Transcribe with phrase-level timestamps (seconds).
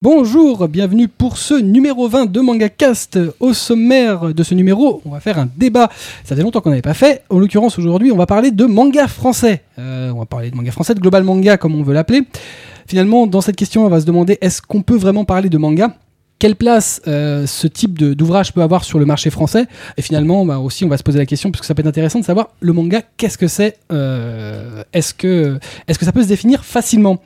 [0.00, 3.18] Bonjour, bienvenue pour ce numéro 20 de MangaCast.
[3.40, 5.90] Au sommaire de ce numéro, on va faire un débat.
[6.22, 7.24] Ça fait longtemps qu'on n'avait pas fait.
[7.30, 9.64] En l'occurrence, aujourd'hui, on va parler de manga français.
[9.76, 12.22] Euh, on va parler de manga français, de global manga comme on veut l'appeler.
[12.86, 15.96] Finalement, dans cette question, on va se demander est-ce qu'on peut vraiment parler de manga?
[16.38, 19.66] Quelle place euh, ce type d'ouvrage peut avoir sur le marché français?
[19.96, 21.88] Et finalement, bah, aussi, on va se poser la question, parce que ça peut être
[21.88, 23.76] intéressant de savoir le manga, qu'est-ce que c'est?
[23.90, 27.20] Euh, est que ça peut se définir facilement?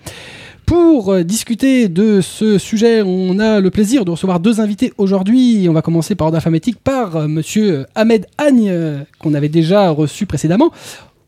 [0.67, 5.67] Pour euh, discuter de ce sujet, on a le plaisir de recevoir deux invités aujourd'hui.
[5.69, 9.91] On va commencer par ordre alphabétique par euh, monsieur Ahmed Agne, euh, qu'on avait déjà
[9.91, 10.71] reçu précédemment, en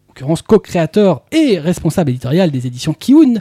[0.09, 3.41] l'occurrence co-créateur et responsable éditorial des éditions Kiun,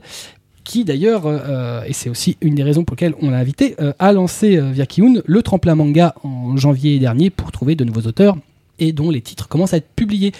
[0.63, 3.75] qui d'ailleurs, euh, euh, et c'est aussi une des raisons pour lesquelles on l'a invité,
[3.81, 7.83] euh, a lancé euh, via Kiun le tremplin manga en janvier dernier pour trouver de
[7.83, 8.37] nouveaux auteurs
[8.79, 10.31] et dont les titres commencent à être publiés,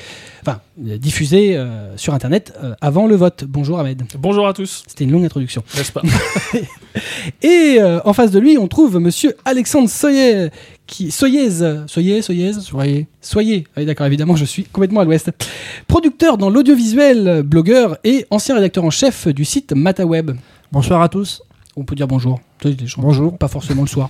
[0.42, 3.44] enfin euh, diffusés euh, sur Internet euh, avant le vote.
[3.48, 4.04] Bonjour Ahmed.
[4.18, 5.64] Bonjour à tous, C'était une longue introduction.
[5.78, 6.02] n'est-ce pas
[7.42, 10.50] Et euh, en face de lui, on trouve monsieur Alexandre Soyer,
[10.88, 11.50] qui Soyez,
[11.88, 13.64] Soyez, Soyez, Soyez, Soyez.
[13.70, 15.32] Ah Oui, d'accord, évidemment, je suis complètement à l'ouest.
[15.88, 20.32] Producteur dans l'audiovisuel, blogueur et ancien rédacteur en chef du site MataWeb.
[20.72, 21.42] Bonsoir à tous.
[21.76, 22.40] On peut dire bonjour.
[22.98, 23.38] Bonjour.
[23.38, 24.10] Pas forcément le soir.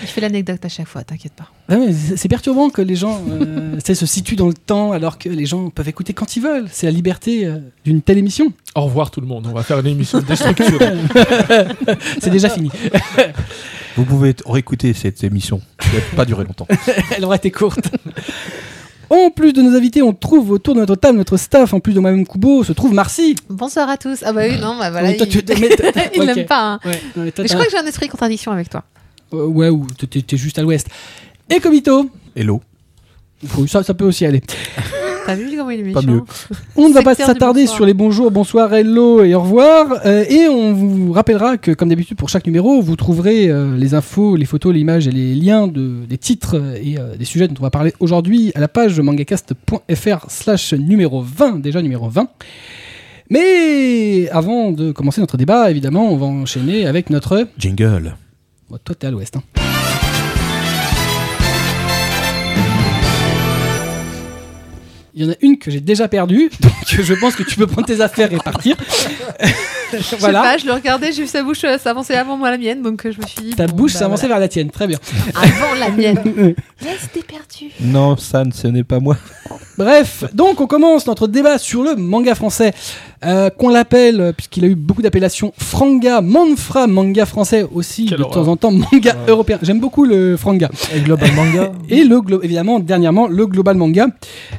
[0.00, 1.48] Je fais l'anecdote à chaque fois, t'inquiète pas.
[1.68, 5.28] Ah ouais, c'est perturbant que les gens euh, se situent dans le temps alors que
[5.28, 6.66] les gens peuvent écouter quand ils veulent.
[6.70, 8.52] C'est la liberté euh, d'une telle émission.
[8.74, 10.92] Au revoir tout le monde, on va faire une émission déstructurée.
[12.20, 12.70] C'est déjà fini.
[13.96, 15.60] Vous pouvez réécouter cette émission.
[15.84, 16.66] Elle va pas durer longtemps.
[17.16, 17.90] Elle aura été courte.
[19.10, 21.74] En plus de nos invités, on trouve autour de notre table notre staff.
[21.74, 23.36] En plus de moi-même Kubo, se trouve Marcy.
[23.50, 24.20] Bonsoir à tous.
[24.24, 25.10] Ah bah oui, non, bah voilà.
[25.10, 26.72] Oh, il il l'aime pas.
[26.72, 26.80] hein.
[26.82, 28.84] Ouais, non, mais toi, Mais je crois que j'ai un esprit de contradiction avec toi.
[29.32, 30.88] Euh, ouais, ou t'es- t'es juste à l'ouest.
[31.50, 32.08] Et Komito.
[32.36, 32.60] Hello.
[33.66, 34.40] Ça, ça peut aussi aller.
[35.26, 36.20] T'as vu comment il est Pas mieux.
[36.76, 37.76] On ne va pas du s'attarder bonsoir.
[37.76, 40.00] sur les bonjours, bonsoir, hello et au revoir.
[40.04, 43.94] Euh, et on vous rappellera que, comme d'habitude, pour chaque numéro, vous trouverez euh, les
[43.94, 47.46] infos, les photos, les images et les liens de, des titres et euh, des sujets
[47.46, 52.28] dont on va parler aujourd'hui à la page mangacast.fr slash numéro 20, déjà numéro 20.
[53.30, 57.46] Mais avant de commencer notre débat, évidemment, on va enchaîner avec notre...
[57.58, 58.16] Jingle.
[58.78, 59.36] Toi, t'es à l'ouest.
[59.36, 59.61] hein.
[65.14, 67.66] Il y en a une que j'ai déjà perdue, donc je pense que tu peux
[67.66, 68.76] prendre tes affaires et partir.
[69.92, 70.40] Je sais voilà.
[70.40, 73.04] pas, je le regardais, j'ai vu sa bouche euh, s'avancer avant moi la mienne, donc
[73.04, 73.50] euh, je me suis dit.
[73.50, 74.98] Ta bon, bouche bah, avancée vers la tienne, très bien.
[75.34, 75.48] voilà.
[75.54, 76.54] Avant la mienne.
[76.82, 77.70] Yes, t'es perdu.
[77.78, 79.18] Non, San, ce n'est pas moi.
[79.76, 82.72] Bref, donc on commence notre débat sur le manga français,
[83.24, 88.18] euh, qu'on l'appelle, euh, puisqu'il a eu beaucoup d'appellations, franga, manfra, manga français aussi, Quelle
[88.18, 88.44] de horreur.
[88.46, 89.58] temps en temps, manga européen.
[89.60, 90.70] J'aime beaucoup le franga.
[90.94, 91.72] Et Global Manga.
[91.90, 94.06] Et le glo- évidemment, dernièrement, le Global Manga,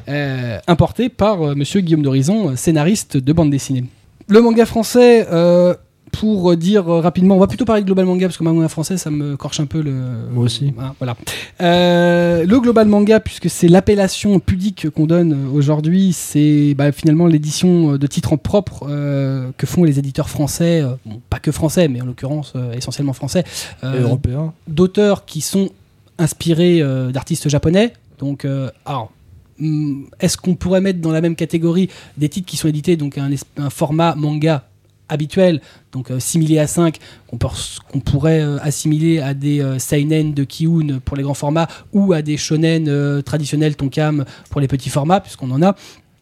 [0.08, 3.84] euh, importé par euh, monsieur Guillaume d'Horizon, euh, scénariste de bande dessinée.
[4.28, 5.74] Le manga français, euh,
[6.12, 8.96] pour dire euh, rapidement, on va plutôt parler de Global Manga, parce que manga français,
[8.96, 9.92] ça me corche un peu le...
[10.32, 10.72] Moi aussi.
[10.78, 11.16] Ah, voilà.
[11.60, 17.26] Euh, le Global Manga, puisque c'est l'appellation pudique qu'on donne euh, aujourd'hui, c'est bah, finalement
[17.26, 21.40] l'édition euh, de titres en propre euh, que font les éditeurs français, euh, bon, pas
[21.40, 23.44] que français, mais en l'occurrence euh, essentiellement français,
[23.82, 24.52] euh, Européen.
[24.68, 25.70] d'auteurs qui sont
[26.18, 27.92] inspirés euh, d'artistes japonais.
[28.20, 29.10] Donc, euh, alors,
[30.20, 33.70] est-ce qu'on pourrait mettre dans la même catégorie des titres qui sont édités donc un,
[33.70, 34.64] format manga
[35.08, 35.60] habituel,
[35.92, 40.98] donc euh, similé à 5, qu'on pourrait euh, assimiler à des euh, seinen de Kiun
[41.04, 45.20] pour les grands formats ou à des shonen euh, traditionnels tonkam pour les petits formats,
[45.20, 45.76] puisqu'on en a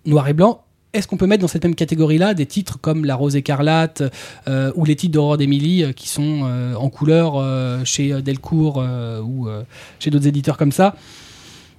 [0.05, 0.63] noir et blanc.
[0.93, 4.03] Est-ce qu'on peut mettre dans cette même catégorie-là des titres comme La Rose écarlate
[4.77, 6.43] ou les titres d'Aurore d'Émilie qui sont
[6.77, 7.43] en couleur
[7.87, 8.85] chez Delcourt
[9.25, 9.49] ou
[9.99, 10.95] chez d'autres éditeurs comme ça?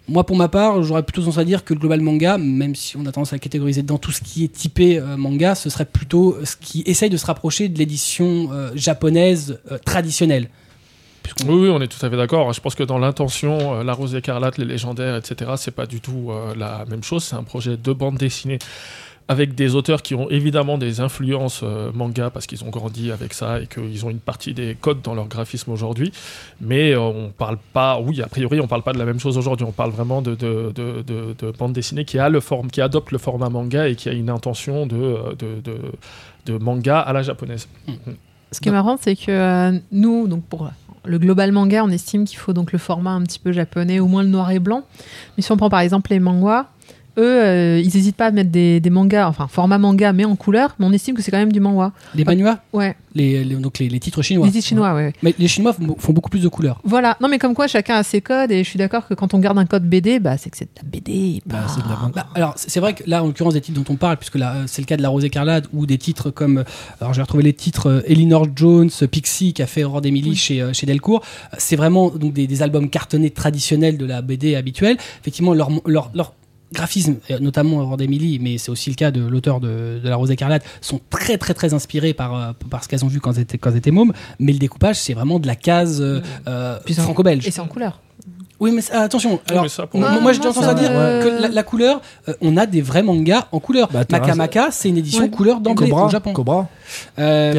[0.10, 2.98] Moi, pour ma part, j'aurais plutôt tendance à dire que le global manga, même si
[2.98, 5.86] on a tendance à catégoriser dans tout ce qui est typé euh, manga, ce serait
[5.86, 10.50] plutôt ce qui essaye de se rapprocher de l'édition euh, japonaise euh, traditionnelle.
[11.48, 12.52] Oui, oui, on est tout à fait d'accord.
[12.52, 16.32] Je pense que dans l'intention, La Rose écarlate, les légendaires, etc., c'est pas du tout
[16.58, 17.24] la même chose.
[17.24, 18.60] C'est un projet de bande dessinée
[19.28, 23.34] avec des auteurs qui ont évidemment des influences euh, manga parce qu'ils ont grandi avec
[23.34, 26.12] ça et qu'ils ont une partie des codes dans leur graphisme aujourd'hui.
[26.60, 29.38] Mais euh, on parle pas, oui, a priori, on parle pas de la même chose
[29.38, 29.66] aujourd'hui.
[29.66, 32.82] On parle vraiment de, de, de, de- de bande dessinée qui, a le forme, qui
[32.82, 35.78] adopte le format manga et qui a une intention de, euh, de, de,
[36.54, 37.68] de manga à la japonaise.
[38.52, 40.70] Ce qui est marrant, c'est que euh, nous, donc pour
[41.06, 44.08] le global manga, on estime qu'il faut donc le format un petit peu japonais, au
[44.08, 44.84] moins le noir et blanc.
[45.38, 46.68] Mais si on prend par exemple les manhwas,
[47.18, 50.36] eux, euh, ils n'hésitent pas à mettre des, des mangas, enfin format manga, mais en
[50.36, 51.92] couleur, mais on estime que c'est quand même du manhwa.
[52.16, 54.46] Les manuas, Ouais, les, les- donc les, les titres chinois.
[54.48, 55.06] les titres chinois, ouais.
[55.08, 55.14] ouais.
[55.22, 56.80] Mais les Chinois font, font beaucoup plus de couleurs.
[56.84, 59.34] Voilà, non mais comme quoi chacun a ses codes et je suis d'accord que quand
[59.34, 61.42] on garde un code BD, bah c'est que c'est de la BD.
[61.46, 62.12] Bah, de la bande.
[62.16, 64.64] Bah, alors, c'est vrai que là, en l'occurrence, des titres dont on parle, puisque euh,
[64.68, 66.60] c'est le cas de La Rose écarlate, ou des titres comme.
[66.60, 66.64] euh,
[67.02, 70.36] Alors, j'ai retrouvé les titres euh, Elinor Jones, Pixie, qui a fait Aurore d'Emily Oui.
[70.36, 71.24] chez, euh, chez Delcourt.
[71.58, 74.98] C'est vraiment donc, des, des albums cartonnés traditionnels de la BD habituelle.
[75.22, 76.34] Effectivement, leur, leur, leur
[76.74, 80.16] graphisme, euh, notamment Aurore d'Emily, mais c'est aussi le cas de l'auteur de, de La
[80.16, 83.34] Rose écarlate, sont très, très, très inspirés par, euh, par ce qu'elles ont vu quand
[83.34, 84.14] elles étaient, quand elles étaient mômes.
[84.40, 87.48] Mais le découpage, c'est vraiment de la case euh, en- franco-belge.
[87.48, 88.00] Et c'est en couleur.
[88.60, 89.40] Oui, mais ça- attention.
[89.50, 92.56] Alors, mais ça, pour moi, j'ai entendu ça dire que la, la couleur, euh, on
[92.56, 93.90] a des vrais mangas en couleur.
[93.92, 94.04] Bah,
[94.72, 95.30] c'est une édition Ouais.
[95.30, 96.32] couleur d'anglais au Japon.
[96.34, 96.70] Cobra,
[97.20, 97.54] Euh,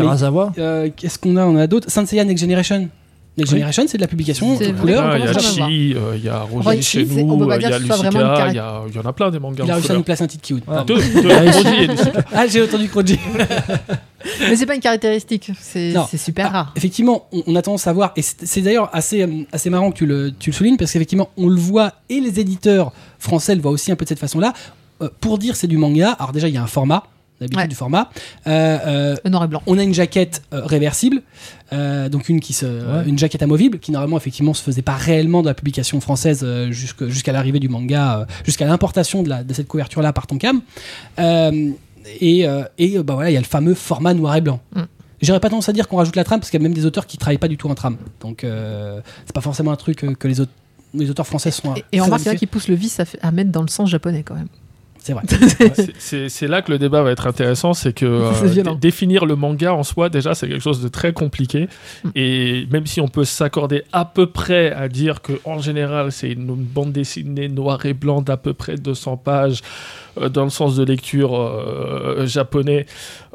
[0.59, 1.45] euh, Qu'est-ce qu'on a?
[1.45, 1.91] On a d'autres?
[1.91, 2.89] Saint Seiya Next Generation.
[3.37, 3.59] Next Oui.
[3.59, 4.73] Generation, c'est de la publication vrai.
[4.73, 5.05] couleur.
[5.05, 5.39] Ah, il y a.
[5.39, 8.09] Chi, euh, il y a Roger Roger, chez nous, euh, il y a Lucica,
[8.49, 10.03] il y, a- il y en a plein des mangas Il a réussi à nous
[10.05, 10.63] placer un titre cute.
[10.69, 10.85] Ouais.
[10.87, 12.13] Deux, deux, Roger et Lucica.
[12.33, 13.19] Ah, j'ai entendu Kroji.
[14.41, 16.07] Mais c'est pas une caractéristique, c'est Non.
[16.11, 16.73] c'est super Ah, rare.
[16.77, 19.97] Effectivement, on, on a tendance à voir, et c'est d'ailleurs assez, euh, assez marrant que
[19.99, 23.61] tu le, tu le soulignes, parce qu'effectivement, on le voit, et les éditeurs français le
[23.61, 24.53] voient aussi un peu de cette façon-là.
[25.03, 27.03] Euh, pour dire c'est du manga, alors déjà, il y a un format,
[27.41, 27.69] d'habitude Ouais.
[27.69, 28.11] du format.
[28.47, 28.79] Euh,
[29.25, 29.63] euh, noir et blanc.
[29.67, 31.23] On a une jaquette euh, réversible,
[31.73, 32.67] euh, donc une qui se,
[33.07, 36.71] une jaquette amovible, qui normalement effectivement se faisait pas réellement de la publication française euh,
[36.71, 40.61] jusque- jusqu'à l'arrivée du manga, euh, jusqu'à l'importation de, la- de cette couverture-là par Tonkam.
[41.19, 41.71] Euh,
[42.21, 44.61] et euh, et bah voilà, il y a le fameux format noir et blanc.
[44.77, 44.83] Mm.
[45.23, 46.85] J'aurais pas tendance à dire qu'on rajoute la trame parce qu'il y a même des
[46.85, 47.97] auteurs qui travaillent pas du tout en trame.
[48.21, 50.47] Donc euh, c'est pas forcément un truc que les, aut-
[50.93, 51.75] les auteurs français sont.
[51.75, 53.63] Et, et on remarque qu'il y en a qui poussent le vice à mettre dans
[53.63, 54.49] le sens japonais quand même.
[55.05, 55.23] C'est vrai.
[56.29, 59.83] C'est- là que le débat va être intéressant, c'est que euh, définir le manga en
[59.83, 61.69] soi, déjà, c'est quelque chose de très compliqué.
[62.05, 62.09] Mm.
[62.15, 66.31] Et même si on peut s'accorder à peu près à dire que en général, c'est
[66.31, 69.61] une bande dessinée noir et blanc d'à peu près 200 pages,
[70.31, 72.87] dans le sens de lecture euh, japonais,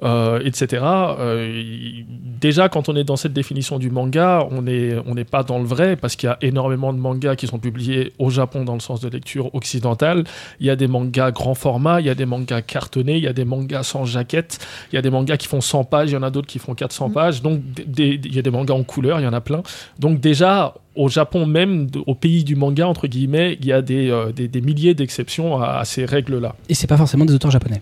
[0.03, 0.81] euh, etc.
[0.83, 2.05] euh, il-
[2.39, 5.59] déjà, quand on est dans cette définition du manga, on n'est on n'est pas dans
[5.59, 8.73] le vrai, parce qu'il y a énormément de mangas qui sont publiés au Japon dans
[8.75, 10.23] le sens de lecture occidentale.
[10.59, 13.27] Il y a des mangas grand format, il y a des mangas cartonnés, il y
[13.27, 14.59] a des mangas sans jaquette,
[14.91, 16.59] il y a des mangas qui font 100 pages, il y en a d'autres qui
[16.59, 17.13] font 400 Mm.
[17.13, 17.41] pages.
[17.41, 17.59] Donc,
[17.97, 19.61] il y a des mangas en couleur, il y en a plein.
[19.99, 20.73] Donc, déjà,
[21.03, 24.47] au Japon même, au pays du manga, entre guillemets, il y a des, euh, des,
[24.47, 26.55] des milliers d'exceptions à, à ces règles-là.
[26.67, 27.81] Et c'est pas forcément des auteurs japonais.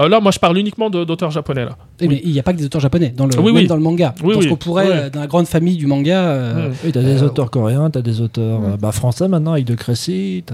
[0.00, 1.76] Euh, là, moi, je parle uniquement d'auteurs japonais, là.
[2.00, 3.66] Eh, Mais il n'y a pas que des auteurs japonais dans le, Oui, même oui.
[3.66, 4.14] dans le manga.
[4.22, 4.50] Oui, dans ce oui.
[4.50, 4.92] qu'on pourrait, Oui.
[4.94, 6.28] euh, dans la grande famille du manga.
[6.28, 6.70] euh.
[6.84, 10.44] Oui, t'as des Euh, auteurs coréens, t'as des auteurs bah, français maintenant avec De Crécy.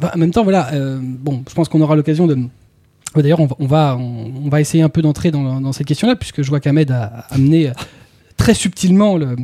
[0.00, 2.34] Bah, en même temps, voilà, euh, bon, je pense qu'on aura l'occasion de.
[3.16, 5.72] Ouais, D'ailleurs, on, va- on va, on, on va essayer un peu d'entrer dans, dans
[5.72, 7.70] cette question-là, puisque je vois qu'Ahmed a amené
[8.36, 9.36] très subtilement le,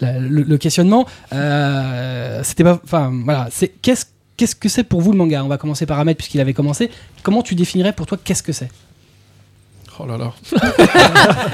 [0.00, 1.06] la- le, le questionnement.
[1.32, 4.06] Euh, C'était pas, enfin, voilà, c'est qu'est-ce
[4.36, 5.44] qu'est-ce que c'est pour vous le manga?
[5.44, 6.90] On va commencer par Ahmed puisqu'il avait commencé.
[7.22, 8.70] Comment tu définirais pour toi qu'est-ce que c'est?
[10.02, 10.32] Oh là là.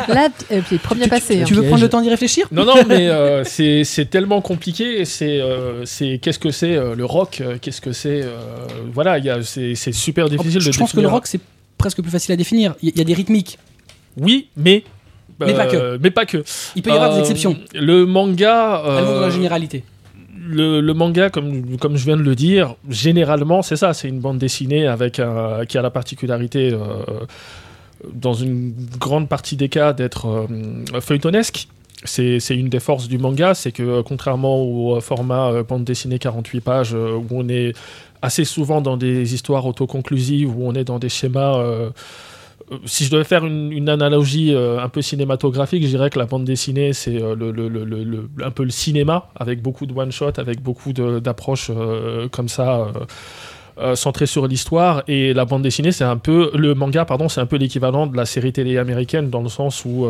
[0.15, 0.29] Là,
[0.69, 1.43] puis premier passé.
[1.45, 1.57] Tu hein.
[1.57, 2.47] veux prendre le temps d'y réfléchir?
[2.53, 5.05] Non, non, mais euh, c'est c'est tellement compliqué.
[5.05, 8.39] C'est euh, c'est- qu'est-ce que c'est euh, le rock euh, Qu'est-ce que c'est euh,
[8.93, 11.41] Voilà, il y a- c'est c'est super difficile Je de pense que le rock c'est
[11.77, 12.77] presque plus facile à définir.
[12.83, 13.59] Il y, il y a des rythmiques.
[14.17, 14.85] Oui, mais.
[15.41, 16.45] Mais pas euh, Mais pas que.
[16.75, 17.57] Il peut y avoir des Euh, exceptions.
[17.75, 18.77] Le manga.
[18.77, 19.85] Allons dans euh, la généralité.
[20.49, 24.21] le, le manga, comme, comme je viens de le dire, généralement, c'est ça, c'est une
[24.21, 26.79] bande dessinée avec un, qui a la particularité, euh,
[28.13, 31.69] dans une grande partie des cas, d'être euh, feuilletonesque.
[32.05, 36.19] C'est une des forces du manga, c'est que euh, contrairement au format euh, bande dessinée
[36.19, 37.73] 48 pages, euh, où on est
[38.23, 41.61] assez souvent dans des histoires autoconclusives, où on est dans des schémas...
[42.73, 46.27] euh, si je devais faire une, analogie euh, un peu cinématographique, je dirais que la
[46.27, 50.93] bande dessinée, c'est euh, le, un peu le cinéma, avec beaucoup de one-shot, avec beaucoup
[50.93, 51.71] d'approches
[52.33, 52.89] comme ça,
[53.95, 55.03] centrées sur l'histoire.
[55.07, 56.51] Et la bande dessinée, c'est un peu.
[56.55, 59.85] Le manga, pardon, c'est un peu l'équivalent de la série télé américaine, dans le sens
[59.85, 60.07] où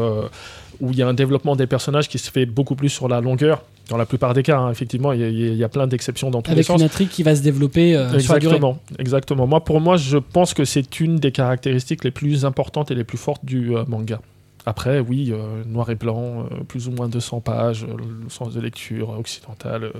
[0.80, 3.20] où il y a un développement des personnages qui se fait beaucoup plus sur la
[3.20, 3.62] longueur.
[3.88, 6.30] Dans la plupart des cas, hein, effectivement, il y, a- il y a plein d'exceptions
[6.30, 6.80] dans tous les Avec sens.
[6.80, 8.54] une intrigue qui va se développer euh, sur la durée.
[8.56, 9.46] Exactement, exactement.
[9.46, 13.04] Moi, pour moi, je pense que c'est une des caractéristiques les plus importantes et les
[13.04, 14.20] plus fortes du euh, manga.
[14.68, 18.52] Après, oui, euh, noir et blanc, euh, plus ou moins 200 pages, euh, le sens
[18.52, 19.92] de lecture occidental, euh,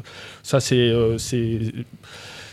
[0.42, 0.92] ça c'est,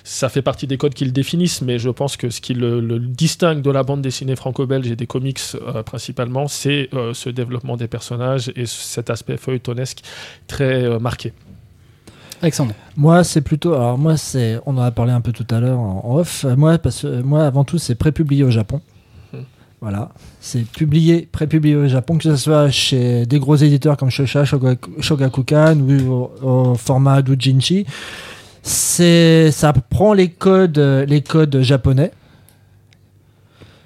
[0.03, 2.81] ça fait partie des codes qui le définissent, mais je pense que ce qui le,
[2.81, 7.29] le distingue de la bande dessinée franco-belge et des comics euh, principalement, c'est euh, ce
[7.29, 10.01] développement des personnages et cet aspect feuilletonesque
[10.47, 11.31] très euh, marqué.
[12.41, 12.73] Alexandre.
[12.97, 13.73] Moi, c'est plutôt.
[13.73, 14.59] Alors, moi, c'est.
[14.65, 16.43] On en a parlé un peu tout à l'heure en off.
[16.57, 18.81] Moi, parce que moi, avant tout, c'est prépublié au Japon.
[19.31, 19.43] Hmm.
[19.79, 20.09] Voilà.
[20.41, 25.01] C'est publié, prépublié au Japon, que ce soit chez des gros éditeurs comme Shosha, Shogaku-
[25.01, 27.85] Shogakukan ou au, au format Doujinshi.
[28.63, 32.11] C'est, ça prend les codes, euh, les codes japonais,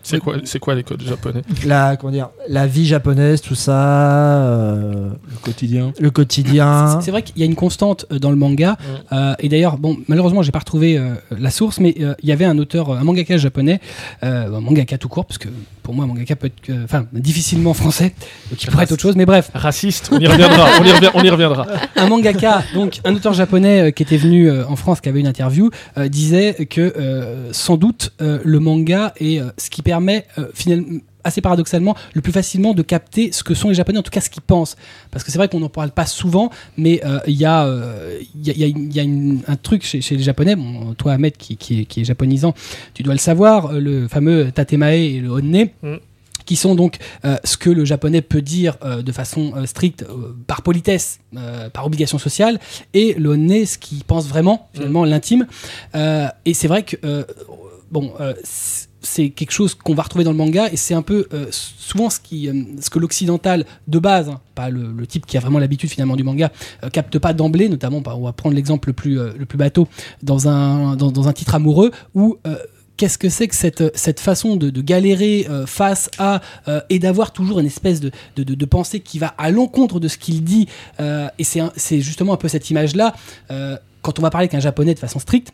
[0.03, 1.41] C'est quoi, c'est quoi les codes japonais?
[1.65, 5.91] La, comment dire, la vie japonaise, tout ça, euh, Le quotidien.
[5.99, 6.99] le quotidien.
[7.01, 8.77] C'est- vrai qu'il y a une constante euh, dans le manga.
[9.11, 12.31] euh, et d'ailleurs, bon, malheureusement, j'ai pas retrouvé euh, la source, mais euh, il y
[12.31, 13.81] avait un auteur, un mangaka japonais,
[14.23, 15.49] euh, un mangaka tout court, parce que
[15.87, 18.13] pour moi, un mangaka peut être, que- enfin, difficilement français,
[18.51, 19.15] donc il pourrait être autre chose.
[19.15, 21.65] Mais bref, Raciste, on y reviendra, on y, revient- on y reviendra.
[21.95, 25.21] un mangaka, donc un auteur japonais euh, qui était venu euh, en France, qui avait
[25.21, 30.47] une interview, euh, disait que euh, sans doute le manga est ce qui permet euh,
[30.53, 34.11] finalement assez paradoxalement le plus facilement de capter ce que sont les japonais en tout
[34.11, 34.75] cas ce qu'ils pensent
[35.11, 38.19] parce que c'est vrai qu'on n'en parle pas souvent mais euh, il y a euh,
[38.35, 41.13] y a, y a y a une- un truc chez, chez les japonais bon, toi
[41.13, 42.53] Ahmed qui, qui, est, qui est japonisant
[42.93, 45.47] tu dois le savoir euh, le fameux tatemae et le honne
[45.81, 45.95] Mm.
[46.45, 50.05] qui sont donc euh, ce que le japonais peut dire euh, de façon euh, stricte
[50.45, 51.19] par politesse,
[51.73, 52.59] par obligation sociale,
[52.93, 55.45] et le nez ce qu'il pense vraiment, finalement, l'intime.
[55.95, 56.97] Euh, et c'est vrai que,
[57.91, 58.13] bon,
[59.01, 62.09] c'est quelque chose qu'on va retrouver dans le manga, et c'est un peu euh, souvent
[62.09, 65.59] ce, qui, euh, ce que l'occidental de base, hein, pas le, type qui a vraiment
[65.59, 66.51] l'habitude finalement du manga,
[66.83, 69.87] euh, capte pas d'emblée, notamment, bah, on va prendre l'exemple le plus, le plus bateau,
[70.23, 72.37] dans un, dans, un titre amoureux, où
[72.97, 76.41] qu'est-ce que c'est que cette, cette façon de, galérer face à
[76.89, 80.43] et d'avoir toujours une espèce de, de, pensée qui va à l'encontre de ce qu'il
[80.43, 80.67] dit
[80.99, 83.13] et c'est justement un peu cette image là
[84.01, 85.53] quand on va parler qu'un japonais de façon stricte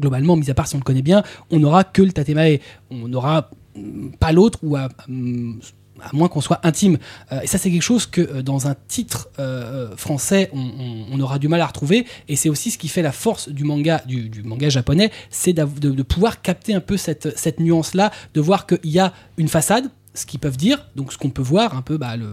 [0.00, 2.58] globalement mis à part si on le connaît bien on n'aura que le tatemae
[2.90, 5.58] on n'aura mm, pas l'autre ou à, mm,
[6.00, 6.98] à moins qu'on soit intime.
[7.32, 11.38] Euh, et ça, c'est quelque chose que euh, dans un titre euh, français, on, aura
[11.38, 12.06] du mal à retrouver.
[12.28, 15.64] Et c'est aussi ce qui fait la force du manga, du, manga japonais, c'est de,
[15.64, 19.90] de pouvoir capter un peu cette, cette nuance-là, de voir qu'il y a une façade,
[20.18, 22.26] ce qu'ils peuvent dire, donc ce qu'on peut voir, un peu bah, le-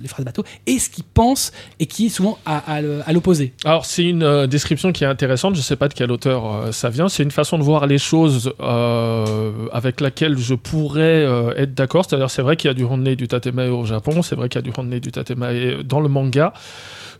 [0.00, 3.52] les phrases bateau, et ce qu'ils pensent, et qui est souvent à, à l'opposé.
[3.64, 6.72] Alors c'est une euh, description qui est intéressante, je sais pas de quel auteur euh,
[6.72, 11.24] ça vient, c'est une façon de voir les choses euh, avec laquelle je pourrais
[11.56, 14.36] être d'accord, c'est-à-dire c'est vrai qu'il y a du et du Tatemae au Japon, c'est
[14.36, 16.52] vrai qu'il y a du et du Tatemae dans le manga,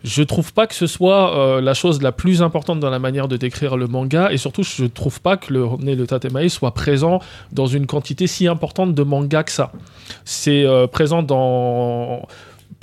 [0.05, 3.27] je trouve pas que ce soit euh, la chose la plus importante dans la manière
[3.27, 6.73] de décrire le manga, et surtout je trouve pas que le et le Tatemae soit
[6.73, 7.21] présent
[7.53, 9.73] dans une quantité si importante de manga que ça.
[10.25, 12.29] C'est euh, présent dans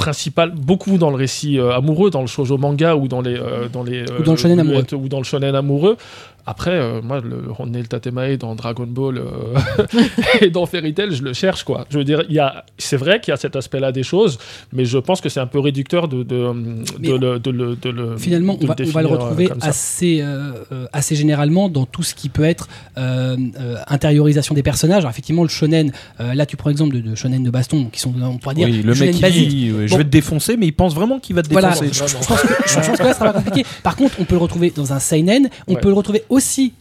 [0.02, 3.68] principal beaucoup dans le récit euh, amoureux dans le shoujo manga ou dans les euh,
[3.72, 4.86] dans les Ou dans le shonen amoureux.
[4.94, 5.98] ou dans le shonen amoureux
[6.46, 7.44] après euh, moi le
[7.82, 9.58] le Tatemae dans Dragon Ball euh,
[10.42, 12.98] et dans Fairy Tail je le cherche quoi je veux dire il y a c'est
[12.98, 14.38] vrai qu'il y a cet aspect là des choses
[14.74, 16.54] mais je pense que c'est un peu réducteur de de,
[17.00, 19.50] de, le, de, le, de le- Finalement, de on va, on va le euh, retrouver
[19.62, 22.68] assez, euh, euh, assez généralement dans tout ce qui peut être
[22.98, 25.00] euh, euh, intériorisation des personnages.
[25.00, 28.00] Alors, effectivement, le shonen, euh, là tu prends l'exemple de, de shonen de baston, qui
[28.00, 29.50] sont, on pourrait dire, Oui, le shonen mec qui basique.
[29.50, 31.88] dit euh, je vais te défoncer, mais il pense vraiment qu'il va te Voilà, défoncer.
[31.94, 33.66] je, je pense que, je pense que là, ça compliqué.
[33.84, 35.80] Par contre, on peut le retrouver dans un seinen, on Ouais.
[35.82, 36.74] peut le retrouver aussi.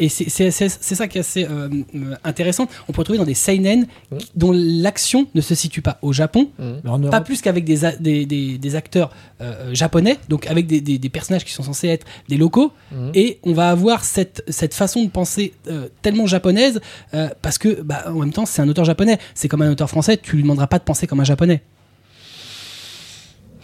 [0.00, 2.66] Et c'est ça qui est assez euh, euh, intéressant.
[2.88, 4.18] On peut retrouver dans des seinen Mhm.
[4.34, 6.48] dont l'action ne se situe pas au Japon,
[6.84, 9.10] Europe, pas plus qu'avec des, a- des, des- des acteurs
[9.40, 13.12] euh, japonais, donc avec des, des- des personnages qui sont censés être des locaux, Mhm.
[13.14, 16.80] et on va avoir cette, cette façon de penser euh, tellement japonaise,
[17.14, 19.88] euh, parce que bah, en même temps c'est un auteur japonais, c'est comme un auteur
[19.88, 21.62] français, tu lui demanderas pas de penser comme un japonais.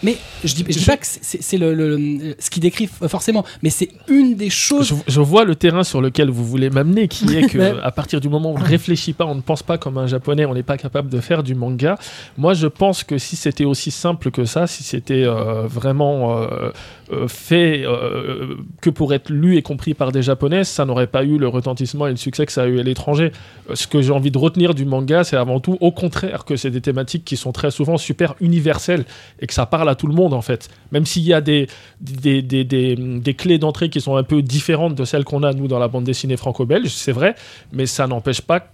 [0.03, 3.09] Mais je dis, je dis pas que c'est- le, le- le- ce qui décrit f-
[3.09, 4.89] forcément, mais c'est une des choses.
[4.89, 8.21] Je, je vois le terrain sur lequel vous voulez m'amener, qui est que à partir
[8.21, 10.55] du moment où on ne réfléchit pas, on ne pense pas comme un japonais, on
[10.55, 11.97] n'est pas capable de faire du manga.
[12.37, 16.71] Moi, je pense que si c'était aussi simple que ça, si c'était euh, vraiment euh,
[17.13, 21.23] euh, fait euh, que pour être lu et compris par des japonais, ça n'aurait pas
[21.25, 23.31] eu le retentissement et le succès que ça a eu à l'étranger.
[23.71, 26.57] Euh, Ce que j'ai envie de retenir du manga, c'est avant tout, au contraire, que
[26.57, 29.05] c'est des thématiques qui sont très souvent super universelles
[29.41, 30.69] et que ça parle à tout le monde en fait.
[30.93, 31.69] Même s'il y a des,
[32.01, 35.69] des, des, des, clés d'entrée qui sont un peu différentes de celles qu'on a nous
[35.69, 37.35] dans la bande dessinée franco-belge, c'est vrai,
[37.73, 38.69] mais ça n'empêche pas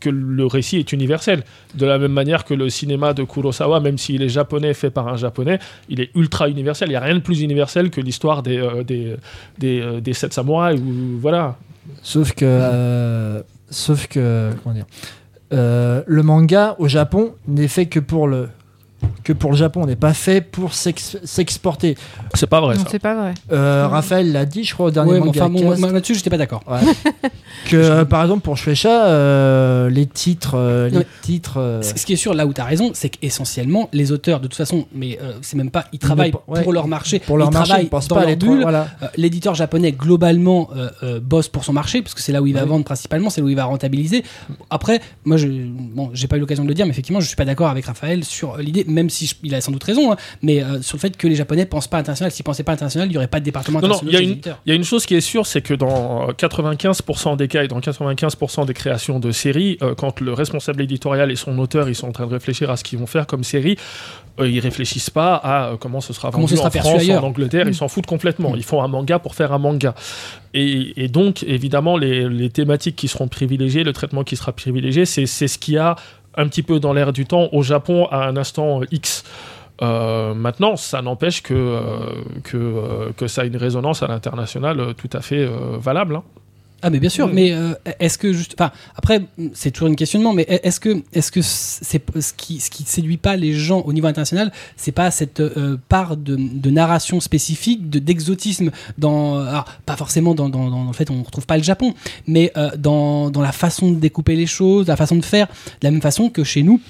[0.00, 1.42] que le récit est universel.
[1.74, 5.08] De la même manière que le cinéma de Kurosawa, même s'il est japonais, fait par
[5.08, 5.58] un japonais,
[5.88, 6.88] il est ultra universel.
[6.88, 9.16] Il n'y a rien de plus universel que l'histoire des, euh, des,
[9.58, 10.80] des, euh, des sept samouraïs.
[10.80, 11.56] Ou, voilà.
[12.02, 14.86] Sauf que, euh, sauf que, comment dire,
[15.50, 18.48] le manga au Japon n'est fait que pour le
[19.24, 21.96] que pour le Japon, on n'est pas fait pour s'ex- s'exporter.
[22.34, 23.34] C'est pas vrai c'est pas vrai.
[23.52, 26.38] Euh, Raphaël l'a dit, je crois, au dernier Ouais, manga enfin, bon, là-dessus, j'étais pas
[26.38, 26.62] d'accord.
[27.68, 31.06] que euh, par exemple pour Shueisha, euh, les titres, euh, les Ouais.
[31.22, 34.40] titres, euh, Ce qui est sûr, là où tu as raison, c'est qu'essentiellement, les auteurs,
[34.40, 37.48] de toute façon, mais euh, c'est même pas, ils travaillent pour leur marché, pour leur
[37.48, 38.62] ils marché, travaillent ils pensent dans pas à leur bulle.
[38.62, 38.86] Voilà.
[39.02, 42.46] Euh, L'éditeur japonais, globalement, euh, euh, bosse pour son marché, parce que c'est là où
[42.46, 42.66] il va Ouais.
[42.66, 44.24] vendre principalement, c'est là où il va rentabiliser.
[44.70, 47.36] Après, moi, je bon, j'ai pas eu l'occasion de le dire, mais effectivement, je suis
[47.36, 50.16] pas d'accord avec Raphaël sur l'idée, même si je- il a sans doute raison, hein,
[50.42, 52.30] mais euh, sur le fait que les Japonais pensent pas international.
[52.32, 54.22] S'ils pensaient pas international, il y aurait pas de département Non, non, international.
[54.64, 57.68] il y a une- chose qui est sûre, c'est que dans 95% des cas et
[57.68, 61.94] dans 95% des créations de séries, euh, quand le responsable éditorial et son auteur ils
[61.94, 63.76] sont en train de réfléchir à ce qu'ils vont faire comme série,
[64.38, 67.24] euh, ils réfléchissent pas à euh, comment ce sera vendu sera en France, ailleurs.
[67.24, 67.70] en Angleterre, Mm.
[67.70, 68.54] ils s'en foutent complètement.
[68.54, 69.94] Ils font un manga pour faire un manga.
[70.54, 75.04] Et, et donc, évidemment, les, les thématiques qui seront privilégiées, le traitement qui sera privilégié,
[75.04, 75.96] c'est ce qu'il y a
[76.36, 79.24] un petit peu dans l'air du temps au Japon à un instant euh, X.
[79.82, 85.20] Euh, maintenant, ça n'empêche que, euh, que, ça a une résonance à l'international tout à
[85.20, 85.46] fait
[85.78, 86.16] valable.
[86.16, 86.22] hein.
[86.86, 87.32] Ah mais bien sûr, Mm.
[87.32, 89.22] mais euh, est-ce que juste, enfin après
[89.54, 93.16] c'est toujours une questionnement, mais est-ce que est-ce que c'est ce qui ce qui séduit
[93.16, 97.90] pas les gens au niveau international, c'est pas cette euh, part de, de narration spécifique,
[97.90, 101.64] de d'exotisme dans, alors, pas forcément dans, dans, dans le fait on retrouve pas le
[101.64, 101.92] Japon,
[102.28, 105.86] mais euh, dans dans la façon de découper les choses, la façon de faire, de
[105.86, 106.80] la même façon que chez nous.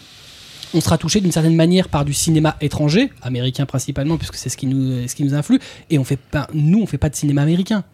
[0.75, 4.57] On sera touché d'une certaine manière par du cinéma étranger, américain principalement, puisque c'est ce
[4.59, 7.15] qui nous, ce qui nous influe, et on fait pas, nous, on fait pas de
[7.15, 7.85] cinéma américain.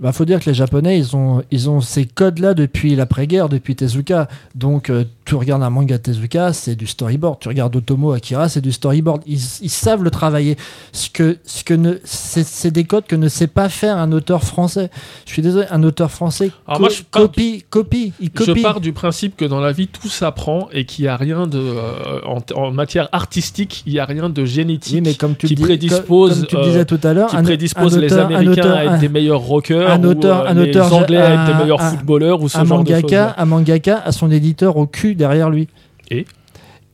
[0.00, 3.74] Bah, faut dire que les Japonais, ils ont, ils ont ces codes-là depuis l'après-guerre, depuis
[3.74, 4.28] Tezuka.
[4.54, 7.40] Donc, euh, tu regardes un manga Tezuka, c'est du storyboard.
[7.40, 9.22] Tu regardes Otomo Akira, c'est du storyboard.
[9.26, 10.56] Ils, ils savent le travailler.
[10.92, 14.44] Ce que, ce que ne, c'est, des codes que ne sait pas faire un auteur
[14.44, 14.88] français.
[15.26, 18.62] Je suis désolé, un auteur français co- moi, je copie, copie, il Je copie.
[18.62, 21.58] pars du principe que dans la vie, tout s'apprend et qu'il n'y a rien de.
[21.58, 25.48] euh, en, en matière artistique, il n'y a rien de génétique Oui, mais comme tu
[25.48, 27.96] qui dis- prédispose, comme, comme tu le euh, disais tout à l'heure, qui un- prédispose
[27.96, 30.46] un les auteur- un Américains auteur- à être un- des meilleurs rockers, un auteur- ou,
[30.46, 32.90] euh, un les auteur- Anglais être des meilleurs un- footballeurs ou ce un genre de
[32.92, 33.02] choses.
[33.02, 35.68] mangaka, un mangaka a son éditeur au cul derrière lui.
[36.10, 36.26] Et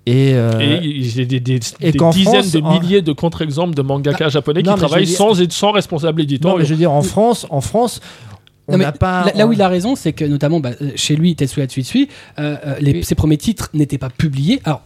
[0.07, 3.13] Et, euh, Et j'ai des, des- et des qu'en dizaines France, de en- milliers de
[3.13, 6.59] contre-exemples de mangaka japonais non, qui travaillent dire- sans, sans responsable non, éditorial.
[6.59, 8.01] mais je veux dire, en France, en France,
[8.69, 9.25] on Non, mais pas.
[9.25, 12.09] là, là où il a raison, c'est que notamment bah, chez lui, Tetsuya Tsutsui,
[12.39, 13.03] euh, euh, les- Oui.
[13.05, 14.61] ses premiers titres n'étaient pas publiés.
[14.67, 14.83] Alors,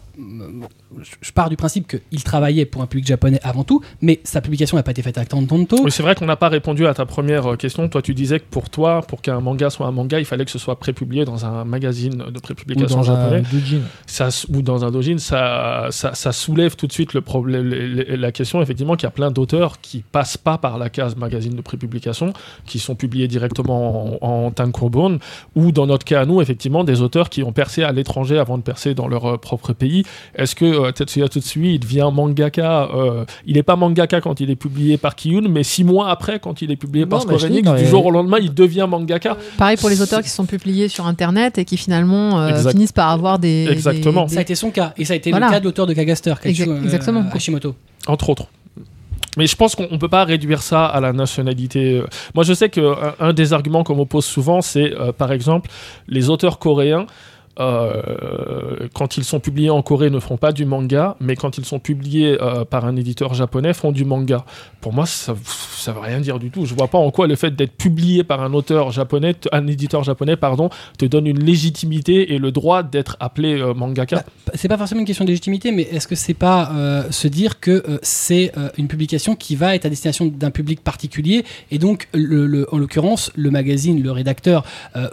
[1.21, 4.77] je- pars du principe qu'il travaillait pour un public japonais avant tout, mais sa publication
[4.77, 5.77] n'a pas été faite à Tantonto.
[5.83, 7.87] Oui, c'est vrai qu'on n'a pas répondu à ta première euh, question.
[7.87, 10.51] Toi, tu disais que pour toi, pour qu'un manga soit un manga, il fallait que
[10.51, 13.43] ce soit prépublié dans un magazine de ou prépublication dans un japonais.
[14.05, 18.31] ça, ou dans un dojin, ça, ça, ça soulève tout de suite le problème, la
[18.31, 21.61] question effectivement qu'il y a plein d'auteurs qui passent pas par la case magazine de
[21.61, 22.33] prépublication,
[22.65, 25.19] qui sont publiés directement en, en tankobon,
[25.55, 28.57] ou dans notre cas à nous, effectivement, des auteurs qui ont percé à l'étranger avant
[28.57, 30.03] de percer dans leur euh, propre pays.
[30.35, 34.49] Est-ce que euh, Tetsuya Tsutsui il devient mangaka euh, Il n'est pas mangaka quand il
[34.49, 37.45] est publié par Kiyun, mais six mois après, quand il est publié par Non, Square
[37.45, 39.37] Enix, du jour au lendemain, il devient mangaka.
[39.57, 42.71] Pareil pour les auteurs qui sont publiés sur Internet et qui finalement euh, Exact.
[42.71, 43.67] finissent par avoir des.
[43.69, 44.25] Exactement.
[44.25, 45.47] des- Ça a été son cas, et ça a été Voilà.
[45.47, 47.23] le cas de l'auteur de Kagaster, Exact- euh, exactement.
[47.31, 47.75] Hashimoto.
[48.07, 48.47] entre autres.
[49.37, 52.01] Mais je pense qu'on ne peut pas réduire ça à la nationalité.
[52.33, 55.69] Moi, je sais qu'un un des arguments qu'on m'oppose souvent, c'est euh, par exemple
[56.07, 57.05] les auteurs coréens.
[57.59, 61.65] Euh, quand ils sont publiés en Corée, ne font pas du manga, mais quand ils
[61.65, 64.45] sont publiés euh, par un éditeur japonais, font du manga.
[64.81, 66.65] Pour moi, ça ne veut rien dire du tout.
[66.65, 70.03] Je vois pas en quoi le fait d'être publié par un auteur japonais, un éditeur
[70.03, 74.17] japonais, pardon, te donne une légitimité et le droit d'être appelé euh, mangaka.
[74.17, 77.27] Bah, c'est pas forcément une question de légitimité, mais est-ce que c'est pas euh, se
[77.27, 82.07] dire que c'est une publication qui va être à destination d'un public particulier et donc
[82.13, 84.63] en l'occurrence le magazine, le rédacteur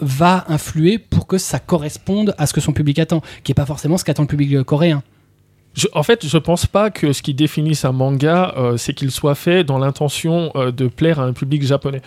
[0.00, 3.66] va influer pour que ça corresponde à ce que son public attend, qui est pas
[3.66, 5.02] forcément ce qu'attend le public euh, coréen.
[5.92, 9.34] En fait, je pense pas que ce qui définisse un manga, euh, c'est qu'il soit
[9.34, 12.00] fait dans l'intention euh, de plaire à un public japonais.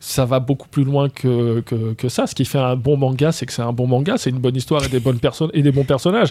[0.00, 2.26] Ça va beaucoup plus loin que, que, que ça.
[2.26, 4.56] Ce qui fait un bon manga, c'est que c'est un bon manga, c'est une bonne
[4.56, 6.30] histoire et des bonnes personnes et des bons personnages.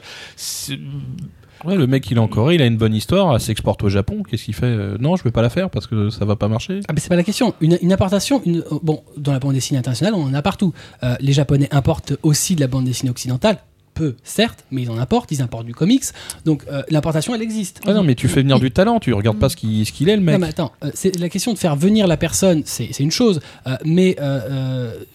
[1.66, 3.90] Ouais, le mec, il est en Corée, il a une bonne histoire, elle s'exporte au
[3.90, 4.24] Japon.
[4.28, 6.48] Qu'est-ce qu'il fait Euh, Non, je vais pas la faire parce que ça va pas
[6.48, 6.80] marcher.
[6.88, 7.54] Ah, mais c'est pas la question.
[7.62, 10.74] Une, une importation, une, euh, bon, dans la bande dessinée internationale, on en a partout.
[11.04, 13.58] Euh, les Japonais importent aussi de la bande dessinée occidentale.
[13.94, 16.06] Peu, certes, mais ils en importent, ils importent du comics.
[16.46, 17.82] Donc euh, l'importation, elle existe.
[17.86, 20.08] Ah non, mais tu fais venir du talent, tu regardes pas ce qu'il ce qu'il
[20.08, 20.34] est, le mec.
[20.36, 23.42] Non, mais attends, c'est la question de faire venir la personne, c'est c'est une chose.
[23.84, 24.16] Mais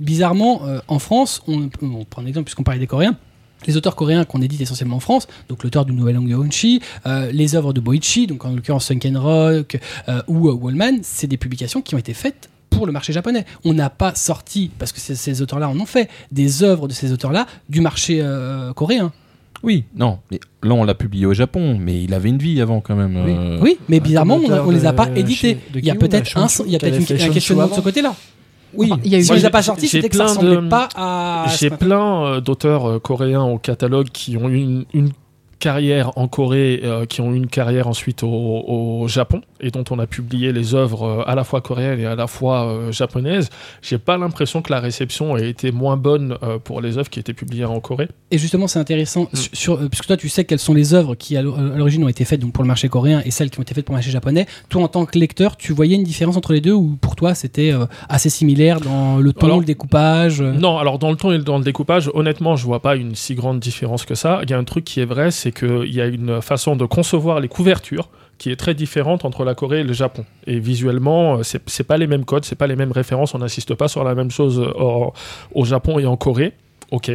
[0.01, 3.17] bizarrement, en France, on, on prend un exemple puisqu'on parlait des Coréens.
[3.67, 7.31] Les auteurs coréens qu'on édite essentiellement en France, donc l'auteur du Nouvel Langue Honshi, euh,
[7.33, 11.37] les œuvres de Boichi, donc en l'occurrence Sunken Rock euh, ou euh, Wallman, c'est des
[11.37, 13.45] publications qui ont été faites pour le marché japonais.
[13.65, 16.93] On n'a pas sorti, parce que ces- ces auteurs-là en ont fait, des œuvres de
[16.93, 19.13] ces auteurs-là du marché euh, coréen.
[19.63, 20.19] Oui, non.
[20.31, 23.17] Mais là, on l'a publié au Japon, mais il avait une vie avant quand même.
[23.25, 23.33] Oui.
[23.37, 25.59] euh, Oui, mais bizarrement, on, on les a pas édités.
[25.75, 27.81] Il y a peut-être là, un, il y a peut-être une- un questionnement de ce
[27.81, 28.15] côté-là.
[28.77, 30.57] Oui, Il y a eu Si les pas sortis, j'ai c'était que ça plein ressemblait
[30.63, 31.47] de- pas à.
[31.59, 35.11] J'ai plein euh, d'auteurs euh, coréens au catalogue qui ont une, une
[35.59, 39.85] carrière en Corée, euh, qui ont eu une carrière ensuite au, au Japon, et dont
[39.91, 42.93] on a publié les œuvres euh, à la fois coréennes et à la fois euh,
[42.93, 43.49] japonaises,
[43.83, 47.21] j'ai pas l'impression que la réception ait été moins bonne euh, pour les œuvres qui
[47.21, 48.09] étaient publiées en Corée.
[48.31, 49.37] Et justement, c'est intéressant, Mm.
[49.53, 52.05] sur, euh, puisque toi, tu sais quelles sont les œuvres qui, à l'o- à l'origine,
[52.05, 53.93] ont été faites donc, pour le marché coréen et celles qui ont été faites pour
[53.95, 54.47] le marché japonais.
[54.69, 57.35] Toi, en tant que lecteur, tu voyais une différence entre les deux ou pour toi,
[57.35, 57.73] c'était
[58.09, 61.59] assez similaire dans le ton, Alors- le découpage Non, alors dans le ton et dans
[61.59, 64.41] le découpage, honnêtement, je vois pas une si grande différence que ça.
[64.43, 66.85] Il y a un truc qui est vrai, c'est qu'il y a une façon de
[66.85, 70.25] concevoir les couvertures qui est très différente entre la Corée et le Japon.
[70.47, 73.39] Et visuellement, euh, c'est c'est pas les mêmes codes, c'est pas les mêmes références, on
[73.39, 75.13] n'insiste pas sur la même chose euh, au,
[75.55, 76.53] au Japon et en Corée.
[76.91, 77.11] Ok.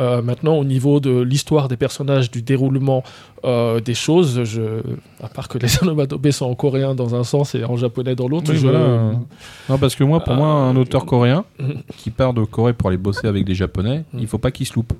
[0.00, 3.02] Euh, maintenant, au niveau de l'histoire des personnages, du déroulement
[3.44, 4.80] euh, des choses, je,
[5.20, 8.28] à part que les onomatopées sont en coréen dans un sens et en japonais dans
[8.28, 9.12] l'autre, Oui, je- voilà.
[9.68, 11.44] Non, parce que moi, pour moi, un auteur coréen
[11.96, 14.18] qui part de Corée pour aller bosser avec des Japonais, Mm.
[14.20, 14.92] il faut pas qu'il se loupe.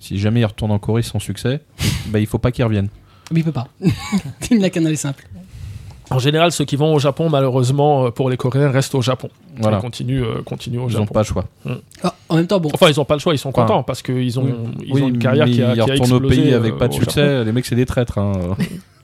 [0.00, 1.60] Si jamais il retourne en Corée sans succès,
[2.08, 2.88] bah, il faut pas qu'il revienne.
[3.30, 3.68] Mais il peut pas.
[4.50, 5.26] il n'a qu'un aller simple.
[6.10, 9.28] En général, ceux qui vont au Japon, malheureusement, euh, pour les Coréens, restent au Japon.
[9.58, 9.76] Voilà.
[9.76, 11.12] Ils continuent, euh, continuent au Ils n'ont Japon.
[11.12, 11.44] pas le choix.
[12.02, 14.00] Ah, en même temps, bon, Enfin, ils n'ont pas le choix, ils sont contents parce
[14.00, 14.52] qu'ils ont, Oui.
[14.86, 16.72] ils Oui, ont une carrière qui a, ils qui a retournent au explosé, pays avec
[16.74, 17.26] euh, pas de succès.
[17.34, 17.44] Japon.
[17.44, 18.16] Les mecs, c'est des traîtres.
[18.16, 18.32] hein.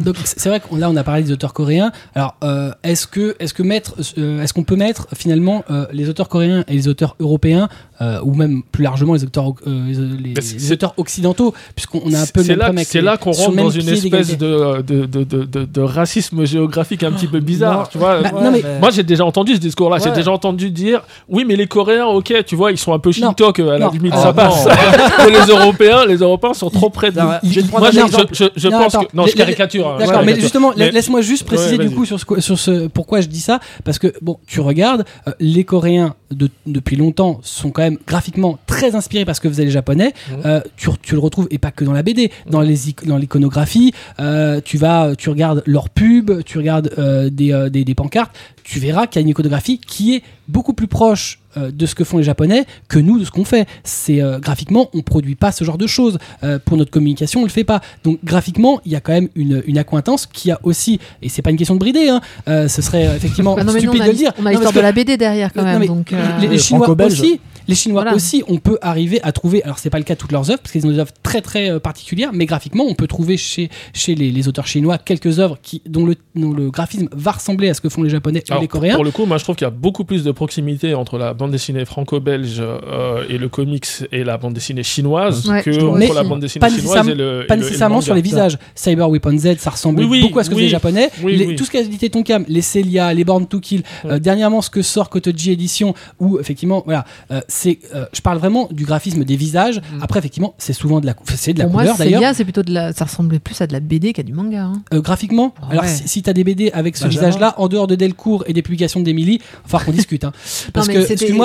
[0.00, 1.92] Donc c'est vrai que là on a parlé des auteurs coréens.
[2.14, 6.08] Alors euh, est-ce que est-ce que mettre euh, est-ce qu'on peut mettre finalement euh, les
[6.08, 7.68] auteurs coréens et les auteurs européens
[8.00, 12.40] euh, ou même plus largement les auteurs euh, les, auteurs occidentaux puisqu'on a un peu
[12.40, 15.24] le C'est même là, problème c'est là qu'on rentre dans une espèce de, de, de,
[15.24, 17.80] de, de- de racisme géographique un petit peu bizarre.
[17.80, 17.86] Non.
[17.90, 18.20] tu vois.
[18.22, 19.98] Bah, non, mais- Moi, j'ai déjà entendu ce discours-là.
[19.98, 20.16] J'ai Ouais.
[20.16, 23.58] déjà entendu dire oui, mais les Coréens, ok, tu vois, ils sont un peu shintok
[23.60, 23.90] à la Non.
[23.90, 24.66] limite, Oh, ça passe.
[25.28, 27.20] les Européens, les Européens sont trop près de.
[27.20, 29.88] Moi, je, pense que non, je caricature.
[29.88, 32.86] hein, D'accord, mais justement, Mais- laisse-moi juste préciser Ouais, du coup sur ce, sur ce
[32.88, 37.40] pourquoi je dis ça parce que bon, tu regardes euh, les Coréens de- depuis longtemps
[37.42, 40.12] sont quand même graphiquement très inspirés par ce que faisaient les Japonais.
[40.30, 40.36] Mhm.
[40.46, 43.92] Euh, tu, tu le retrouves et pas que dans la BD, dans les dans l'iconographie.
[44.20, 46.90] euh, tu vas, tu regardes leurs pubs, tu regardes
[47.30, 48.34] des, des des pancartes.
[48.64, 51.94] Tu verras qu'il y a une iconographie qui est beaucoup plus proche euh, de ce
[51.94, 53.66] que font les Japonais que nous de ce qu'on fait.
[53.84, 56.18] C'est euh, graphiquement, on produit pas ce genre de choses.
[56.44, 57.80] Euh, pour notre communication, on le fait pas.
[58.04, 61.42] Donc graphiquement, il y a quand même une, une accointance qui a aussi, et c'est
[61.42, 64.06] pas une question de brider, hein, euh, ce serait effectivement Bah non, nous, stupide de
[64.08, 64.32] le dire.
[64.38, 65.86] On a l'histoire de la BD derrière quand même.
[65.86, 67.40] donc, euh, les, Chinois aussi.
[67.66, 68.16] Les Chinois Voilà.
[68.16, 69.62] aussi, on peut arriver à trouver.
[69.62, 71.42] Alors c'est pas le cas de toutes leurs œuvres parce qu'ils ont des œuvres très
[71.42, 75.38] très euh, particulières, mais graphiquement, on peut trouver chez chez les, les auteurs chinois quelques
[75.38, 78.42] œuvres qui dont le dont le graphisme va ressembler à ce que font les Japonais
[78.46, 78.94] et Alors, les Coréens.
[78.94, 81.34] Pour le coup, moi je trouve qu'il y a beaucoup plus de proximité entre la
[81.34, 86.14] bande dessinée franco-belge euh, et le comics et la bande dessinée chinoise Ouais, que entre
[86.14, 87.44] la bande dessinée Pas chinoise et le.
[87.46, 88.58] pas et le- et le nécessairement sur les visages.
[88.74, 90.60] Cyber Weapon Z, ça ressemble Oui, oui, beaucoup à ce que oui.
[90.62, 91.10] faisaient les Japonais.
[91.22, 91.56] Oui, Les- oui.
[91.56, 94.82] Tout ce qu'a dit Tonkam, les Celia, les Born to Kill, euh, dernièrement ce que
[94.82, 99.36] sort Kotoji Edition, où effectivement, voilà, euh, c'est, euh, je parle vraiment du graphisme des
[99.36, 99.78] visages.
[99.78, 100.02] Mm.
[100.02, 102.20] Après, effectivement, c'est souvent de la, c'est de la pour moi, couleur d'ailleurs.
[102.20, 102.92] Célia, c'est plutôt de la.
[102.92, 104.62] Ça ressemblait plus à de la BD qu'à du manga.
[104.64, 104.82] hein.
[104.94, 105.88] Euh, graphiquement, Ah alors ouais.
[105.90, 108.62] si, si tu as des BD avec ce visage-là, en dehors de Delcourt et des
[108.62, 110.24] publications d'Emily, il va falloir qu'on discute.
[110.24, 110.32] Hein.
[110.72, 111.04] Parce que,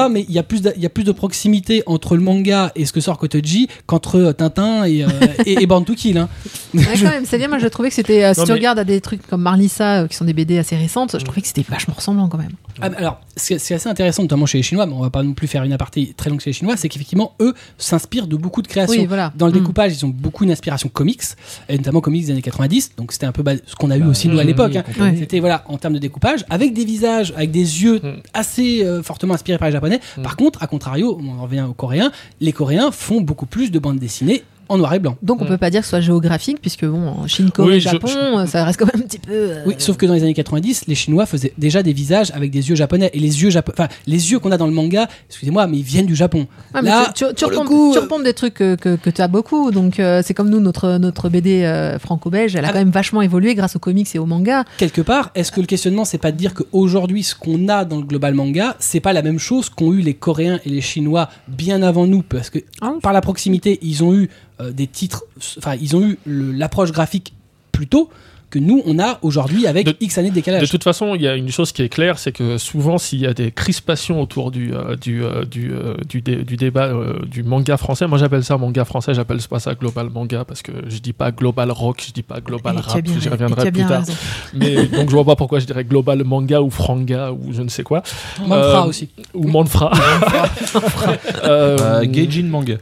[0.09, 2.71] mais il y, a plus de- il y a plus de proximité entre le manga
[2.75, 5.07] et ce que sort Kotoji qu'entre euh, Tintin et, euh,
[5.45, 6.17] et, et Born to Kill.
[6.17, 6.29] Hein.
[6.73, 8.23] Ouais, Je- quand même, Célia, moi je trouvais que c'était.
[8.23, 10.33] euh, si Non, tu mais- regardes à des trucs comme Marlissa, euh, qui sont des
[10.33, 12.51] BD assez récentes, je trouvais que c'était vachement ressemblant quand même.
[12.81, 15.01] Ah, mais alors, ce qui est- c'est assez intéressant, notamment chez les Chinois, mais on
[15.01, 17.53] va pas non plus faire une aparté très longue chez les Chinois, c'est qu'effectivement, eux
[17.77, 18.99] s'inspirent de beaucoup de créations.
[19.01, 19.31] Oui, voilà.
[19.37, 19.55] Dans le Mm.
[19.59, 21.21] découpage, ils ont beaucoup d'inspiration comics,
[21.69, 24.01] et notamment comics des années 90, donc c'était un peu bah, ce qu'on a eu
[24.01, 24.73] Bah, aussi nous à mm, l'époque.
[24.73, 24.83] mm, hein.
[25.11, 25.15] Ouais.
[25.19, 28.09] C'était voilà, en termes de découpage, avec des visages, avec des yeux Mm.
[28.33, 29.99] assez euh, fortement inspirés par les Japonais.
[30.17, 30.21] Mm.
[30.21, 33.79] Par contre, à contrario, on en revient aux Coréens, les Coréens font beaucoup plus de
[33.79, 35.15] bandes dessinées en noir et blanc.
[35.21, 35.47] Donc on Mm.
[35.49, 38.17] peut pas dire que ce soit géographique, puisque bon, en Chine, Corée, Oui, Japon, je-
[38.41, 39.31] euh, ça reste quand même un petit peu.
[39.31, 42.51] euh, Oui, sauf que dans les années 90, les Chinois faisaient déjà des visages avec
[42.51, 43.09] des yeux japonais.
[43.13, 45.83] Et les yeux, japo- enfin, les yeux qu'on a dans le manga, excusez-moi, mais ils
[45.83, 46.47] viennent du Japon.
[46.73, 49.21] Ouais, mais Là, tu, tu, repompes, coup, tu euh, repompes des trucs que, que, tu
[49.21, 49.71] as beaucoup.
[49.71, 52.89] Donc, euh, c'est comme nous, notre, notre BD euh, franco-belge, elle a Ah, quand même
[52.91, 54.63] vachement évolué grâce aux comics et aux mangas.
[54.77, 57.97] quelque part, est-ce que le questionnement, c'est pas de dire qu'aujourd'hui, ce qu'on a dans
[57.97, 61.29] le global manga, c'est pas la même chose qu'ont eu les Coréens et les Chinois
[61.47, 62.23] bien avant nous?
[62.23, 64.29] Parce que Ah, par la proximité, ils ont eu
[64.61, 65.25] euh, des titres,
[65.57, 67.33] enfin, ils ont eu l'approche graphique
[67.71, 68.09] plus tôt
[68.53, 70.69] que nous, on a aujourd'hui avec De- X années de De décalage.
[70.69, 73.25] toute façon, il y a une chose qui est claire, c'est que souvent, s'il y
[73.25, 77.17] a des crispations autour du, euh, du, euh, du, euh, du, dé- du débat euh,
[77.25, 80.71] du manga français, moi j'appelle ça manga français, j'appelle pas ça global manga, parce que
[80.87, 84.01] je dis pas global rock, je dis pas global Et rap, j'y reviendrai plus tard.
[84.01, 84.13] raison.
[84.53, 87.69] Mais donc je vois pas pourquoi je dirais global manga ou franga ou je ne
[87.69, 88.03] sais quoi.
[88.41, 89.09] Manfra euh, aussi.
[89.33, 89.91] Ou manfra.
[92.03, 92.75] Gaijin Manga.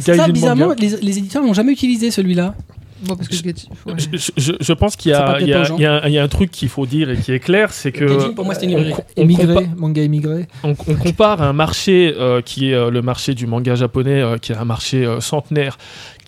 [0.00, 0.76] ça, bizarrement, manga.
[0.80, 2.54] les, les éditeurs n'ont jamais utilisé celui-là.
[3.02, 3.94] Bon, parce que je- ouais.
[4.12, 5.38] Je, je- je pense qu'il y, y, a-
[5.78, 7.92] y un- il y a un truc qu'il faut dire et qui est clair, c'est
[7.92, 10.46] que pour moi, on Immigré, compa- manga immigré.
[10.64, 14.36] on, on compare un marché euh, qui est euh, le marché du manga japonais, euh,
[14.38, 15.78] qui est un marché euh, centenaire,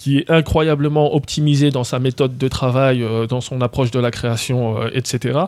[0.01, 4.11] qui est incroyablement optimisé dans sa méthode de travail, euh, dans son approche de la
[4.11, 5.41] création, euh, etc.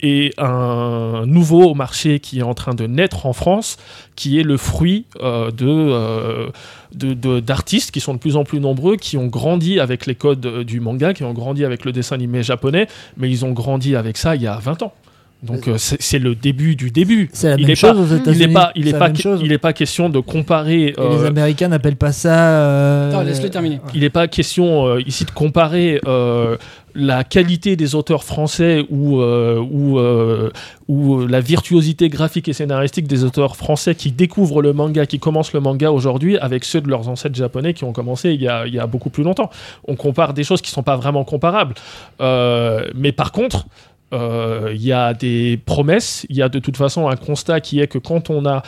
[0.00, 3.76] Et un nouveau marché qui est en train de naître en France,
[4.16, 9.18] qui est le fruit euh, de, d'artistes qui sont de plus en plus nombreux, qui
[9.18, 12.86] ont grandi avec les codes du manga, qui ont grandi avec le dessin animé japonais,
[13.18, 14.94] mais ils ont grandi avec ça il y a 20 ans.
[15.42, 17.30] Donc euh, c'est, le début du début.
[17.32, 18.46] C'est la Il même est chose pas- aux Il États-Unis.
[18.46, 19.06] n'est pas, il est C'est la pas,
[19.42, 20.82] il est pas question de comparer.
[20.88, 22.58] Et euh, les Américains n'appellent pas ça.
[22.60, 23.80] euh, Non, laisse-le terminer.
[23.94, 26.56] il n'est pas question euh, ici de comparer euh,
[26.94, 30.50] la qualité des auteurs français ou, euh, ou, euh,
[30.88, 35.52] ou la virtuosité graphique et scénaristique des auteurs français qui découvrent le manga, qui commencent
[35.54, 38.66] le manga aujourd'hui, avec ceux de leurs ancêtres japonais qui ont commencé il y a,
[38.66, 39.48] il y a beaucoup plus longtemps.
[39.88, 41.74] On compare des choses qui ne sont pas vraiment comparables.
[42.20, 43.66] Euh, mais par contre,
[44.12, 47.86] il y a des promesses, il y a de toute façon un constat qui est
[47.86, 48.62] que quand on a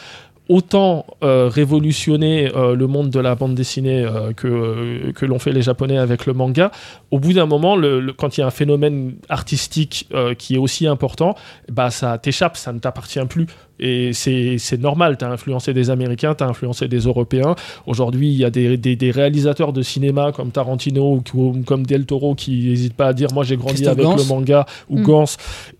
[0.48, 5.52] autant euh, révolutionné euh, le monde de la bande dessinée euh, que, que l'ont fait
[5.52, 6.70] les Japonais avec le manga,
[7.11, 10.59] au bout d'un moment, le- quand il y a un phénomène artistique euh, qui est
[10.59, 11.37] aussi important,
[11.70, 13.46] bah, ça t'échappe, ça ne t'appartient plus.
[13.85, 17.57] Et c'est normal, tu as influencé des Américains, tu as influencé des Européens.
[17.87, 22.07] Aujourd'hui, il y a des, des- des réalisateurs de cinéma comme Tarantino ou comme Del
[22.07, 24.14] Toro qui n'hésitent pas à dire Moi j'ai grandi avec Gans.
[24.16, 25.03] le manga ou Mm.
[25.03, 25.25] Gans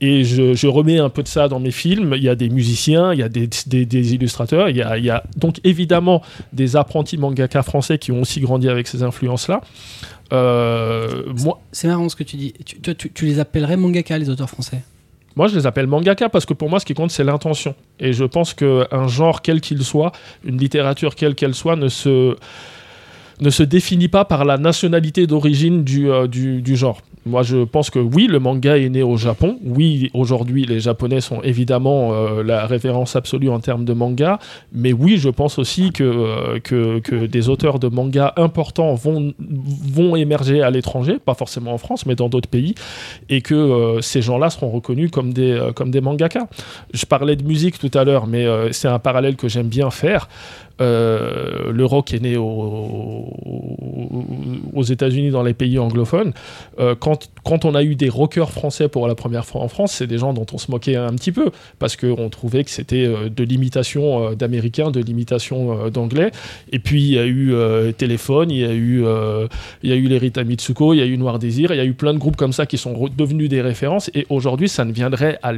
[0.01, 2.15] et je, je remets un peu de ça dans mes films.
[2.17, 3.49] Il y a des musiciens, il y a des,
[4.15, 8.23] illustrateurs, il y a, il y a donc évidemment des apprentis mangaka français qui ont
[8.23, 9.61] aussi grandi avec ces influences-là.
[10.33, 12.55] Euh, moi, C'est marrant ce que tu dis.
[12.65, 14.83] Tu, tu les appellerais mangaka, les auteurs français?
[15.37, 17.75] Moi, je les appelle mangaka parce que pour moi, ce qui compte, c'est l'intention.
[17.99, 20.12] Et je pense qu'un genre, quel qu'il soit,
[20.45, 22.37] une littérature, quelle qu'elle soit, ne se,
[23.40, 27.01] ne se définit pas par la nationalité d'origine du, euh, du, du genre.
[27.25, 29.57] Moi, je pense que oui, le manga est né au Japon.
[29.64, 34.40] Oui, aujourd'hui, les Japonais sont évidemment euh, la référence absolue en termes de manga.
[34.73, 39.33] Mais oui, je pense aussi que, euh, que, que des auteurs de manga importants vont,
[39.38, 42.75] vont émerger à l'étranger, pas forcément en France, mais dans d'autres pays,
[43.29, 46.49] et que ces gens-là seront reconnus comme des, comme des mangaka.
[46.92, 50.29] Je parlais de musique tout à l'heure, mais c'est un parallèle que j'aime bien faire.
[50.81, 53.29] Euh, le rock est né au-
[54.75, 56.33] aux États-Unis, dans les pays anglophones.
[56.79, 57.29] Euh, quand,
[57.65, 60.33] on a eu des rockers français pour la première fois en France, c'est des gens
[60.33, 64.35] dont on se moquait un petit peu parce qu'on trouvait que c'était euh, de l'imitation
[64.35, 66.31] d'américains, de l'imitation d'anglais.
[66.73, 67.55] Et puis il y a eu
[67.97, 69.05] Téléphone, il y a eu,
[69.83, 71.85] il y a eu les Mitsuko, il y a eu Noir Désir, il y a
[71.85, 74.11] eu plein de groupes comme ça qui sont devenus des références.
[74.15, 75.53] Et aujourd'hui, ça ne viendrait à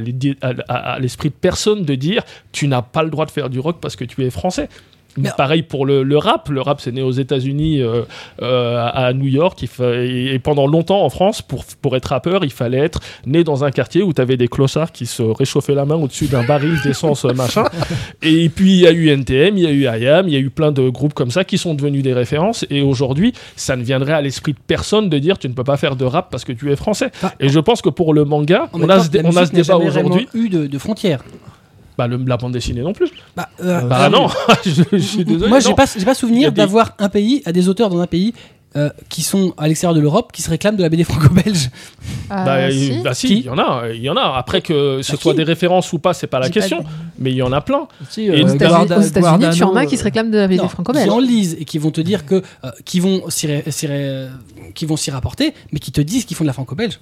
[0.99, 3.95] l'esprit de personne de dire tu n'as pas le droit de faire du rock parce
[3.95, 4.69] que tu es français.
[5.17, 6.49] Mais- Pareil pour le, le rap.
[6.49, 8.01] Le rap, c'est né aux États-Unis, euh,
[8.41, 9.61] euh, à à New York.
[9.61, 13.43] Il fa- et pendant longtemps en France, pour, pour être rappeur, il fallait être né
[13.43, 16.43] dans un quartier où tu avais des clochards qui se réchauffaient la main au-dessus d'un
[16.43, 17.63] baril d'essence, euh, machin.
[18.21, 20.39] Et puis il y a eu NTM, il y a eu IAM, il y a
[20.39, 22.65] eu plein de groupes comme ça qui sont devenus des références.
[22.69, 25.77] Et aujourd'hui, ça ne viendrait à l'esprit de personne de dire tu ne peux pas
[25.77, 27.11] faire de rap parce que tu es français.
[27.23, 27.33] Ah.
[27.39, 29.61] Et je pense que pour le manga, on a, temps, ce, on a ce n'a
[29.61, 30.27] débat aujourd'hui.
[30.33, 31.23] eu de, de frontières.
[31.97, 33.09] Bah, le- la bande dessinée non plus.
[33.35, 34.27] Bah, euh, Bah euh, non,
[34.65, 35.47] je, je suis désolé.
[35.49, 38.07] Moi, j'ai pas, j'ai pas souvenir des- d'avoir un pays, à des auteurs dans un
[38.07, 38.33] pays
[38.75, 41.69] euh, qui sont à l'extérieur de l'Europe, qui se réclament de la BD franco-belge.
[42.29, 42.87] Ah, Bah, si.
[42.87, 44.35] il- bah si, il y en a, il y en a.
[44.35, 46.83] Après que ce Bah, soit des références ou pas, c'est pas la pas question.
[47.19, 47.87] Mais il y en a plein.
[48.09, 50.37] Si, Et euh, Aux États-Unis, Guarda- aux États-Unis, tu en as qui se réclament de
[50.39, 51.05] la BD franco-belge.
[51.05, 53.85] qui en lisent et qui vont te dire que, euh, qui vont s'y, ré- s'y
[53.87, 54.27] ré-
[54.73, 56.99] qui vont s'y rapporter, mais qui te disent qu'ils font de la franco-belge.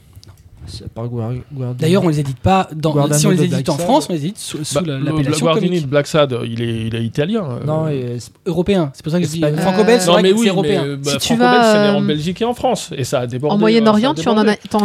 [1.77, 4.19] D'ailleurs, on les édite pas dans, Guardano si on les édite en France, on les
[4.25, 5.83] édite sous, sous Bah, la- le- l'appellation Guardini comique.
[5.83, 7.43] de Black Sad, il est, il est italien.
[7.43, 7.65] euh.
[7.65, 8.91] Non, et- européen.
[8.93, 9.59] C'est pour ça que je dis Espagnol.
[9.61, 10.81] franco-belge, c'est non, mais oui, c'est européen.
[10.83, 12.89] mais, euh, bah, Si tu franco-belge, vas, c'est né en euh, Belgique et en France.
[12.95, 13.53] Et ça a débordé.
[13.53, 14.43] En euh, Moyen-Orient, tu en as,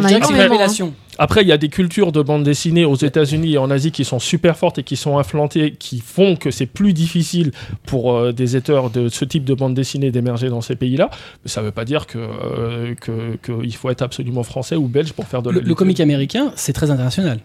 [0.08, 0.54] Je as énormément.
[0.60, 0.90] hein.
[1.18, 4.04] Après, il y a des cultures de bande dessinée aux États-Unis et en Asie qui
[4.04, 7.50] sont super fortes et qui sont implantées, qui font que c'est plus difficile
[7.86, 11.10] pour euh, des auteurs de ce type de bande dessinée d'émerger dans ces pays-là.
[11.44, 14.86] Mais ça ne veut pas dire que, euh, que- qu'il faut être absolument français ou
[14.86, 17.40] belge pour faire de Le, la le comique américain, c'est très international.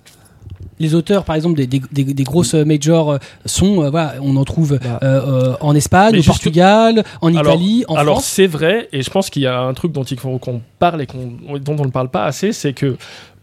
[0.80, 4.36] Les auteurs, par exemple, des, des- des- des grosses majors euh, sont, euh, voilà, on
[4.38, 5.00] en trouve Bah.
[5.04, 8.26] euh, euh, en Espagne, Mais au Portugal, en Alors- Italie, en Alors France.
[8.28, 11.02] c'est vrai, et je pense qu'il y a un truc dont il faut qu'on parle
[11.02, 12.98] et qu'on- dont on ne parle pas assez, c'est que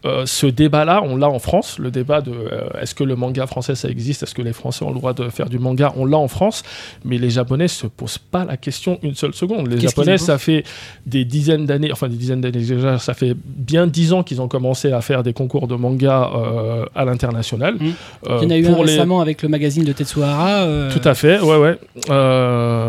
[0.05, 3.45] euh, ce débat-là, on l'a en France, le débat de euh, est-ce que le manga
[3.45, 6.05] français ça existe, est-ce que les Français ont le droit de faire du manga, on
[6.05, 6.63] l'a en France,
[7.05, 9.67] mais les Japonais se posent pas la question une seule seconde.
[9.67, 10.63] Les Japonais, ça fait
[11.05, 14.47] des dizaines d'années, enfin des dizaines d'années déjà, ça fait bien dix ans qu'ils ont
[14.47, 17.75] commencé à faire des concours de manga euh, à l'international.
[17.75, 17.89] Mm.
[18.29, 20.65] Euh, Il y en a eu un les- récemment avec le magazine de Tetsuhara.
[20.91, 21.77] Tout à fait, ouais, ouais.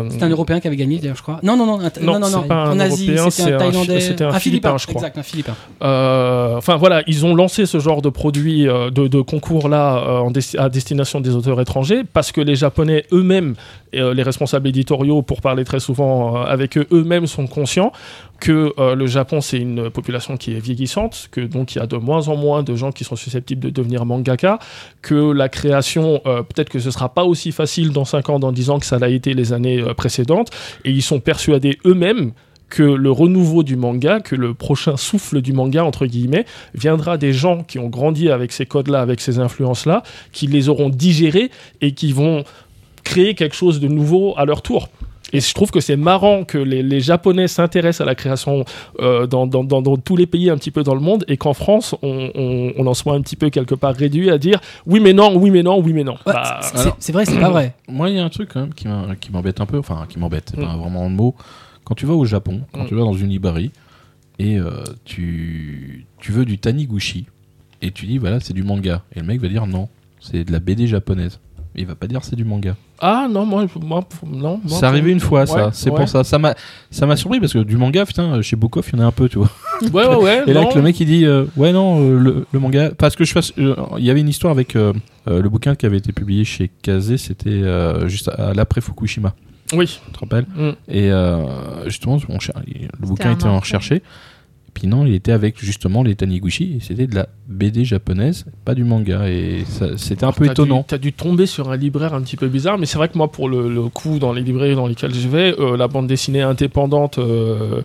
[0.09, 1.39] C'était un Européen qui avait gagné, d'ailleurs, je crois.
[1.43, 2.43] Non, non, non, un- Non, non, non, c'est non.
[2.43, 3.99] pas un en Asie, c'était c'est un un- Thaïlandais.
[4.01, 5.01] c'était un Philippin, je crois.
[5.01, 5.55] Exact, un Philippin.
[5.81, 10.69] Enfin voilà, ils ont lancé ce genre de produit, euh, de, de concours-là euh, à
[10.69, 13.55] destination des auteurs étrangers parce que les Japonais eux-mêmes,
[13.95, 17.91] euh, les responsables éditoriaux, pour parler très souvent avec eux, eux-mêmes sont conscients
[18.39, 21.95] que le Japon c'est une population qui est vieillissante, que donc il y a de
[21.95, 24.59] moins en moins de gens qui sont susceptibles de devenir mangaka,
[25.01, 28.69] que la création, peut-être que ce sera pas aussi facile dans 5 ans, dans 10
[28.69, 30.49] ans que ça l'a été les années précédentes,
[30.83, 32.33] et ils sont persuadés eux-mêmes
[32.75, 37.31] que le renouveau du manga, que le prochain souffle du manga, entre guillemets, viendra des
[37.31, 41.91] gens qui ont grandi avec ces codes-là, avec ces influences-là, qui les auront digérés et
[41.91, 42.43] qui vont
[43.03, 44.89] créer quelque chose de nouveau à leur tour.
[45.33, 48.65] Et je trouve que c'est marrant que les, les Japonais s'intéressent à la création
[48.99, 51.37] euh, dans, dans- dans- dans tous les pays un petit peu dans le monde et
[51.37, 54.59] qu'en France, on, on, on en soit un petit peu quelque part réduit à dire
[54.87, 56.17] oui mais non, oui mais non, oui mais non.
[56.25, 56.59] Ouais, Bah,
[56.99, 57.73] c'est- vrai, c'est pas vrai.
[57.87, 58.87] Moi, il y a un truc quand même qui
[59.31, 59.77] m'embête un peu.
[59.77, 60.65] Enfin, qui m'embête, c'est Mm.
[60.67, 61.35] pas vraiment le mot.
[61.85, 62.87] Quand tu vas au Japon, quand Mm.
[62.87, 63.71] tu vas dans une librairie
[64.39, 67.25] et euh, tu, tu veux du Taniguchi
[67.81, 69.03] et tu dis voilà, c'est du manga.
[69.15, 71.39] Et le mec va dire non, c'est de la BD japonaise.
[71.75, 72.75] Il va pas dire c'est du manga.
[72.99, 74.59] Ah non, moi, moi non.
[74.63, 75.65] moi, C'est arrivé une fois, ça.
[75.65, 75.97] Ouais, c'est ouais.
[75.97, 76.23] pour ça.
[76.23, 76.53] Ça m'a,
[76.91, 79.11] ça m'a surpris parce que du manga, putain, chez Bookoff, il y en a un
[79.11, 79.49] peu, tu vois.
[79.91, 80.43] Ouais, ouais, ouais.
[80.47, 83.15] Et là, que le mec il dit euh, ouais non euh, le, le manga parce
[83.15, 86.13] que je fasse euh, il y avait une histoire avec le bouquin qui avait été
[86.13, 87.63] publié chez Kazé c'était
[88.07, 89.33] juste à, à l'après Fukushima
[89.73, 89.99] Oui.
[90.05, 90.69] tu te rappelles Mm.
[90.87, 95.31] et euh, justement on cher- le bouquin était en recherché et puis non il était
[95.31, 99.63] avec justement les Taniguchi c'était de la BD japonaise pas du manga et
[99.97, 102.77] c'était un peu étonnant dû- T'as dû tomber sur un libraire un petit peu bizarre,
[102.77, 105.27] mais c'est vrai que moi, pour le, le coup, dans les librairies dans lesquelles je
[105.27, 107.81] vais, euh, la bande dessinée indépendante, euh,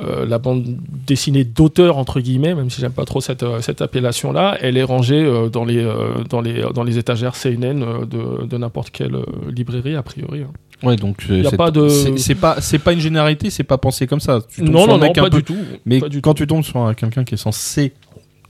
[0.00, 3.82] euh, la bande dessinée d'auteur entre guillemets, même si j'aime pas trop cette, euh, cette
[3.82, 8.06] appellation-là, elle est rangée euh, dans les euh, dans les dans les étagères CNN euh,
[8.06, 10.42] de, de n'importe quelle euh, librairie a priori.
[10.42, 10.52] hein.
[10.82, 14.06] Ouais donc euh, a pas de- c'est- pas c'est pas une généralité c'est pas pensé
[14.06, 15.56] comme ça tu Non, non, non, pas peu du tout.
[15.86, 17.92] Mais Pas du quand tu tombes sur un- quelqu'un qui est censé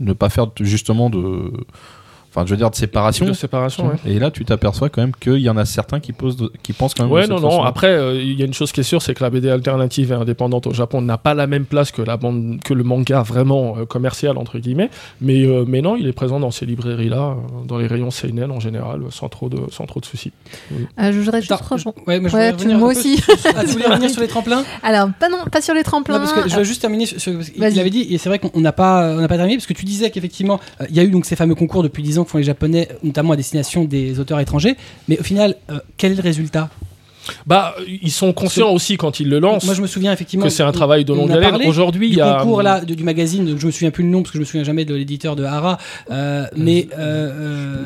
[0.00, 1.52] ne pas faire justement de.
[2.38, 3.26] Enfin, je veux dire de séparation.
[3.26, 3.88] de séparation.
[3.88, 3.94] ouais.
[4.06, 6.72] Et là, tu t'aperçois quand même qu'il y en a certains qui, posent de- qui
[6.72, 7.12] pensent quand même.
[7.12, 7.50] Ouais, de non, cette non.
[7.50, 7.62] façon.
[7.64, 10.12] Après, euh, il y a une chose qui est sûre, c'est que la BD alternative
[10.12, 13.22] et indépendante au Japon n'a pas la même place que la bande, que le manga
[13.22, 14.90] vraiment euh, commercial entre guillemets.
[15.20, 18.50] Mais, euh, mais non, il est présent dans ces librairies-là, euh, dans les rayons seinen
[18.52, 20.32] en général, sans trop de, sans trop de soucis.
[21.00, 21.92] Euh, je voudrais juste rebondir.
[22.06, 23.16] ouais, moi, Ouais, aussi.
[23.18, 26.18] sur- Ah, tu voulais revenir sur les tremplins Alors, pas, non, pas sur les tremplins.
[26.18, 27.80] Non, parce que je veux juste terminer sur, Vas-y.
[27.80, 29.72] avait dit, et c'est vrai qu'on on n'a pas, on n'a pas terminé, parce que
[29.72, 32.24] tu disais qu'effectivement, euh, il y a eu donc ces fameux concours depuis 10 ans
[32.28, 34.76] que font les Japonais, notamment à destination des auteurs étrangers,
[35.08, 36.68] mais au final, euh, quel est le résultat?
[37.46, 40.50] Bah, ils sont conscients aussi quand ils le lancent Moi, je me souviens effectivement que
[40.50, 41.68] c'est un travail de on longue a haleine.
[41.68, 44.22] Aujourd'hui, il y a concours là de- du magazine, je me souviens plus le nom
[44.22, 45.76] parce que je me souviens jamais de l'éditeur de Hara,
[46.10, 47.84] euh, mais euh,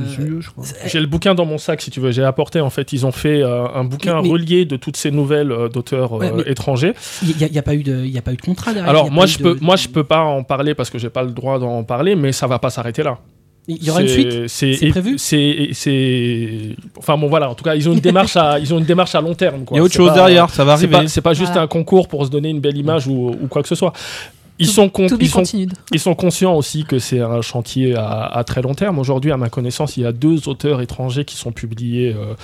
[0.54, 0.64] crois.
[0.86, 2.12] J'ai le bouquin dans mon sac, si tu veux.
[2.12, 4.96] J'ai apporté, en fait, ils ont fait euh, un bouquin Mais- mais- relié de toutes
[4.96, 6.92] ces nouvelles d'auteurs Ouais, mais- étrangers.
[7.24, 8.88] il n'y a, pas eu de, il a pas eu de contrat derrière.
[8.90, 11.10] Alors a moi je de- peux moi je peux pas en parler parce que j'ai
[11.10, 13.18] pas le droit d'en parler mais ça va pas s'arrêter là.
[13.68, 14.48] Il y aura une suite.
[14.48, 18.72] C'est prévu C'est enfin bon voilà en tout cas ils ont une démarche à ils
[18.74, 19.76] ont une démarche à long terme quoi.
[19.76, 20.88] Il y a autre chose pas- derrière, ça va arriver.
[20.92, 21.62] pas c'est pas juste Voilà.
[21.62, 23.92] un concours pour se donner une belle image ou, ou quoi que ce soit.
[24.58, 25.72] Ils To- sont, con- ils, sont, continued.
[25.92, 28.98] ils sont conscients aussi que c'est un chantier à, à très long terme.
[28.98, 32.14] Aujourd'hui, à ma connaissance, il y a deux auteurs étrangers qui sont publiés.
[32.16, 32.34] euh,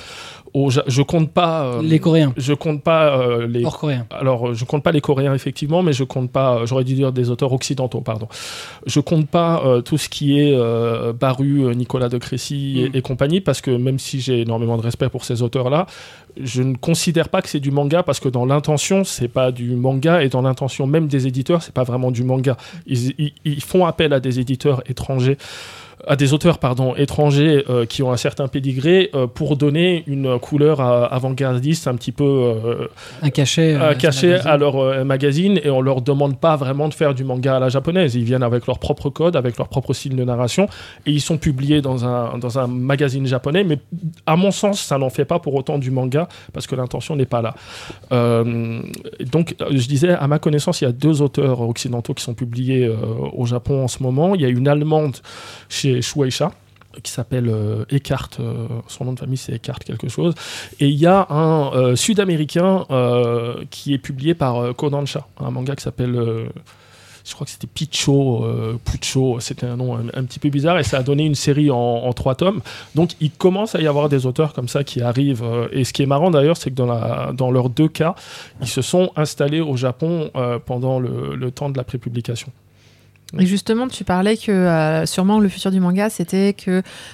[0.67, 1.63] au, je compte pas.
[1.65, 4.07] euh, Les Coréens, je compte pas euh, les hors coréens.
[4.11, 6.65] alors, euh, je compte pas les Coréens effectivement, mais je compte pas.
[6.67, 8.29] J'aurais dû dire des auteurs occidentaux, pardon.
[8.87, 10.57] Je compte pas euh, tout ce qui est
[11.19, 12.97] Baru, Nicolas de Crécy et, Mm.
[12.97, 15.87] et compagnie, parce que même si j'ai énormément de respect pour ces auteurs-là,
[16.41, 19.75] je ne considère pas que c'est du manga parce que dans l'intention, c'est pas du
[19.77, 22.57] manga et dans l'intention même des éditeurs, c'est pas vraiment du manga.
[22.87, 25.37] Ils, ils- ils font appel à des éditeurs étrangers
[26.07, 30.39] à des auteurs pardon étrangers euh, qui ont un certain pédigré euh, pour donner une
[30.39, 32.87] couleur avant-gardiste un petit peu euh,
[33.23, 33.75] Un cachet.
[33.75, 34.51] euh, caché magazine.
[34.51, 37.69] à leur magazine et on leur demande pas vraiment de faire du manga à la
[37.69, 38.15] japonaise.
[38.15, 40.67] Ils viennent avec leur propre code, avec leur propre style de narration
[41.07, 43.65] et ils sont publiés dans un, dans un magazine japonais.
[43.65, 43.79] Mais
[44.27, 47.27] à mon sens, ça n'en fait pas pour autant du manga parce que l'intention n'est
[47.27, 47.55] pas là.
[49.33, 52.91] Donc, je disais, à ma connaissance, il y a deux auteurs occidentaux qui sont publiés
[53.33, 54.35] au Japon en ce moment.
[54.35, 55.17] Il y a une allemande
[55.69, 56.53] chez Shueisha
[57.03, 60.35] qui s'appelle euh, Eckhart, euh, son nom de famille c'est Eckhart quelque chose,
[60.81, 65.77] et il y a un euh, sud-américain euh, qui est publié par Kodansha, un manga
[65.77, 66.15] qui s'appelle,
[67.25, 70.83] je crois que c'était Picho, euh, Pucho, c'était un nom un, petit peu bizarre, et
[70.83, 72.63] ça a donné une série en, trois tomes.
[72.95, 76.03] Donc il commence à y avoir des auteurs comme ça qui arrivent, et ce qui
[76.03, 78.15] est marrant d'ailleurs, c'est que dans, leurs deux cas,
[78.61, 80.31] ils se sont installés au Japon
[80.65, 82.51] pendant le, le temps de la prépublication.
[83.39, 86.71] Et justement, tu parlais que euh, sûrement le futur du manga, c'était que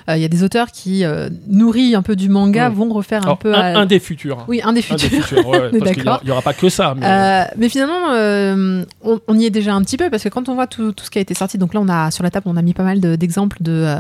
[0.08, 3.22] euh, il y a des auteurs qui euh, nourris un peu du manga vont refaire
[3.22, 3.52] un Alors, peu.
[3.52, 4.44] un, à- un des futurs.
[4.46, 5.48] Oui, un des futurs.
[5.48, 6.20] ouais, d'accord.
[6.22, 6.94] il n'y aura pas que ça.
[6.96, 10.28] Mais, Euh, mais finalement, euh, on, on y est déjà un petit peu parce que
[10.28, 12.22] quand on voit tout, tout ce qui a été sorti, donc là, on a sur
[12.22, 13.96] la table, on a mis pas mal de- d'exemples de, euh,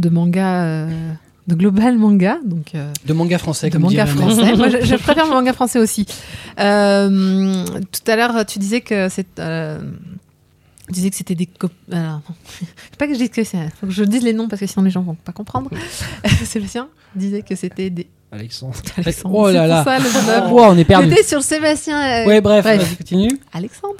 [0.00, 0.88] de manga, euh,
[1.46, 4.56] de global manga, donc euh, De manga français, de comme manga français.
[4.56, 6.06] Moi, je, je préfère le manga français aussi.
[6.58, 9.38] Euh, tout à l'heure, tu disais que c'est.
[9.38, 9.78] euh,
[10.86, 11.72] tu disais que c'était des cop...
[11.90, 12.34] Alors, non.
[12.44, 13.58] Faut pas que je dise que c'est.
[13.80, 15.70] Faut que je dise les noms parce que sinon les gens vont pas comprendre.
[16.44, 18.06] Sébastien disait que c'était des.
[18.32, 18.74] Alexandre.
[18.96, 19.34] Alexandre.
[19.36, 19.84] Oh là là.
[19.84, 20.04] ça, le.
[20.52, 21.08] Oh, on est perdu.
[21.10, 22.24] J'étais sur Sébastien.
[22.24, 22.82] euh, Ouais, bref, bref.
[22.82, 23.28] vas-y, continue.
[23.52, 23.94] Alexandre.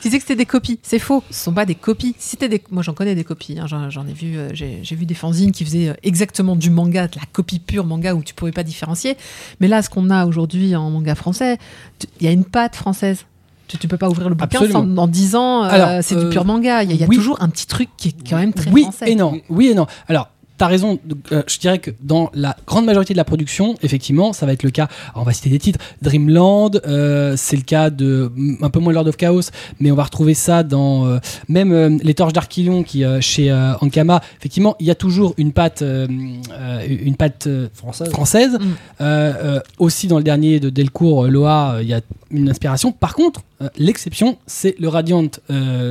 [0.00, 0.80] Tu disais que c'était des copies.
[0.82, 1.22] C'est faux.
[1.30, 2.14] Ce sont pas des copies.
[2.18, 3.56] Si c'était des, moi j'en connais des copies.
[3.58, 3.66] hein.
[3.68, 4.36] J'en, j'en ai vu.
[4.36, 7.60] euh, j'ai, j'ai vu des fanzines qui faisaient euh, exactement du manga, de la copie
[7.60, 9.16] pure manga où tu pouvais pas différencier.
[9.60, 11.56] Mais là, ce qu'on a aujourd'hui en manga français,
[12.00, 13.24] tu- il y a une patte française.
[13.68, 16.44] Tu, tu peux pas ouvrir le bouquin sans- en disant euh, c'est euh, du pur
[16.44, 16.82] manga.
[16.82, 19.10] Il y a, y toujours un petit truc qui est quand même très oui français.
[19.10, 19.38] et non.
[19.50, 19.86] Oui et non.
[20.08, 20.98] Alors, T'as raison,
[21.30, 24.64] euh, je dirais que dans la grande majorité de la production, effectivement, ça va être
[24.64, 24.88] le cas.
[25.10, 25.78] Alors, on va citer des titres.
[26.02, 29.94] Dreamland, euh, c'est le cas de mm, un peu moins Lord of Chaos, mais on
[29.94, 34.20] va retrouver ça dans euh, même euh, les Torches d'Archilion qui chez Ankama.
[34.38, 38.10] Effectivement, il y a toujours une patte, une patte Française.
[38.10, 38.58] française.
[39.00, 39.60] Mm.
[39.78, 42.00] Aussi dans le dernier de Delcourt, Loa, il y a
[42.30, 42.90] une inspiration.
[42.90, 43.42] Par contre,
[43.76, 45.30] l'exception, c'est le Radiant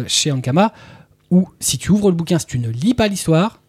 [0.07, 0.73] chez Ankama,
[1.31, 3.59] où si tu ouvres le bouquin, si tu ne lis pas l'histoire.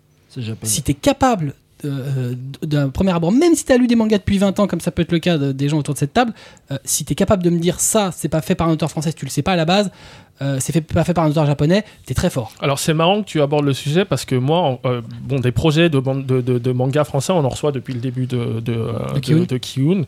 [0.66, 1.54] Si tu es capable
[1.84, 4.80] euh, d'un premier abord, même si tu as lu des mangas depuis 20 ans, comme
[4.80, 6.32] ça peut être le cas de- des gens autour de cette table,
[6.72, 8.90] euh, si tu es capable de me dire ça, c'est pas fait par un auteur
[8.90, 9.90] français, si tu le sais pas à la base,
[10.42, 12.50] euh, c'est fait, pas fait par un auteur japonais, t'es très fort.
[12.60, 15.88] Alors c'est marrant que tu abordes le sujet parce que moi, euh, bon, des projets
[15.88, 18.74] de, de, de- de manga français, on en reçoit depuis le début de, de,
[19.46, 20.04] De Kiyun.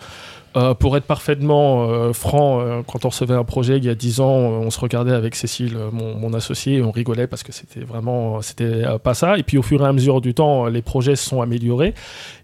[0.57, 3.95] Euh, pour être parfaitement euh, franc, euh, quand on recevait un projet il y a
[3.95, 7.81] 10 ans, on se regardait avec Cécile, mon, associé, et on rigolait parce que c'était
[7.81, 9.39] vraiment, c'était pas ça.
[9.39, 11.95] Et puis au fur et à mesure du temps, les projets se sont améliorés.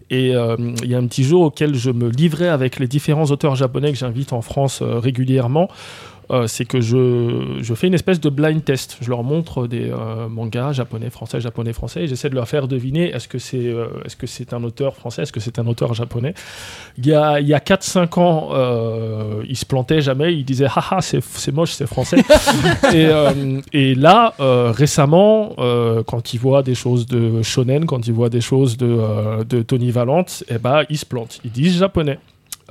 [0.09, 3.55] Et il y a un petit jeu auquel je me livrais avec les différents auteurs
[3.55, 5.69] japonais que j'invite en France régulièrement.
[6.29, 8.97] Euh, c'est que je, je fais une espèce de blind test.
[9.01, 12.67] Je leur montre des euh, mangas japonais, français, japonais, français, et j'essaie de leur faire
[12.67, 15.67] deviner est-ce que c'est euh, est-ce que c'est un auteur français, est-ce que c'est un
[15.67, 16.33] auteur japonais.
[16.97, 18.49] Il y a, il y a 4-5 ans,
[19.47, 22.17] ils se plantaient jamais, ils disaient haha, c'est c'est moche, c'est français.
[22.93, 23.09] et,
[23.73, 25.55] et là, récemment,
[26.05, 29.91] quand ils voient des choses de shonen, quand ils voient des choses de, de Tony
[29.91, 31.39] Valente, eh ben, ils se plantent.
[31.45, 32.19] Ils disent japonais.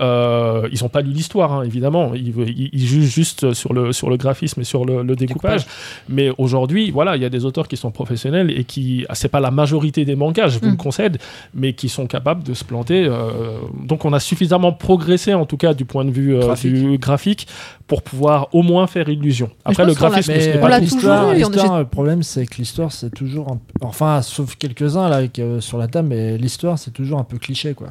[0.00, 2.12] Euh, ils n'ont pas lu l'histoire, hein, évidemment.
[2.14, 5.66] Ils, ils- ils jugent juste sur le, sur le graphisme et sur le, le découpage.
[6.08, 9.28] Mais aujourd'hui, voilà, il y a des auteurs qui sont professionnels et qui, ah, c'est
[9.28, 10.70] pas la majorité des mangas, je vous Mm.
[10.72, 11.18] le concède,
[11.54, 13.04] mais qui sont capables de se planter.
[13.06, 16.74] euh, donc, on a suffisamment progressé, en tout cas, du point de vue euh, Graphique.
[16.74, 17.46] du graphique,
[17.86, 19.50] pour pouvoir au moins faire illusion.
[19.64, 23.10] Après, le graphisme, Mais ce n'est on pas l'histoire, le problème, c'est que l'histoire, c'est
[23.14, 26.90] toujours un peu- Enfin, sauf quelques-uns là avec, euh, sur la table, mais l'histoire, c'est
[26.90, 27.88] toujours un peu cliché, quoi.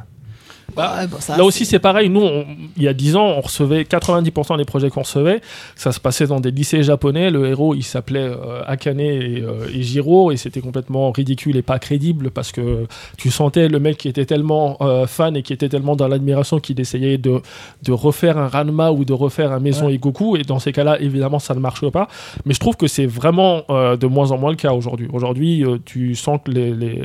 [0.75, 2.09] Bah, Ouais, bon, ça, Là aussi, c'est pareil.
[2.09, 2.45] Nous, on-
[2.77, 5.41] il y a 10 ans, on recevait 90% des projets qu'on recevait.
[5.75, 7.29] Ça se passait dans des lycées japonais.
[7.31, 11.61] Le héros, il s'appelait euh, Akane et, euh, et Jiro, et c'était complètement ridicule et
[11.61, 12.85] pas crédible parce que
[13.17, 16.59] tu sentais le mec qui était tellement euh, fan et qui était tellement dans l'admiration
[16.59, 17.41] qu'il essayait de,
[17.83, 19.95] de refaire un Ranma ou de refaire un Maison Ouais.
[19.95, 20.37] Ikoku.
[20.37, 22.07] Et dans ces cas-là, évidemment, ça ne marche pas.
[22.45, 25.07] Mais je trouve que c'est vraiment euh, de moins en moins le cas aujourd'hui.
[25.13, 27.01] Aujourd'hui, tu sens que les, les,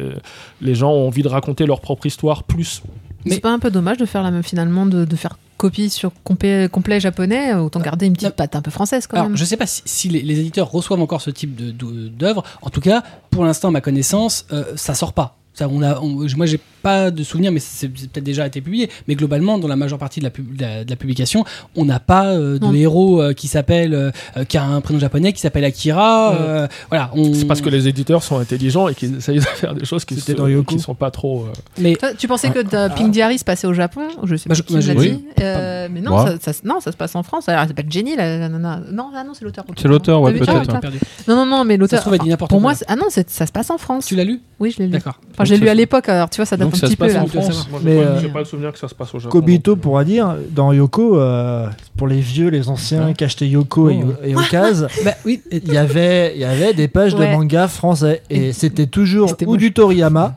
[0.60, 2.82] les gens ont envie de raconter leur propre histoire plus.
[3.24, 5.90] Mais- C'est pas un peu dommage de faire la même finalement, de, de faire copie
[5.90, 9.36] sur complet, complet japonais, autant garder une petite patte un peu française quand Alors, même.
[9.36, 12.44] je sais pas si, si les, les éditeurs reçoivent encore ce type de- de- d'œuvre.
[12.62, 15.36] En tout cas, pour l'instant, à ma connaissance, euh, ça sort pas.
[15.60, 18.88] Ça, on a, on- moi, j'ai pas de souvenir, mais c'est peut-être déjà été publié.
[19.06, 21.44] Mais globalement, dans la majeure partie de la, pub- de la, de la publication,
[21.76, 22.72] on n'a pas euh, de Non.
[22.72, 24.10] héros euh, qui s'appelle, euh,
[24.48, 26.30] qui a un prénom japonais, qui s'appelle Akira.
[26.30, 26.68] Ouais.
[26.88, 27.34] voilà, on...
[27.34, 30.14] C'est parce que les éditeurs sont intelligents et qu'ils essayent de faire des choses qui,
[30.16, 31.42] qui sont pas trop.
[31.42, 34.48] euh, Mais Toi, tu pensais que de Pink Diary se passait au Japon Je sais
[34.48, 35.24] Bah, pas je- qui l'a j'ai- dit.
[35.42, 37.50] Euh, mais non, ça, ça- non, ça se passe en France.
[37.50, 38.80] Alors, elle s'appelle Jenny, la, la nana.
[38.90, 39.66] Non, ah non c'est l'auteur.
[39.76, 40.80] C'est l'auteur, ouais, peut-être, ah.
[41.28, 42.00] Non, non, non, mais l'auteur.
[42.00, 44.06] trouve, elle dit n'importe Pour moi, ah non, ça se passe en France.
[44.06, 44.40] Tu l'as lu?
[44.58, 44.92] Oui, je l'ai lu.
[44.92, 45.20] D'accord.
[45.54, 47.12] Donc, lu à l'époque, alors tu vois, ça date Donc un ça petit se passe
[47.12, 47.18] peu.
[47.18, 47.28] en là.
[47.28, 47.68] France.
[47.70, 49.30] Moi, j'ai Mais, pas, euh, j'ai pas le souvenir que ça se passe au Japon.
[49.30, 53.14] Kobito pourra dire, dans Yoko, euh, pour les vieux, les anciens Ouais.
[53.14, 54.12] qui achetaient Yoko et, Oh.
[54.24, 55.40] et Okaz, Bah oui.
[55.50, 57.30] il y avait, il y avait des pages Ouais.
[57.30, 58.22] de manga français.
[58.30, 59.58] Et c'était toujours ou moche.
[59.58, 60.36] du Toriyama,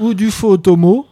[0.00, 1.06] ou du faux Otomo,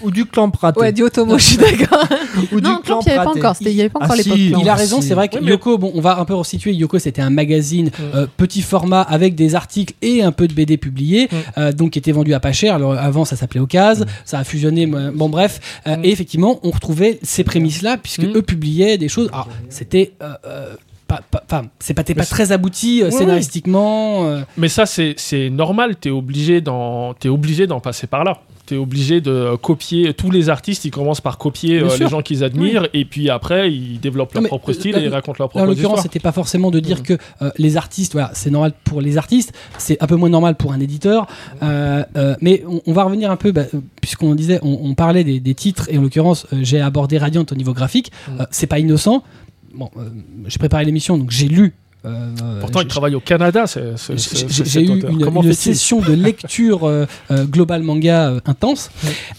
[0.00, 0.80] ou du Clan Praté.
[0.80, 2.04] Ouais, du Otomo, je suis d'accord.
[2.52, 3.56] ou Non, Clamp, il n'y avait pas encore.
[3.56, 4.36] c'était- Il n'y avait pas Ah, encore l'époque.
[4.36, 4.50] si.
[4.60, 5.08] Il a raison, si.
[5.08, 6.72] c'est vrai que Oui, Yoko, bon, on va un peu resituer.
[6.74, 10.76] Yoko, c'était un magazine euh, petit format avec des articles et un peu de BD
[10.76, 11.36] publiés, Mm.
[11.58, 12.74] euh, donc qui était vendu à pas cher.
[12.74, 14.86] Alors, avant, ça s'appelait Ocase, ça a fusionné.
[14.86, 19.28] Bon, bref, Euh, et effectivement, on retrouvait ces prémices-là puisque eux publiaient des choses.
[19.32, 20.74] Alors, c'était euh, euh,
[21.06, 24.24] pas, pas- enfin, c'est pas, t'es pas très abouti euh, scénaristiquement.
[24.26, 25.96] euh, Mais ça, c'est c'est normal.
[25.96, 28.38] T'es obligé d'en t'es obligé d'en passer par là.
[28.66, 30.14] T'es obligé de copier.
[30.14, 33.70] Tous les artistes, ils commencent par copier euh, les gens qu'ils admirent, et puis après,
[33.70, 35.98] ils développent leur Non, propre euh, style et ils racontent leur Là, en propre l'occurrence,
[35.98, 36.02] histoire.
[36.02, 37.02] c'était pas forcément de dire Mhm.
[37.02, 37.12] que
[37.42, 40.72] euh, les artistes, voilà, c'est normal pour les artistes, c'est un peu moins normal pour
[40.72, 41.26] un éditeur.
[42.40, 43.64] Mais on, on va revenir un peu, bah,
[44.00, 47.54] puisqu'on disait, on, on parlait des, des titres, et en l'occurrence, j'ai abordé Radiant au
[47.54, 48.12] niveau graphique.
[48.40, 49.22] Euh, c'est pas innocent.
[49.74, 49.90] Bon,
[50.46, 51.74] j'ai préparé l'émission, donc j'ai lu.
[52.04, 53.64] Euh, Pourtant, j'ai- il travaille au Canada.
[53.66, 58.90] j'ai- eu une, session de lecture euh, euh, global manga euh, intense.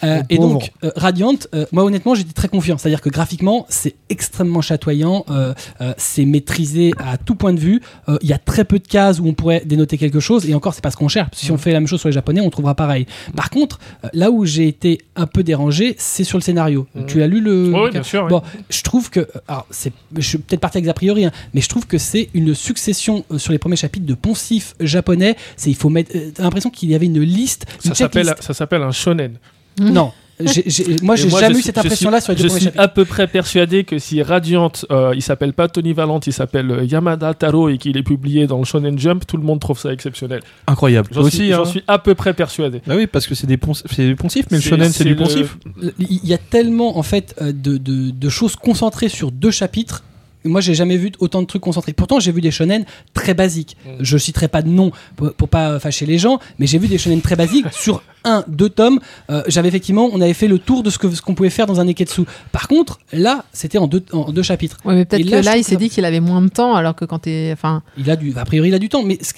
[0.03, 2.77] Euh, et donc, euh, Radiant, euh, moi honnêtement, j'étais très confiant.
[2.77, 7.81] C'est-à-dire que graphiquement, c'est extrêmement chatoyant, euh, euh, c'est maîtrisé à tout point de vue.
[8.09, 10.49] Euh, Il y a très peu de cases où on pourrait dénoter quelque chose.
[10.49, 11.29] Et encore, c'est pas ce qu'on cherche.
[11.33, 13.05] Si on fait la même chose sur les Japonais, on trouvera pareil.
[13.35, 16.87] Par contre, euh, là où j'ai été un peu dérangé, c'est sur le scénario.
[16.95, 17.05] Mhm.
[17.05, 17.69] Tu as lu le.
[17.69, 18.23] Bouquin bien sûr.
[18.23, 18.29] oui.
[18.29, 21.69] Bon, je trouve que, alors je suis peut-être parti avec a priori, hein, mais je
[21.69, 25.35] trouve que c'est une succession euh, sur les premiers chapitres de poncifs japonais.
[25.57, 28.33] C'est, il faut mettre, euh, t'as l'impression qu'il y avait une liste, une Ça s'appelle
[28.39, 29.37] ça s'appelle un shonen.
[29.79, 32.81] Non, j'ai- j'ai- moi j'ai jamais eu cette impression-là sur les deux Je suis chapitres.
[32.83, 36.85] à peu près persuadé que si Radiant, euh, il s'appelle pas Tony Valent, il s'appelle
[36.89, 39.91] Yamada Taro et qu'il est publié dans le Shonen Jump, tout le monde trouve ça
[39.93, 40.41] exceptionnel.
[40.67, 41.09] Incroyable.
[41.11, 41.65] J'en suis, aussi, j'en hein.
[41.65, 42.81] suis à peu près persuadé.
[42.87, 45.15] Bah oui, parce que c'est des, ponc- des poncifs, mais le shonen, c'est du le-
[45.17, 45.57] poncif.
[45.99, 50.03] Il y a tellement en fait de, de- de choses concentrées sur deux chapitres.
[50.45, 51.93] Moi, j'ai jamais vu autant de trucs concentrés.
[51.93, 53.75] Pourtant, j'ai vu des shonen très basiques.
[53.85, 53.89] Mm.
[53.99, 56.97] Je citerai pas de nom pour, pour pas fâcher les gens, mais j'ai vu des
[56.97, 58.99] shonen très basiques sur un, deux tomes.
[59.29, 61.65] Euh, J'avais effectivement, on avait fait le tour de ce que ce qu'on pouvait faire
[61.67, 62.21] dans un neketsu.
[62.51, 64.77] Par contre, là, c'était en deux, en deux chapitres.
[64.85, 67.05] Ouais, mais peut-être que là, il s'est dit qu'il avait moins de temps, alors que
[67.05, 67.49] quand t'es.
[67.53, 69.35] Enfin, Il a du, a priori, il a du temps, mais c'est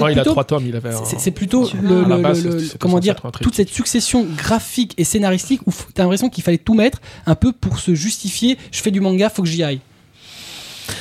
[0.00, 2.44] Ouais, il a plutôt- trois tomes, il avait un- C'est- C'est plutôt le, le- base,
[2.44, 6.74] le- comment dire toute cette succession graphique et scénaristique où t'as l'impression qu'il fallait tout
[6.74, 8.56] mettre un peu pour se justifier.
[8.72, 9.80] Je fais du manga, faut que j'y aille.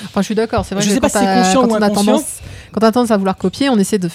[0.06, 0.66] Enfin, je suis d'accord.
[0.66, 2.40] C'est vrai Je que sais pas si c'est conscient quand ou on a tendance,
[2.72, 4.10] quand on a tendance à vouloir copier, on essaie de.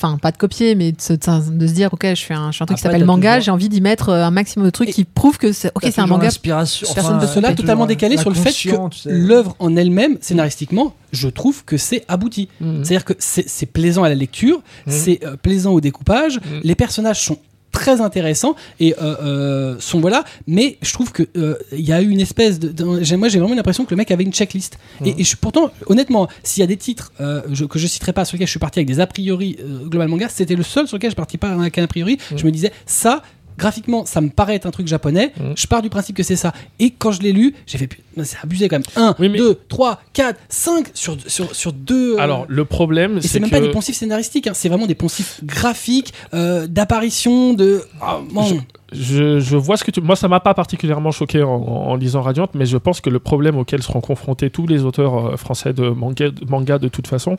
[0.00, 2.58] Enfin, pas de copier, mais de se, de se dire, ok, je fais un, je
[2.58, 4.90] fais un truc qui s'appelle manga, j'ai envie d'y mettre euh, un maximum de trucs
[4.90, 6.28] Et- qui prouvent que c'est, ok, c'est un manga.
[6.40, 9.10] personne enfin, de cela t'as totalement décalé sur le fait que l'inconscient, tu sais.
[9.12, 12.48] L'œuvre en elle-même, scénaristiquement, je trouve que c'est abouti.
[12.60, 12.84] Mhm.
[12.84, 14.92] C'est-à-dire que c'est c'est plaisant à la lecture, Mhm.
[14.92, 17.38] c'est euh, plaisant au découpage, les personnages sont
[17.72, 20.24] très intéressants et euh, euh, sont voilà.
[20.46, 22.84] Mais je trouve que euh, il y a eu une espèce de,
[23.16, 24.78] moi j'ai vraiment l'impression que le mec avait une checklist.
[25.04, 27.12] Et, et je, pourtant honnêtement s'il y a des titres
[27.50, 30.08] je- que je citerai pas sur lesquels je suis parti avec des a priori global
[30.08, 32.18] manga c'était le seul sur lequel je partis pas avec un a priori.
[32.32, 32.38] Mhm.
[32.38, 33.22] je me disais ça
[33.58, 35.52] graphiquement ça me paraît être un truc japonais Mhm.
[35.56, 37.88] je pars du principe que c'est ça et quand je l'ai lu j'ai fait
[38.24, 42.14] c'est abusé quand même 1 Oui, mais- 2 3 4 5 sur sur sur deux
[42.14, 44.86] euh, Alors, le problème, c'est c'est même que pas des poncifs scénaristiques, hein, c'est vraiment
[44.86, 47.82] des poncifs graphiques, euh, d'apparition, de.
[48.00, 48.60] Ah, bon.
[48.92, 50.00] je, je vois ce que tu.
[50.00, 53.20] Moi, ça m'a pas particulièrement choqué en, en lisant Radiant, mais je pense que le
[53.20, 57.06] problème auquel seront confrontés tous les auteurs euh, français de manga, de manga de toute
[57.06, 57.36] façon,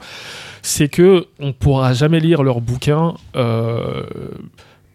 [0.61, 3.15] c'est que on pourra jamais lire leurs bouquins.
[3.35, 4.03] euh,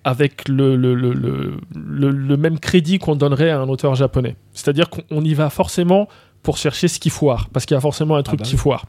[0.04, 4.36] avec le, le, le, le, même crédit qu'on donnerait à un auteur japonais.
[4.52, 6.08] C'est-à-dire qu'on on y va forcément
[6.42, 8.84] pour chercher ce qui foire, parce qu'il y a forcément un truc bah qui foire.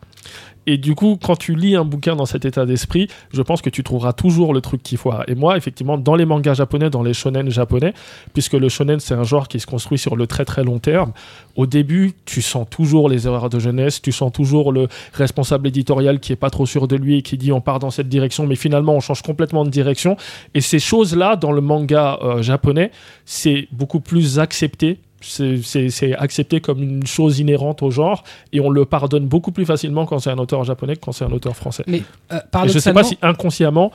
[0.68, 3.70] Et du coup, quand tu lis un bouquin dans cet état d'esprit, je pense que
[3.70, 5.24] tu trouveras toujours le truc qui foire.
[5.28, 7.94] Et moi, effectivement, dans les mangas japonais, dans les shonen japonais,
[8.34, 11.12] puisque le shonen, c'est un genre qui se construit sur le très très long terme,
[11.56, 16.20] au début, tu sens toujours les erreurs de jeunesse, tu sens toujours le responsable éditorial
[16.20, 18.46] qui est pas trop sûr de lui et qui dit on part dans cette direction,
[18.46, 20.18] mais finalement on change complètement de direction.
[20.54, 22.92] Et ces choses-là, dans le manga euh, japonais,
[23.26, 25.00] c'est beaucoup plus accepté.
[25.28, 28.24] C'est- accepté comme une chose inhérente au genre
[28.54, 31.26] et on le pardonne beaucoup plus facilement quand c'est un auteur japonais que quand c'est
[31.26, 31.84] un auteur français.
[31.88, 33.00] Mais euh, Et je sais paradoxalement.
[33.02, 33.92] pas si inconsciemment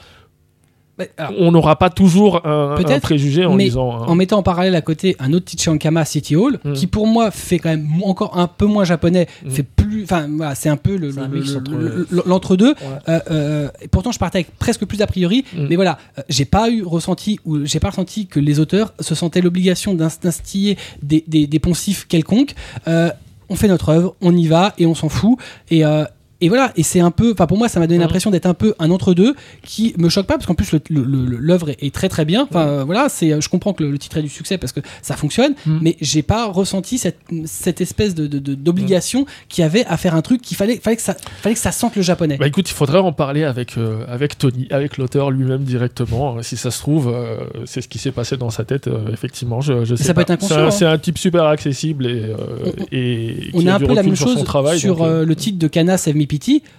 [1.16, 3.88] alors, on n'aura pas toujours un, préjugé en mais lisant.
[4.06, 6.72] en mettant en parallèle à côté un autre titre chez Ankama, City Hall, Mm.
[6.74, 9.50] qui pour moi fait quand même encore un peu moins japonais, Mm.
[9.50, 10.04] fait plus.
[10.04, 12.74] Enfin, voilà, c'est un peu le- le- l'entre-deux.
[13.08, 13.68] Ouais.
[13.90, 15.66] Pourtant, je partais avec presque plus d'a priori, Mm.
[15.68, 19.14] mais voilà, euh, j'ai pas eu ressenti ou j'ai pas ressenti que les auteurs se
[19.14, 22.54] sentaient l'obligation d'ins- d'instiller des, des, des poncifs quelconques.
[22.88, 23.10] Euh,
[23.48, 25.38] on fait notre œuvre, on y va et on s'en fout.
[25.70, 26.04] Et euh,
[26.40, 28.02] et voilà, et c'est un peu, enfin pour moi, ça m'a donné Mhm.
[28.04, 29.34] l'impression d'être un peu un entre-deux
[29.64, 32.46] qui me choque pas parce qu'en plus l'œuvre est, très très bien.
[32.50, 34.80] Enfin euh, voilà, c'est, je comprends que le, le titre est du succès parce que
[35.02, 35.78] ça fonctionne, Mhm.
[35.82, 40.22] mais j'ai pas ressenti cette, cette espèce de, d'obligation qu'il y avait à faire un
[40.22, 42.36] truc qu'il fallait, fallait que ça, fallait que ça sente le japonais.
[42.38, 46.42] Bah écoute, il faudrait en parler avec, euh, avec Tony, avec l'auteur lui-même directement.
[46.42, 47.36] Si ça se trouve, euh,
[47.66, 49.60] c'est ce qui s'est passé dans sa tête, euh, effectivement.
[49.60, 50.24] Je, je sais ça pas.
[50.24, 50.70] peut être C'est un, hein.
[50.70, 52.36] c'est un type super accessible et, euh,
[52.78, 54.38] On- et on a un peu la même chose
[54.76, 56.26] sur donc, euh, euh, le titre de Kana Save Me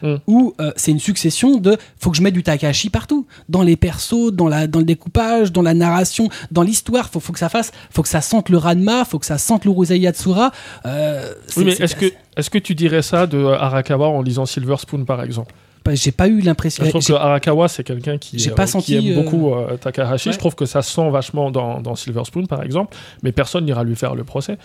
[0.01, 0.15] Mm.
[0.27, 3.75] où euh, c'est une succession de faut que je mette du Takahashi partout, dans les
[3.75, 7.09] persos, dans la dans le découpage, dans la narration, dans l'histoire.
[7.09, 9.65] Faut faut que ça fasse, faut que ça sente le Ranma, faut que ça sente
[9.65, 10.51] l'Urusei Yatsura.
[10.85, 12.05] Euh, Oui, mais est-ce que,
[12.37, 15.53] est-ce que tu dirais ça de Arakawa en lisant Silver Spoon, par exemple?
[15.83, 16.83] Bah, j'ai pas eu l'impression.
[16.85, 20.29] Je trouve que Arakawa, c'est quelqu'un qui, euh, pas qui aime euh, beaucoup euh, Takahashi.
[20.29, 20.33] ouais.
[20.33, 23.83] Je trouve que ça sent vachement dans, dans Silver Spoon, par exemple, mais personne n'ira
[23.83, 24.57] lui faire le procès.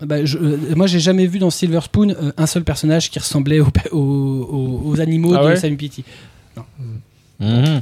[0.00, 3.18] Bah, je- euh, moi, j'ai jamais vu dans Silver Spoon euh, un seul personnage qui
[3.18, 6.04] ressemblait aux, aux, aux- aux animaux Ah de ouais Sammy Pity.
[7.40, 7.80] Mhm.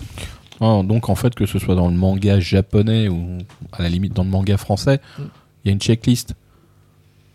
[0.61, 3.39] Oh, donc en fait, que ce soit dans le manga japonais ou
[3.73, 5.25] à la limite dans le manga français, il
[5.67, 6.35] y a une checklist.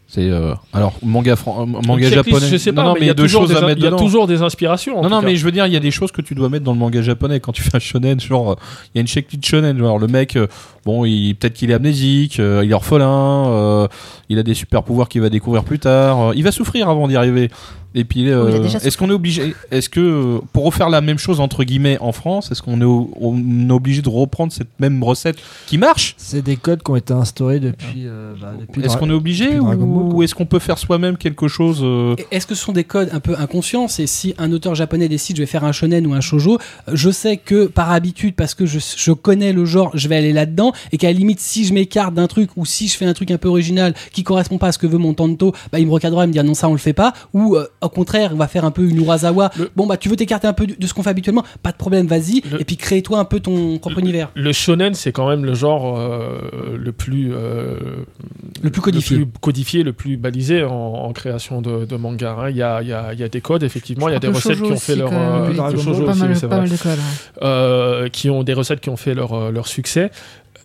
[0.07, 2.47] C'est euh, alors manga fran- euh, manga checklist, japonais.
[2.51, 3.67] Je sais pas, non, non, mais il y a deux toujours choses des à in-
[3.67, 4.03] mettre il y a dedans.
[4.03, 4.93] toujours des inspirations.
[4.97, 5.27] en Non, tout non, cas.
[5.27, 6.79] mais je veux dire, il y a des choses que tu dois mettre dans le
[6.79, 8.19] manga japonais quand tu fais un shonen.
[8.19, 8.55] Genre, euh,
[8.93, 9.77] il y a une checklist shonen.
[9.77, 10.47] Genre, le mec, euh,
[10.85, 13.87] bon, il peut-être qu'il est amnésique, euh, il est orphelin, euh,
[14.29, 16.29] il a des super pouvoirs qu'il va découvrir plus tard.
[16.29, 17.49] euh, il va souffrir avant d'y arriver.
[17.93, 21.65] Et puis, euh, est-ce qu'on est obligé, est-ce que pour refaire la même chose entre
[21.65, 25.35] guillemets en France, est-ce qu'on est, o- on est obligé de reprendre cette même recette
[25.67, 26.13] qui marche?
[26.17, 28.05] C'est des codes qui ont été instaurés depuis.
[28.05, 31.17] euh, bah, depuis Est-ce Dra- qu'on est obligé Ball, ou, est-ce qu'on peut faire soi-même
[31.17, 33.89] quelque chose euh, Et Est-ce que ce sont des codes un peu inconscients?
[33.89, 36.59] C'est si un auteur japonais décide je vais faire un shonen ou un shojo,
[36.93, 40.31] je sais que par habitude, parce que je, je connais le genre, je vais aller
[40.31, 43.13] là-dedans, et qu'à la limite, si je m'écarte d'un truc ou si je fais un
[43.13, 45.87] truc un peu original qui correspond pas à ce que veut mon tanto, bah, il
[45.87, 48.31] me recadrera et me dire non, ça on le fait pas, ou euh, au contraire,
[48.33, 49.51] on va faire un peu une Urasawa.
[49.57, 51.77] Le- Bon, bah tu veux t'écarter un peu de ce qu'on fait habituellement, pas de
[51.77, 54.29] problème, vas-y, Le- et puis crée-toi un peu ton propre univers.
[54.35, 57.77] Le shonen, c'est quand même le genre euh, le plus euh,
[58.61, 59.17] Le plus codifié.
[59.17, 62.35] le plus codifié, le plus balisé en, en création de, de manga.
[62.39, 62.49] hein.
[62.49, 64.07] Il y, a, il y, a, il y a des codes, effectivement.
[64.09, 64.95] Il y a des recettes qui ont fait
[68.11, 68.95] qui ont des recettes qui ont
[69.51, 70.11] leur succès.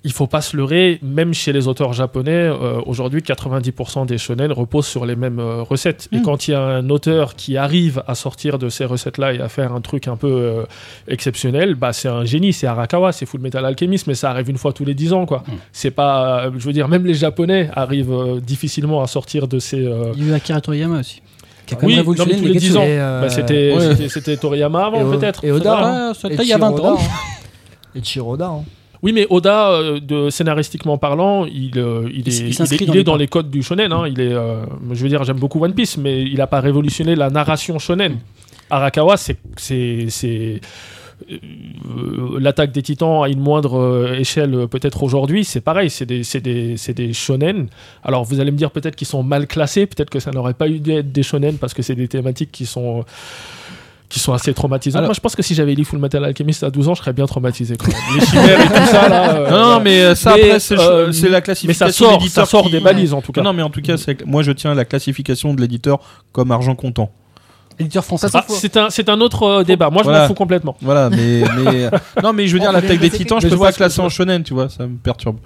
[0.04, 4.52] Il faut pas se leurrer, même chez les auteurs japonais, euh, aujourd'hui 90% des shonen
[4.52, 6.08] reposent sur les mêmes euh, recettes.
[6.12, 6.22] Et Mm.
[6.22, 9.48] quand il y a un auteur qui arrive à sortir de ces recettes-là et à
[9.48, 10.62] faire un truc un peu euh,
[11.08, 14.58] exceptionnel, bah c'est un génie, c'est Arakawa, c'est Full Metal Alchemist, mais ça arrive une
[14.58, 15.42] fois tous les 10 ans, quoi.
[15.46, 15.52] Mm.
[15.72, 19.58] C'est pas, euh, je veux dire, même les japonais arrivent euh, difficilement à sortir de
[19.58, 19.84] ces.
[19.84, 21.20] euh, Il y a eu Akira Toriyama aussi,
[21.66, 22.68] qui a quand Oui, même révolutionné les Negetsu.
[22.68, 22.82] 10 ans.
[22.84, 23.80] Euh, bah, c'était, ouais.
[23.90, 25.44] c'était, c'était Toriyama avant, peut-être.
[25.44, 26.12] et Oda, hein.
[26.24, 26.98] Il y a 20 Chiroda, ans.
[26.98, 27.04] hein.
[27.96, 28.46] Et Chiroda.
[28.48, 28.64] hein.
[29.02, 32.86] Oui, mais Oda, euh, de, scénaristiquement parlant, il, euh, il est, il il s'inscrit est-
[32.86, 33.18] dans il les est dans pas.
[33.18, 33.92] les codes du shonen.
[33.92, 34.04] hein.
[34.08, 37.14] Il est, euh, je veux dire, j'aime beaucoup One Piece, mais il n'a pas révolutionné
[37.14, 38.18] la narration shonen.
[38.70, 40.60] Arakawa, c'est,
[42.38, 45.44] l'attaque des Titans à une moindre échelle peut-être aujourd'hui.
[45.44, 47.68] C'est pareil, c'est des, c'est des, c'est des shonen.
[48.02, 50.68] Alors vous allez me dire peut-être qu'ils sont mal classés, peut-être que ça n'aurait pas
[50.68, 53.04] eu d'être des shonen parce que c'est des thématiques qui sont
[54.08, 54.98] qui sont assez traumatisantes.
[55.00, 57.00] Alors- Moi, je pense que si j'avais lu Full Metal Alchemist à 12 ans, je
[57.00, 57.76] serais bien traumatisé.
[57.76, 57.96] Quand même.
[58.20, 59.34] Les chimères et tout ça, là.
[59.34, 61.86] euh, Non, non, mais euh, ça Mais, après c'est euh, c'est la mais classification.
[61.86, 63.42] ça sort, ça sort qui- des balises en tout cas.
[63.42, 63.94] Non, mais en tout cas,
[64.24, 65.98] moi je tiens la classification de l'éditeur
[66.32, 67.10] comme argent comptant.
[67.78, 68.28] Éditeur français.
[68.32, 69.90] Ah, c'est un, c'est un autre euh, débat.
[69.90, 70.22] Moi, je Voilà.
[70.22, 70.76] m'en fous complètement.
[70.80, 71.90] Voilà, mais, mais
[72.22, 74.08] non, mais je veux dire, peut l'attaque des titans, je mais peux pas classer en
[74.08, 75.36] shonen, tu vois, ça me perturbe.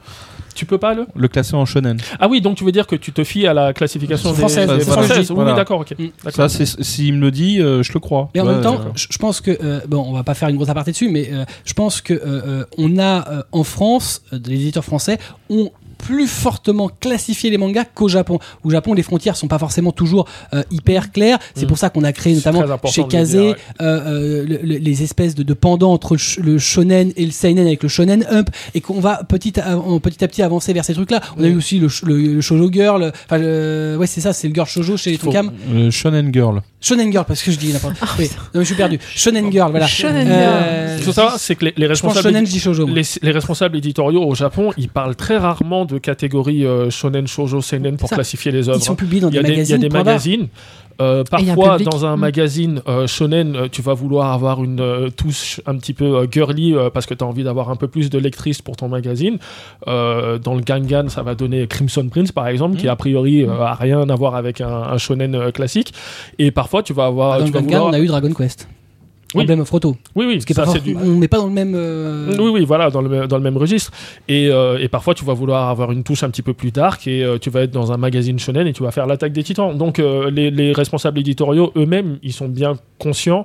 [0.55, 1.99] Tu peux pas le Le classer en shonen.
[2.19, 4.69] Ah oui, donc tu veux dire que tu te fies à la classification des- Française,
[4.69, 5.27] des je françaises.
[5.27, 5.31] dis.
[5.31, 5.53] Oui, Voilà.
[5.53, 5.95] oui, d'accord, ok.
[5.99, 6.07] Mm.
[6.25, 6.51] D'accord.
[6.51, 8.31] Ça, s'il me le dit, euh, je le crois.
[8.35, 10.69] Mais en même temps, je, pense que euh, bon, on va pas faire une grosse
[10.69, 12.21] aparté dessus, mais euh, je pense que
[12.79, 15.71] on a euh, en France, euh, les éditeurs français ont
[16.03, 18.39] plus fortement classifié les mangas qu'au Japon.
[18.65, 21.39] Au Japon, les frontières sont pas forcément toujours euh, hyper claires.
[21.55, 21.69] C'est Mm.
[21.69, 23.57] pour ça qu'on a créé notamment chez de le Kazé dire, ouais.
[23.83, 23.85] euh,
[24.41, 27.31] euh, le- le- les espèces de, de pendants entre le, sh- le shonen et le
[27.33, 30.85] seinen avec le shonen up et qu'on va petit à, petit à petit avancer vers
[30.85, 31.21] ces trucs-là.
[31.37, 33.13] On a eu aussi le, le, le shoujo girl.
[33.27, 35.53] Enfin, le- ouais, c'est ça, c'est le girl shoujo chez les Tonkam.
[35.73, 36.63] euh, shonen girl.
[36.81, 37.97] Shonen girl, parce que je dis n'importe.
[38.19, 38.29] oui.
[38.33, 38.99] Non, mais je suis perdu.
[39.15, 39.87] Shonen girl, voilà.
[39.87, 42.51] Shonen Euh, Ce qu'il faut savoir, c'est que les, les je pense responsables, shonen, je
[42.51, 42.87] dis shoujo.
[42.87, 42.97] moi.
[42.97, 47.61] les, les responsables éditoriaux au Japon, ils parlent très rarement de catégories euh, shonen, shoujo,
[47.61, 48.15] seinen pour Ça.
[48.17, 48.83] classifier les Ils œuvres.
[48.83, 49.79] sont publiés dans des a des, il y a magazines.
[49.79, 50.49] des magazines.
[51.01, 52.21] Euh, un parfois, dans un Mm.
[52.21, 57.07] magazine euh, shonen, tu vas vouloir avoir une euh, touche un petit peu girly parce
[57.07, 59.39] que tu as envie d'avoir un peu plus de lectrices pour ton magazine.
[59.87, 64.09] Dans le Gangan, ça va donner Crimson Prince, par exemple, qui a priori a rien
[64.11, 65.95] à voir avec un, un shonen classique.
[66.39, 67.39] Et parfois, tu vas avoir.
[67.39, 68.69] Dans tu le vas Gangan, vouloir- on a eu Dragon Quest.
[69.35, 69.43] Oui.
[69.43, 69.97] Emblem of Roto.
[70.17, 70.97] Oui, oui, Ce qui est ça, pas du.
[70.97, 71.75] On n'est pas dans le même.
[71.77, 73.93] euh, Oui, oui, voilà, dans le, dans le même registre.
[74.29, 77.07] Et, euh, et parfois, tu vas vouloir avoir une touche un petit peu plus dark
[77.07, 79.43] et euh, tu vas être dans un magazine shonen et tu vas faire l'attaque des
[79.45, 79.77] titans.
[79.77, 83.45] Donc, les, les responsables éditoriaux eux-mêmes, ils sont bien conscients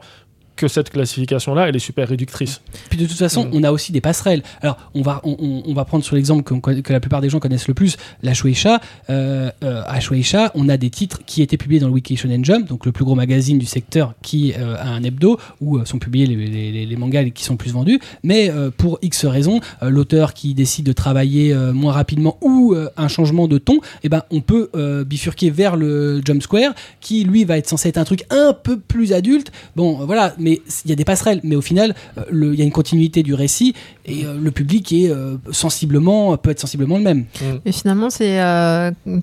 [0.55, 2.61] que cette classification-là, elle est super réductrice.
[2.89, 4.41] Puis de toute façon, on a aussi des passerelles.
[4.61, 7.73] Alors, on va, on, va prendre sur l'exemple que, la plupart des gens connaissent le
[7.73, 8.79] plus, la Shueisha.
[9.09, 12.43] Euh, euh, à Shueisha, on a des titres qui étaient publiés dans le Weekly Shonen
[12.45, 15.85] Jump, donc le plus gros magazine du secteur qui euh, a un hebdo, où euh,
[15.85, 17.99] sont publiés les, les- les- les mangas qui sont le plus vendus.
[18.23, 23.47] Mais euh, pour X raisons, l'auteur qui décide de travailler moins rapidement ou un changement
[23.47, 24.69] de ton, eh ben, on peut
[25.05, 28.77] bifurquer vers le Jump Square, qui lui va être censé être un truc un peu
[28.79, 29.51] plus adulte.
[29.75, 31.41] Bon, voilà, mais il y a des passerelles.
[31.43, 32.23] Mais au final, euh,
[32.53, 33.73] il y a une continuité du récit
[34.05, 37.25] et euh, le public est euh, sensiblement, peut être sensiblement le même.
[37.65, 38.37] Et finalement, c'est.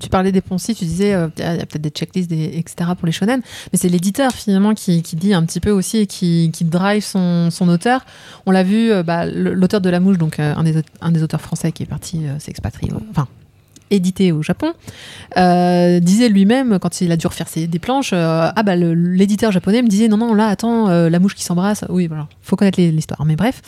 [0.01, 2.91] tu parlais des poncifs, tu disais, il y a peut-être des checklists, etc.
[2.99, 3.41] pour les shonen,
[3.73, 7.05] mais c'est l'éditeur finalement qui, qui dit un petit peu aussi et qui, qui drive
[7.05, 8.05] son, son auteur.
[8.47, 11.71] On l'a vu, bah, l'auteur de La Mouche, donc un, des, un des auteurs français
[11.71, 13.29] qui est parti s'expatrier, enfin,
[13.93, 14.73] édité au Japon,
[15.37, 19.53] euh, disait lui-même, quand il a dû refaire ses, des planches, euh, ah bah l'éditeur
[19.53, 22.57] japonais me disait, non, non, là, attends, euh, La Mouche qui s'embrasse, oui, voilà, faut
[22.57, 23.63] connaître l'histoire, mais bref,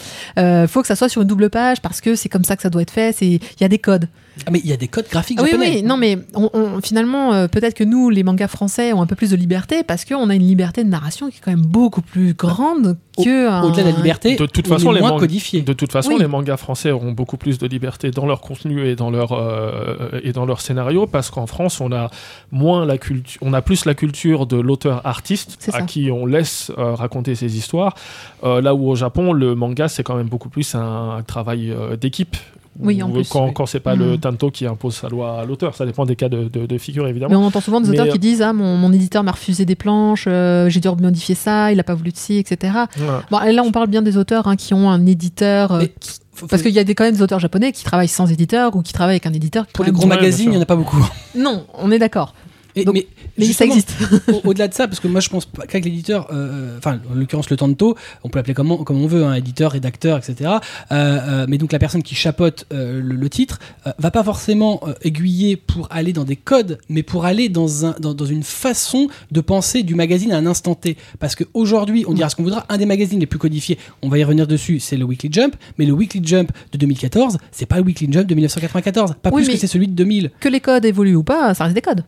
[0.68, 2.70] faut que ça soit sur une double page parce que c'est comme ça que ça
[2.70, 4.08] doit être fait, il y a des codes.
[4.46, 5.70] Ah, mais il y a des codes graphiques Ah oui, japonais.
[5.76, 9.06] oui, non, mais on, on- finalement, euh, peut-être que nous, les mangas français, ont un
[9.06, 11.64] peu plus de liberté parce qu'on a une liberté de narration qui est quand même
[11.64, 13.48] beaucoup plus grande que.
[13.48, 15.62] un- Au-delà de la liberté, De toute on façon, les moins mangas- codifié.
[15.62, 16.18] De toute façon, Oui.
[16.18, 20.20] les mangas français auront beaucoup plus de liberté dans leur contenu et dans leur euh,
[20.22, 22.10] et dans leur scénario parce qu'en France, on a
[22.50, 26.26] moins la culture, on a plus la culture de l'auteur artiste C'est à qui on
[26.26, 27.94] laisse euh, raconter ses histoires.
[28.42, 31.96] Euh, là où au Japon, le manga c'est quand même beaucoup plus un, travail euh,
[31.96, 32.36] d'équipe.
[32.80, 33.52] Oui, en plus, Quand, oui.
[33.54, 33.98] quand c'est pas Mm.
[34.00, 36.78] le tanto qui impose sa loi à l'auteur, ça dépend des cas de, de, de
[36.78, 37.38] figure Mais évidemment.
[37.40, 39.76] on entend souvent des Mais, auteurs qui disent Ah, mon, mon éditeur m'a refusé des
[39.76, 42.72] planches, euh, j'ai dû modifier ça, il a pas voulu de ci, etc.
[42.98, 43.04] Ouais.
[43.30, 45.72] Bon, là, on parle bien des auteurs hein, qui ont un éditeur.
[45.72, 47.84] euh, Mais qui- Faut- Parce qu'il y a des, quand même des auteurs japonais qui
[47.84, 49.66] travaillent sans éditeur ou qui travaillent avec un éditeur.
[49.68, 50.96] pour les gros magazines, il n'y en a pas beaucoup.
[51.36, 52.34] Non, on est d'accord.
[52.76, 53.06] Et- Donc, mais
[53.38, 53.94] Mais ça existe.
[54.28, 57.14] au- Au-delà de ça, parce que moi je pense pas qu'avec l'éditeur, euh, enfin en
[57.14, 60.50] l'occurrence le Tanto, on peut l'appeler comme on, comme on veut, hein, éditeur, rédacteur, etc.
[60.50, 60.56] Euh,
[60.92, 63.58] euh, mais donc la personne qui chapeaute euh, le, le titre
[63.98, 68.14] va pas forcément aiguiller pour aller dans des codes, mais pour aller dans, un, dans,
[68.14, 70.96] dans une façon de penser du magazine à un instant T.
[71.18, 74.18] Parce qu'aujourd'hui, on dira ce qu'on voudra, un des magazines les plus codifiés, on va
[74.18, 77.76] y revenir dessus, c'est le Weekly Jump, mais le Weekly Jump de 2014, c'est pas
[77.76, 80.30] le Weekly Jump de 1994, pas Oui, plus que c'est celui de 2000.
[80.40, 82.04] Que les codes évoluent ou pas, ça reste des codes.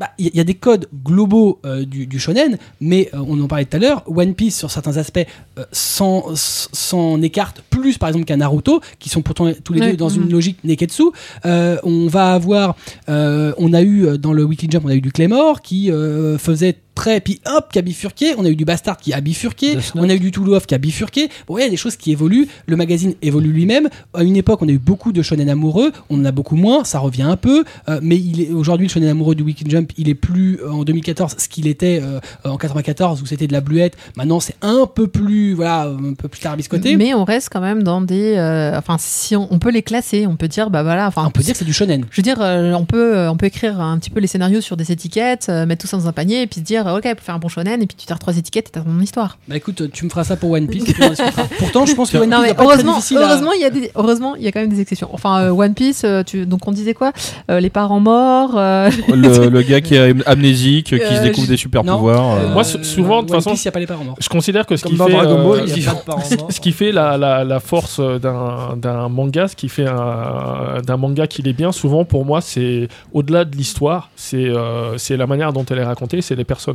[0.00, 3.38] Bah, Il y, y a des codes globaux euh, du, du shonen, mais euh, on
[3.38, 5.26] en parlait tout à l'heure, One Piece sur certains aspects
[5.58, 9.96] euh, s'en s'en écarte plus par exemple qu'un Naruto, qui sont pourtant tous les deux
[9.98, 11.02] dans une logique Neketsu.
[11.44, 12.76] On va avoir,
[13.08, 15.90] on a eu dans le Weekly Jump, on a eu du Claymore qui
[16.38, 18.34] faisait très, puis hop, qui a bifurqué.
[18.38, 19.78] On a eu du Bastard qui a bifurqué.
[19.94, 21.28] On a eu du Toulouf qui a bifurqué.
[21.46, 22.48] Bon, il y a des choses qui évoluent.
[22.66, 23.88] Le magazine évolue lui-même.
[24.14, 25.92] À une époque, on a eu beaucoup de shonen amoureux.
[26.10, 26.84] On en a beaucoup moins.
[26.84, 27.64] Ça revient un peu.
[27.88, 29.92] Euh, mais il est aujourd'hui le shonen amoureux du Weekly Jump.
[29.96, 33.52] Il est plus euh, en 2014 ce qu'il était euh, en 94 où c'était de
[33.52, 33.96] la bluette.
[34.16, 36.96] Maintenant, c'est un peu plus, voilà, un peu plus tarbiscoté.
[36.96, 38.34] Mais on reste quand même dans des.
[38.36, 41.06] euh, enfin, si on, on peut les classer, on peut dire, bah voilà.
[41.06, 42.04] Enfin, on peut dire que c'est du shonen.
[42.10, 44.76] Je veux dire, euh, on peut, on peut écrire un petit peu les scénarios sur
[44.76, 47.14] des étiquettes, euh, mettre tout ça dans un panier, et puis se dire, euh, ok,
[47.14, 49.38] pour faire un bon shonen, et puis tu tires trois étiquettes et t'as ton histoire.
[49.48, 50.88] Bah écoute, tu me feras ça pour One Piece.
[50.88, 51.42] et puis on discutera.
[51.58, 53.70] Pourtant, je pense que One non Piece mais pas heureusement, à- heureusement, il y a
[53.70, 55.08] des, heureusement, il y a quand même des exceptions.
[55.12, 57.12] Enfin, euh, One Piece, euh, tu, donc on disait quoi
[57.50, 58.52] Euh, Les parents morts.
[58.56, 61.96] euh, le, le gars qui est amnésique, qui Euh, se découvre je- des super Non.
[61.96, 62.34] pouvoirs.
[62.38, 64.16] Euh, Moi, sou- souvent, de toute façon- Piece, n'y a pas les parents morts.
[64.20, 65.92] Je considère que ce Comme qui dans fait, Dragon Ball, euh, ce qui- y a
[65.92, 66.52] pas de parents morts.
[66.52, 70.96] ce qui fait la, la, la force d'un d'un manga, ce qui fait un- d'un
[70.96, 75.26] manga qu'il est bien, souvent pour moi, c'est au-delà de l'histoire, c'est euh, c'est la
[75.26, 76.69] manière dont elle est racontée, c'est les personnages.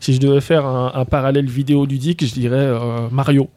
[0.00, 3.48] Si je devais faire un, un parallèle vidéoludique, je dirais euh, Mario.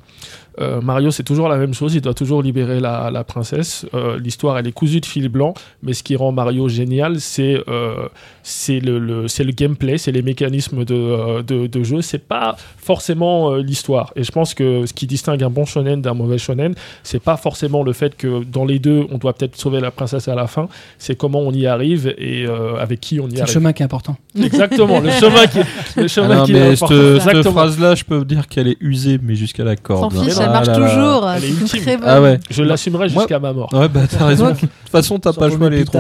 [0.60, 3.86] Euh, Mario, c'est toujours la même chose, il doit toujours libérer la, la princesse.
[3.94, 7.58] Euh, L'histoire, elle est cousue de fil blanc, mais ce qui rend Mario génial, c'est
[7.68, 8.08] euh,
[8.44, 12.18] c'est le, le- c'est le gameplay, c'est les mécanismes de, euh, de, de jeu, c'est
[12.28, 14.12] pas forcément euh, l'histoire.
[14.16, 16.74] Et je pense que ce qui distingue un bon shonen d'un mauvais shonen,
[17.04, 20.28] c'est pas forcément le fait que dans les deux, on doit peut-être sauver la princesse
[20.28, 23.36] à la fin, c'est comment on y arrive et euh, avec qui on y C'est
[23.38, 23.54] le arrive.
[23.54, 24.18] chemin qui est important.
[24.42, 27.20] Exactement, le chemin qui, le Ah chemin non, qui est mais important.
[27.20, 30.14] cette, phrase-là, je peux dire qu'elle est usée, mais jusqu'à la corde.
[30.16, 30.43] hein.
[30.44, 30.88] Ah elle marche là là.
[30.90, 31.30] toujours.
[31.30, 31.82] Elle est C'est une ultime.
[31.82, 32.08] très bonne.
[32.10, 32.40] Ah ouais.
[32.50, 33.70] Je l'assumerai Moi- jusqu'à ma mort.
[33.74, 34.50] Ouais, bah t'as raison.
[34.52, 36.00] De toute façon, t'as pas le choix, est trop.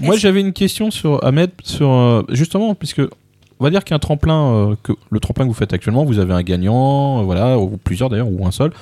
[0.00, 3.02] Moi, j'avais une question sur Ahmed, sur euh, justement, puisque
[3.60, 6.32] on va dire qu'un tremplin, euh, que le tremplin que vous faites actuellement, vous avez
[6.34, 8.72] un gagnant, euh, voilà, ou plusieurs d'ailleurs, ou un seul.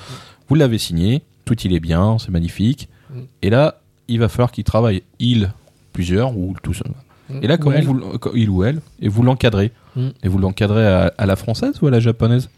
[0.49, 2.89] Vous l'avez signé, tout il est bien, c'est magnifique.
[3.13, 3.19] Mm.
[3.43, 3.75] Et là,
[4.07, 5.51] il va falloir qu'il travaille, il,
[5.93, 6.91] plusieurs ou tout seul.
[7.29, 7.39] Mm.
[7.43, 8.01] Et là, comment vous,
[8.35, 9.71] il ou elle, et vous l'encadrez?
[9.95, 10.07] Mm.
[10.23, 12.49] Et vous l'encadrez à, à la française ou à la japonaise?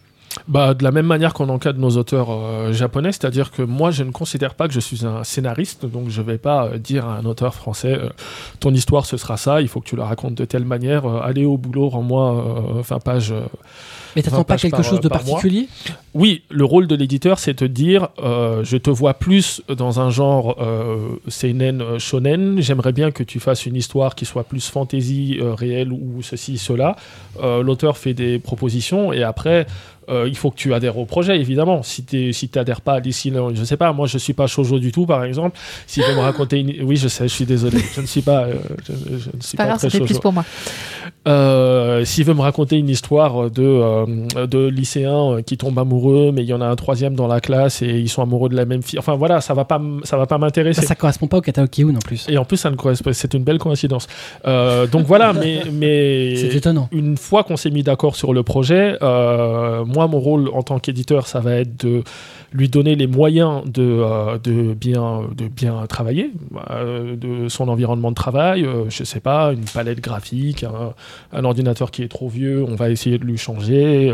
[0.48, 4.04] Bah, de la même manière qu'on encadre nos auteurs euh, japonais, c'est-à-dire que moi, je
[4.04, 7.16] ne considère pas que je suis un scénariste, donc je vais pas euh, dire à
[7.18, 8.10] un auteur français, euh,
[8.60, 11.46] ton histoire ce sera ça, il faut que tu la racontes de telle manière, allez
[11.46, 12.46] au boulot, rends-moi
[12.78, 13.34] euh, 20 pages.
[14.16, 15.18] Mais t'attends 20 pas quelque par- chose de mois.
[15.20, 15.68] particulier?
[16.14, 20.56] Oui, le rôle de l'éditeur, c'est de dire je te vois plus dans un genre
[21.28, 22.62] seinen, shonen.
[22.62, 26.96] J'aimerais bien que tu fasses une histoire qui soit plus fantasy réelle ou ceci, cela.
[27.44, 29.68] L'auteur fait des propositions et après.
[30.10, 31.84] Euh, il faut que tu adhères au projet, évidemment.
[31.84, 34.80] Si tu si t'adhères pas à d'ici, je sais pas, moi je suis pas shoujo
[34.80, 35.58] du tout, par exemple.
[35.88, 36.84] Si veut me raconter une...
[36.84, 37.80] Oui, je sais, je suis désolé.
[37.96, 38.54] Je ne suis pas, euh,
[38.88, 40.06] je, je ne suis C'est pas pas grave, très ça fait shoujo.
[40.06, 40.46] plus pour moi.
[41.28, 46.44] Euh, S'il veut me raconter une histoire de, euh, de lycéens qui tombent amoureux, mais
[46.44, 48.66] il y en a un troisième dans la classe et ils sont amoureux de la
[48.66, 49.00] même fille.
[49.00, 50.82] Enfin voilà, ça va pas, ça va pas m'intéresser.
[50.82, 52.28] ça, ça correspond pas au catalogue Kiyun en plus.
[52.30, 53.12] Et en plus, ça ne correspond.
[53.14, 54.08] C'est une belle coïncidence.
[54.46, 56.90] Euh, donc voilà, mais C'est mais étonnant.
[56.92, 60.80] une fois qu'on s'est mis d'accord sur le projet, euh, moi, mon rôle en tant
[60.80, 62.04] qu'éditeur, ça va être de
[62.56, 66.32] lui donner les moyens de, euh, de, bien, de bien travailler,
[66.72, 70.94] euh, de son environnement de travail, euh, je sais pas, une palette graphique, un,
[71.38, 74.14] un ordinateur qui est trop vieux, on va essayer de lui changer.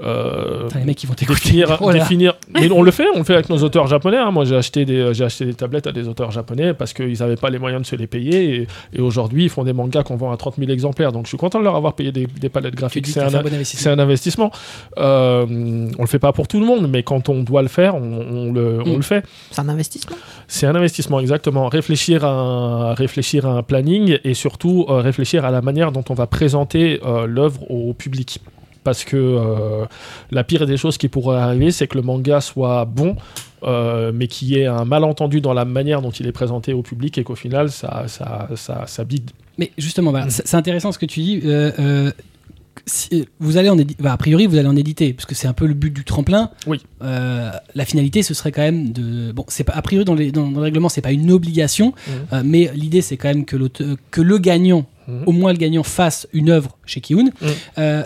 [0.00, 2.34] les mecs, ils vont définir, Oh définir.
[2.54, 4.18] Mais on le fait, on le fait avec nos auteurs japonais.
[4.18, 4.30] hein.
[4.30, 7.36] Moi, j'ai acheté des, j'ai acheté des tablettes à des auteurs japonais parce qu'ils n'avaient
[7.36, 8.54] pas les moyens de se les payer.
[8.62, 11.10] Et, et aujourd'hui, ils font des mangas qu'on vend à 30 000 exemplaires.
[11.12, 13.06] Donc, je suis content de leur avoir payé des, des palettes graphiques.
[13.08, 13.92] C'est un, un bon c'est investissement.
[13.92, 14.50] un investissement.
[14.96, 18.00] On le fait pas pour tout le monde, mais quand on doit le faire, on,
[18.00, 18.96] on le, on Mm.
[18.96, 19.24] le fait.
[19.50, 20.16] C'est un investissement.
[20.48, 21.68] C'est un investissement, exactement.
[21.68, 26.04] Réfléchir à un, réfléchir à un planning et surtout euh, réfléchir à la manière dont
[26.10, 28.40] on va présenter euh, l'œuvre au public.
[28.84, 29.84] Parce que euh,
[30.30, 33.16] la pire des choses qui pourrait arriver, c'est que le manga soit bon,
[33.64, 36.82] euh, mais qu'il y ait un malentendu dans la manière dont il est présenté au
[36.82, 39.32] public et qu'au final, ça, ça, ça, ça bide.
[39.58, 40.26] Mais justement, Mm.
[40.30, 41.40] c'est c'est intéressant ce que tu dis.
[41.44, 42.12] Euh, euh,
[42.86, 45.52] si- vous allez en bah, a priori, vous allez en éditer, parce que c'est un
[45.52, 46.50] peu le but du tremplin.
[46.66, 46.80] Oui.
[47.02, 49.32] Euh, la finalité, ce serait quand même de.
[49.32, 51.88] Bon, c'est pas a priori dans, les, dans, dans le règlement, c'est pas une obligation,
[52.06, 52.12] Mhm.
[52.32, 53.56] euh, mais l'idée, c'est quand même que,
[54.10, 55.22] que le gagnant, Mhm.
[55.26, 57.24] au moins le gagnant, fasse une œuvre chez Kiyun.
[57.24, 57.48] Mhm.
[57.78, 58.02] Euh,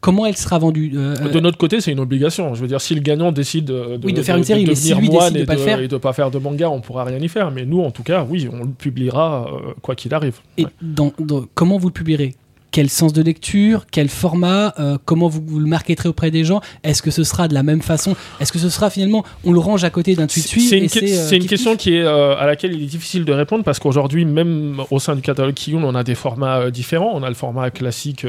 [0.00, 2.54] comment elle sera vendue Euh, De notre côté, c'est une obligation.
[2.54, 4.94] Je veux dire, si le gagnant décide de, Oui, de faire une série, mais si
[4.94, 7.18] lui décide de pas le faire- et de pas faire de manga, on pourra rien
[7.18, 7.50] y faire.
[7.50, 10.36] Mais nous, en tout cas, oui, on le publiera euh, quoi qu'il arrive.
[10.58, 12.34] Et dans, dans- comment vous le publierez?
[12.70, 16.60] Quel sens de lecture Quel format euh, Comment vous, vous le marketerez auprès des gens
[16.84, 18.14] Est-ce que ce sera de la même façon?
[18.40, 20.88] Est-ce que ce sera finalement, on le range à côté d'un tweet C'est une, et
[20.88, 23.64] que- c'est euh, une question qui est, euh, à laquelle il est difficile de répondre
[23.64, 27.10] parce qu'aujourd'hui, même au sein du catalogue Kiyun, on a des formats différents.
[27.14, 28.26] On a le format classique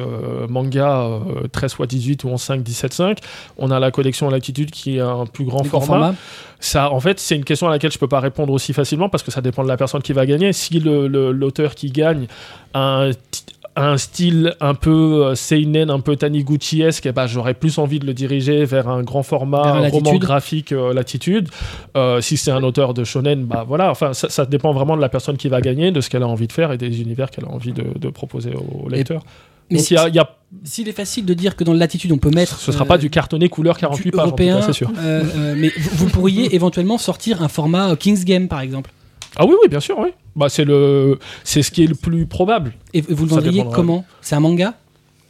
[0.49, 3.17] manga euh, 13 x 18 ou 11 5 17 5.
[3.57, 6.15] On a la collection Latitude qui est un plus grand format.
[6.61, 9.23] Ça, en fait, c'est une question à laquelle je peux pas répondre aussi facilement parce
[9.23, 10.51] que ça dépend de la personne qui va gagner.
[10.53, 12.27] Si l'auteur qui gagne
[12.73, 13.11] a un,
[13.81, 18.05] un style un peu euh, seinen, un peu Taniguchi-esque, eh ben, j'aurais plus envie de
[18.05, 21.49] le diriger vers un grand format, un roman graphique euh, Latitude.
[21.97, 23.89] Euh, si c'est un auteur de shonen, bah voilà.
[23.91, 26.27] Enfin, ça, ça dépend vraiment de la personne qui va gagner, de ce qu'elle a
[26.27, 29.23] envie de faire et des univers qu'elle a envie de, de proposer au lecteur.
[29.71, 30.29] Mais Donc si- il y a- il y a-
[30.63, 32.57] S'il est facile de dire que dans le latitude on peut mettre.
[32.59, 34.89] ce sera euh, pas du cartonné couleur 48 du pages, européen, c'est sûr.
[34.97, 38.89] euh, euh, mais vous, vous pourriez éventuellement sortir un format euh, King's Game par exemple.
[39.41, 40.09] Ah oui, oui, bien sûr, oui.
[40.35, 42.73] Bah, c'est le, c'est ce qui est le plus probable.
[42.93, 44.03] Et vous le vendriez comment?
[44.19, 44.73] C'est un manga?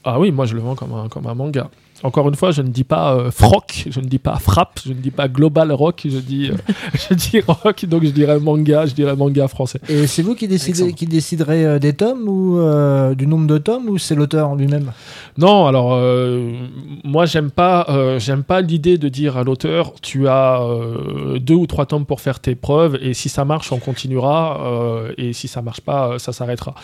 [0.04, 1.70] Ah oui, moi je le vends comme un, comme un manga.
[2.04, 4.94] Encore une fois, je ne dis pas euh, froc, je ne dis pas frappe, je
[4.94, 6.74] ne dis pas global rock, je dis, euh,
[7.10, 9.82] je dis rock, donc je dirais manga, je dirais manga français.
[9.90, 13.58] Et c'est vous qui décidez, qui déciderez euh, des tomes ou euh, du nombre de
[13.58, 14.94] tomes ou c'est l'auteur lui-même?
[15.38, 16.54] Non, alors euh,
[17.04, 21.56] moi j'aime pas, euh, j'aime pas l'idée de dire à l'auteur tu as euh, deux
[21.56, 25.34] ou trois tomes pour faire tes preuves et si ça marche on continuera euh, et
[25.34, 26.76] si ça marche pas euh, ça s'arrêtera.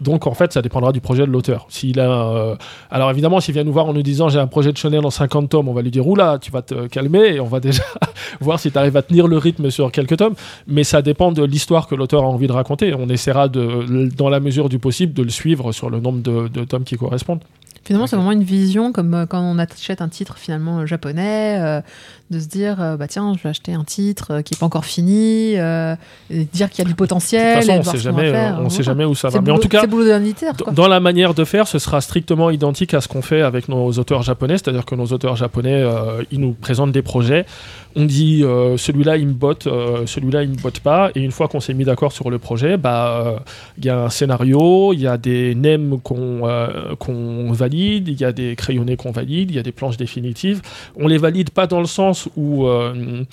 [0.00, 1.66] Donc en fait ça dépendra du projet de l'auteur.
[1.70, 2.56] S'il a, euh,
[2.90, 5.10] alors évidemment s'il vient nous voir en nous disant j'ai un projet de shonen en
[5.10, 7.82] 50 tomes, on va lui dire oula tu vas te calmer et on va déjà
[8.40, 10.34] voir si tu arrives à tenir le rythme sur quelques tomes.
[10.66, 12.94] Mais ça dépend de l'histoire que l'auteur a envie de raconter.
[12.94, 16.48] On essaiera de, dans la mesure du possible de le suivre sur le nombre de,
[16.48, 17.40] de tomes qui correspondent.
[17.84, 21.56] Finalement, c'est vraiment une vision, comme euh, quand on achète un titre finalement euh, japonais,
[21.58, 21.80] euh,
[22.30, 24.84] de se dire, euh, bah tiens, je vais acheter un titre qui n'est pas encore
[24.84, 25.96] fini, euh,
[26.28, 27.56] et dire qu'il y a du De toute potentiel.
[27.62, 28.58] façon, on voir sait jamais, faire.
[28.60, 28.84] on sait Voilà.
[28.84, 29.40] jamais où ça va.
[29.40, 29.84] Mais en tout cas,
[30.72, 33.90] dans la manière de faire, ce sera strictement identique à ce qu'on fait avec nos
[33.92, 35.82] auteurs japonais, c'est-à-dire que nos auteurs japonais,
[36.30, 37.46] ils nous présentent des projets.
[37.96, 38.44] On dit
[38.76, 39.66] celui-là il me botte,
[40.06, 42.76] celui-là il me botte pas, et une fois qu'on s'est mis d'accord sur le projet,
[42.76, 43.42] bah
[43.78, 46.42] il y a un scénario, il y a des nems qu'on
[46.98, 50.60] qu'on valide, il y a des crayonnés qu'on valide, il y a des planches définitives.
[50.96, 53.24] On les valide pas dans le sens où euh,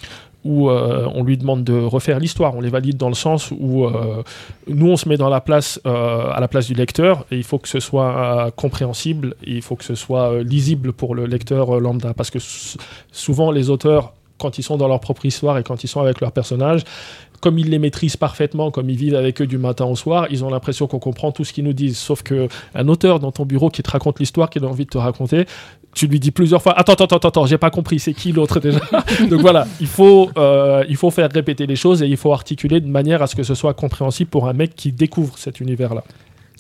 [0.45, 2.55] euh, on lui demande de refaire l'histoire.
[2.55, 4.21] On les valide dans le sens où euh,
[4.67, 7.57] nous, on se met dans la place, à la place du lecteur et il faut
[7.57, 12.13] que ce soit compréhensible il faut que ce soit lisible pour le lecteur lambda.
[12.13, 12.78] Parce que sou-
[13.11, 16.19] souvent, les auteurs quand ils sont dans leur propre histoire et quand ils sont avec
[16.19, 16.84] leurs personnages,
[17.46, 20.43] comme ils les maîtrisent parfaitement, comme ils vivent avec eux du matin au soir, ils
[20.43, 22.00] ont l'impression qu'on comprend tout ce qu'ils nous disent.
[22.00, 24.89] Sauf que un auteur dans ton bureau qui te raconte l'histoire qu'il a envie de
[24.89, 25.46] te raconter,
[25.93, 28.60] tu lui dis plusieurs fois attends attends attends attends j'ai pas compris c'est qui l'autre
[28.60, 28.80] déjà?
[29.30, 32.82] Donc voilà il faut euh, il faut faire répéter les choses et il faut articuler
[32.82, 35.93] de manière à ce que ce soit compréhensible pour un mec qui découvre cet univers
[35.93, 36.04] là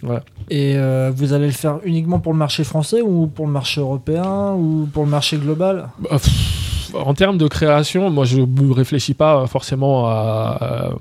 [0.03, 0.23] voilà.
[0.49, 3.81] Et euh, vous allez le faire uniquement pour le marché français ou pour le marché
[3.81, 5.89] européen ou pour le marché global?
[5.99, 6.54] Bah, pff,
[6.95, 10.91] en termes de création, moi je ne réfléchis pas forcément à.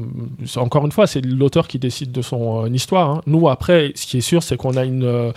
[0.57, 3.11] à- encore une fois, c'est l'auteur qui décide de son euh, histoire.
[3.11, 3.20] hein.
[3.26, 5.32] Nous, après, ce qui est sûr, c'est qu'on a une.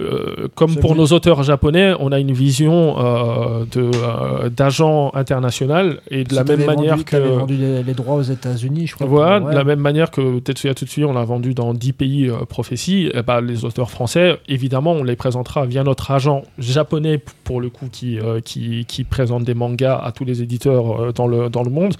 [0.00, 6.00] Euh, comme pour nos auteurs japonais, on a une vision euh, de, euh, d'agent international
[6.10, 7.16] et de la même manière vendu, que.
[7.16, 9.06] vendu les, les droits aux États-Unis, je crois.
[9.06, 12.28] Voilà, que- de la même manière que Tetsuya Tsutsui, on l'a vendu dans 10 pays
[12.28, 17.20] euh, prophéties, eh ben, les auteurs français, évidemment, on les présentera via notre agent japonais,
[17.44, 21.12] pour le coup, qui, euh, qui, qui présente des mangas à tous les éditeurs euh,
[21.12, 21.94] dans, le, dans le monde.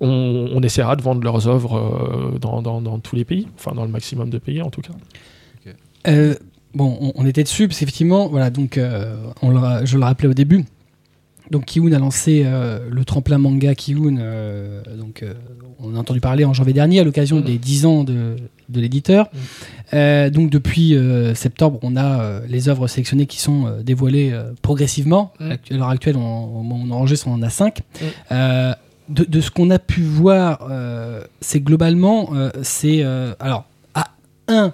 [0.00, 1.76] On, on essaiera de vendre leurs œuvres
[2.34, 4.80] euh, dans, dans, dans tous les pays, enfin dans le maximum de pays en tout
[4.82, 4.92] cas.
[6.08, 6.34] Euh,
[6.74, 10.28] bon, on, on était dessus, parce qu'effectivement, voilà, donc, euh, on le- je le rappelais
[10.28, 10.64] au début.
[11.50, 14.18] Donc, Kiun a lancé euh, le tremplin manga Kiun.
[14.18, 15.34] euh, donc, euh,
[15.80, 17.42] on a entendu parler en janvier dernier à l'occasion Mhm.
[17.42, 18.36] des 10 ans de,
[18.68, 19.28] de l'éditeur.
[19.94, 20.94] Euh, donc, depuis
[21.34, 25.32] septembre, on a les œuvres sélectionnées qui sont dévoilées progressivement.
[25.40, 25.50] Mhm.
[25.52, 27.80] À l'heure actuelle, on, on enregistre, on en a 5.
[28.00, 28.74] Mhm.
[29.08, 30.68] de, de ce qu'on a pu voir,
[31.40, 32.30] c'est globalement,
[32.62, 33.02] c'est
[33.40, 33.64] alors
[33.96, 34.10] à
[34.46, 34.72] un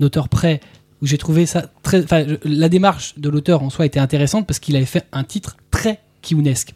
[0.00, 0.60] auteur près
[1.02, 2.04] où j'ai trouvé ça très.
[2.44, 6.00] La démarche de l'auteur en soi était intéressante parce qu'il avait fait un titre très
[6.22, 6.74] kiunesque.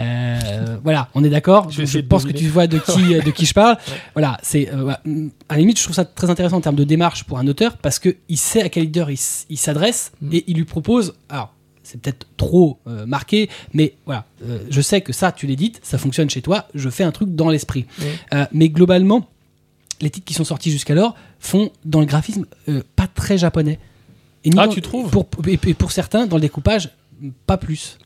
[0.00, 1.70] Euh, voilà, on est d'accord?
[1.70, 3.76] Je pense que tu vois de qui de qui je parle.
[4.14, 4.90] Voilà, c'est euh,
[5.48, 7.76] à la limite, je trouve ça très intéressant en termes de démarche pour un auteur
[7.78, 10.34] parce que il sait à quel leader il, s'adresse Mm.
[10.34, 11.14] et il lui propose.
[11.28, 11.52] Alors,
[11.82, 14.26] c'est peut-être trop euh, marqué, mais voilà,
[14.68, 16.68] je sais que ça, tu l'édites, ça fonctionne chez toi.
[16.74, 17.86] Je fais un truc dans l'esprit.
[17.98, 18.44] Mm.
[18.52, 19.26] Mais globalement,
[20.00, 23.78] les titres qui sont sortis jusqu'alors font dans le graphisme euh, pas très japonais.
[24.44, 26.90] Et Ah, dans- tu trouves pour, et, et pour certains, dans le découpage,
[27.46, 27.98] pas plus.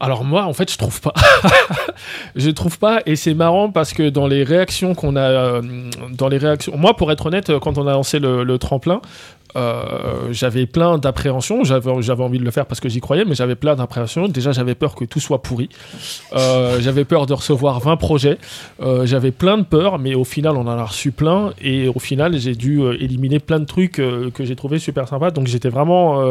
[0.00, 1.14] Alors moi, en fait, je trouve pas.
[2.36, 5.62] je trouve pas, et c'est marrant parce que dans les réactions qu'on a, euh,
[6.10, 9.00] dans les réactions, moi, pour être honnête, quand on a lancé le, le tremplin,
[9.56, 11.64] euh, j'avais plein d'appréhensions.
[11.64, 14.28] J'avais, envie de le faire parce que j'y croyais, mais j'avais plein d'appréhensions.
[14.28, 15.68] Déjà, j'avais peur que tout soit pourri.
[16.34, 18.38] Euh, j'avais peur de recevoir 20 projets.
[18.80, 21.52] Euh, j'avais plein de peurs, mais au final, on en a reçu plein.
[21.60, 25.30] Et au final, j'ai dû éliminer plein de trucs que j'ai trouvé super sympas.
[25.30, 26.22] Donc, j'étais vraiment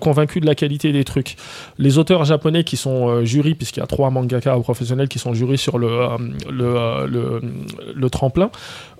[0.00, 1.36] convaincu de la qualité des trucs.
[1.78, 5.58] Les auteurs japonais qui sont jurys, puisqu'il y a trois mangaka professionnels qui sont jurys
[5.58, 6.08] sur le
[8.10, 8.50] tremplin,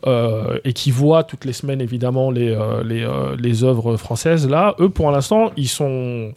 [0.06, 4.48] euh, et qui voient toutes les semaines évidemment les, euh, les, euh, les œuvres françaises,
[4.48, 6.32] là, eux pour l'instant, ils sont.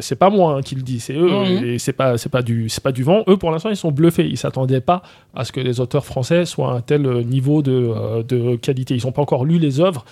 [0.00, 1.64] c'est pas moi hein, qui le dis, c'est eux, Mhm.
[1.64, 3.22] et c'est pas, c'est pas du, c'est pas du vent.
[3.28, 4.26] Eux, pour l'instant, ils sont bluffés.
[4.26, 5.02] Ils s'attendaient pas
[5.32, 8.96] à ce que les auteurs français soient à un tel niveau de, de qualité.
[8.96, 10.04] Ils n'ont pas encore lu les œuvres.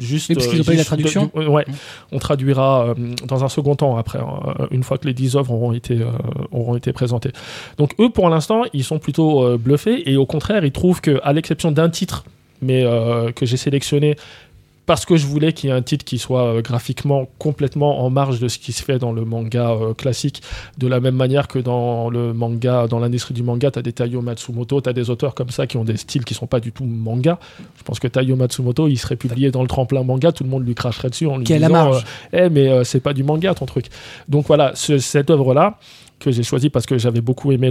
[0.00, 1.30] Juste, Oui, parce qu'ils euh, pas eu la de- traduction.
[1.34, 1.74] du- ouais, Mhm.
[2.12, 2.94] on traduira euh,
[3.26, 6.06] dans un second temps après, hein, une fois que les 10 œuvres auront été, euh,
[6.50, 7.30] auront été présentées.
[7.78, 11.20] Donc eux, pour l'instant, ils sont plutôt euh, bluffés et au contraire, ils trouvent que,
[11.22, 12.24] à l'exception d'un titre,
[12.62, 14.16] mais euh, que j'ai sélectionné
[14.86, 18.10] parce que je voulais qu'il y ait un titre qui soit euh, graphiquement complètement en
[18.10, 20.42] marge de ce qui se fait dans le manga euh, classique,
[20.76, 23.92] de la même manière que dans le manga, dans l'industrie du manga, tu as des
[23.94, 26.60] Taiyo Matsumoto, tu as des auteurs comme ça qui ont des styles qui sont pas
[26.60, 27.38] du tout manga.
[27.78, 30.66] Je pense que Taiyo Matsumoto, il serait publié dans le tremplin manga, tout le monde
[30.66, 31.74] lui cracherait dessus en lui la disant,
[32.34, 33.86] euh, eh mais euh, c'est pas du manga ton truc.
[34.28, 35.78] Donc voilà, ce- cette œuvre là
[36.20, 37.70] que j'ai choisie parce que j'avais beaucoup aimé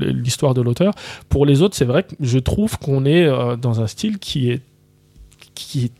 [0.00, 0.92] l'histoire de l'auteur.
[1.28, 3.28] Pour les autres, c'est vrai que je trouve qu'on est
[3.60, 4.60] dans un style qui est
[5.54, 5.92] qui est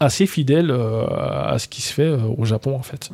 [0.00, 3.10] assez fidèle euh, à ce qui se fait euh, au Japon en fait.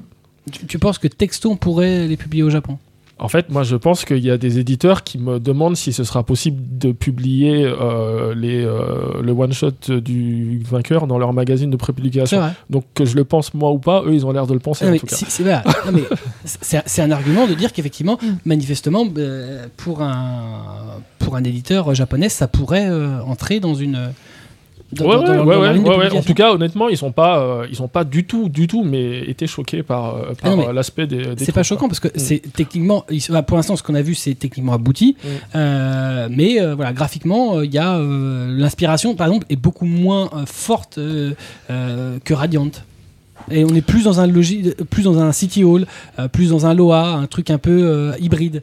[0.51, 2.79] Tu, tu penses que Texto on pourrait les publier au Japon?
[3.17, 6.03] En fait, moi, je pense qu'il y a des éditeurs qui me demandent si ce
[6.03, 11.77] sera possible de publier euh, les, euh, le one-shot du vainqueur dans leur magazine de
[11.77, 12.43] prépublication.
[12.71, 14.85] Donc, que je le pense moi ou pas, eux, ils ont l'air de le penser
[14.87, 15.17] Non, en tout cas.
[16.45, 20.63] c'est un argument de dire qu'effectivement, manifestement, euh, pour un
[21.21, 22.91] pour un éditeur japonais, ça pourrait
[23.27, 24.13] entrer dans une
[24.95, 26.11] dans, Ouais, dans- ouais, dans- ouais.
[26.17, 28.85] En tout cas, honnêtement, ils sont pas, euh, ils sont pas du tout, du tout,
[28.85, 31.35] mais été choqués par, euh, par Ah mais euh, l'aspect des.
[31.35, 32.13] des C'est pas choquant parce que Mm.
[32.17, 35.29] c'est techniquement, bah, pour l'instant, ce qu'on a vu, c'est techniquement abouti, Mm.
[35.57, 42.35] Euh, mais voilà, graphiquement, il y a l'inspiration, par exemple, est beaucoup moins forte que
[42.35, 42.71] Radiant.
[43.51, 44.29] Et on est plus dans un
[44.91, 45.87] plus dans un city hall,
[46.33, 48.63] plus dans un Loa, un truc un peu hybride.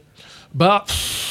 [0.54, 1.21] Bah, pff,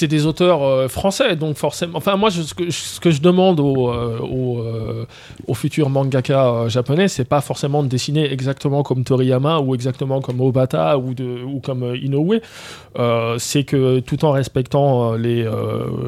[0.00, 1.96] c'est des auteurs euh, français, donc forcément.
[1.98, 5.06] Enfin, moi, je- ce, que, ce que je demande aux, euh, aux, euh,
[5.46, 10.40] aux futurs mangaka japonais, c'est pas forcément de dessiner exactement comme Toriyama ou exactement comme
[10.40, 12.40] Obata ou, de, ou comme Inoue.
[12.98, 15.48] Euh, c'est que tout en respectant les,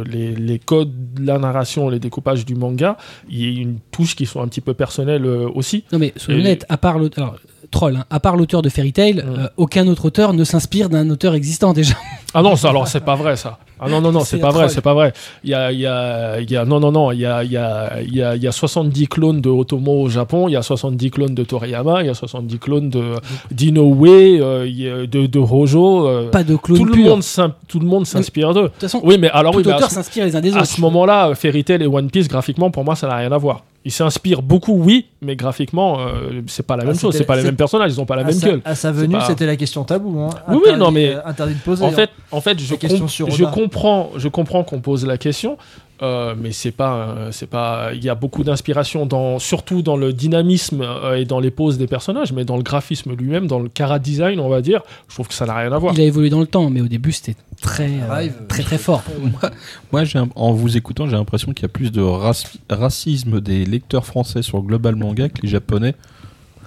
[0.06, 2.96] les, les codes de la narration, les découpages du manga,
[3.30, 5.84] il y a une touche qui sont un petit peu personnelles aussi.
[5.92, 7.40] Non mais soyons honnêtes, à part l'auteur, alors,
[7.72, 9.18] troll, hein, à part l'auteur de Fairy Tail, Mm.
[9.40, 11.94] euh, aucun autre auteur ne s'inspire d'un auteur existant déjà.
[12.34, 13.58] Ah non, ça, alors c'est pas vrai ça.
[13.84, 15.12] Ah non, non, non, C'est pas vrai, c'est pas vrai.
[15.42, 17.42] Il y a, il y a, il y a, non, non, non, il y a,
[17.42, 20.46] il y a, il y a, il y a 70 clones de Otomo au Japon,
[20.48, 23.02] il y a 70 clones de Toriyama, il y a 70 clones de
[23.50, 26.06] d'Inoue, euh, de, de Hojo.
[26.08, 27.10] euh, Pas de clone tout le pur.
[27.16, 27.22] monde,
[27.68, 28.62] tout le monde s'inspire d'eux.
[28.62, 30.52] De toute façon, Oui, mais alors tout oui, mais à auteur s'inspire les uns des
[30.54, 30.66] à autres.
[30.66, 33.62] ce moment-là, Fairy Tail et One Piece, graphiquement, pour moi, ça n'a rien à voir.
[33.84, 37.34] Ils s'inspirent beaucoup, oui, mais graphiquement, euh, c'est pas la Ah, même chose, c'est pas
[37.34, 38.60] les mêmes personnages, ils ont pas la à, même sa, gueule.
[38.64, 40.20] à sa venue, pas- c'était la question tabou.
[40.20, 40.30] Hein.
[40.48, 41.84] Oui, oui, non, mais- euh, interdit de poser.
[41.84, 41.90] En hein.
[41.90, 45.58] fait, en fait, je, com- sur je comprends, je comprends qu'on pose la question,
[46.02, 47.90] euh, mais c'est pas, euh, c'est pas.
[47.94, 51.78] Il y a beaucoup d'inspiration dans, surtout dans le dynamisme euh, et dans les poses
[51.78, 55.14] des personnages, mais dans le graphisme lui-même, dans le cara design, on va dire, je
[55.14, 55.94] trouve que ça n'a rien à voir.
[55.94, 59.02] Il a évolué dans le temps, mais au début c'était très, euh, très très fort.
[59.92, 63.40] Moi, j'ai un- en vous écoutant, j'ai l'impression qu'il y a plus de raci- racisme
[63.40, 65.94] des lecteurs français sur global manga que les japonais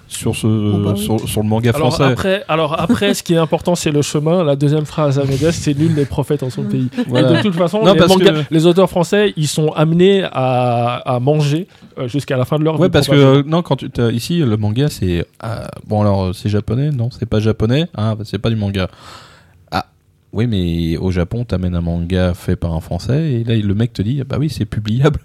[0.08, 0.48] sur, ce,
[0.84, 1.00] bah oui.
[1.04, 2.12] sur, sur le manga Alors français.
[2.12, 4.44] après, alors après, ce qui est important, c'est le chemin.
[4.44, 6.90] La deuxième phrase à Médès, c'est nul les prophètes en son pays.
[7.08, 7.32] Voilà.
[7.32, 10.24] Et de toute façon, Non, les, parce mangas- que- les auteurs français, ils sont amenés
[10.32, 12.92] à, à manger euh, jusqu'à la fin de leur Ouais, vie.
[12.92, 16.50] parce que euh, non, quand tu ici le manga c'est ah, bon alors euh, c'est
[16.50, 18.88] japonais, non, c'est pas japonais, ah bah, c'est pas du manga.
[19.72, 19.86] Ah
[20.34, 23.94] oui, mais au Japon t'amènes un manga fait par un français et là le mec
[23.94, 25.20] te dit ah, bah oui c'est publiable.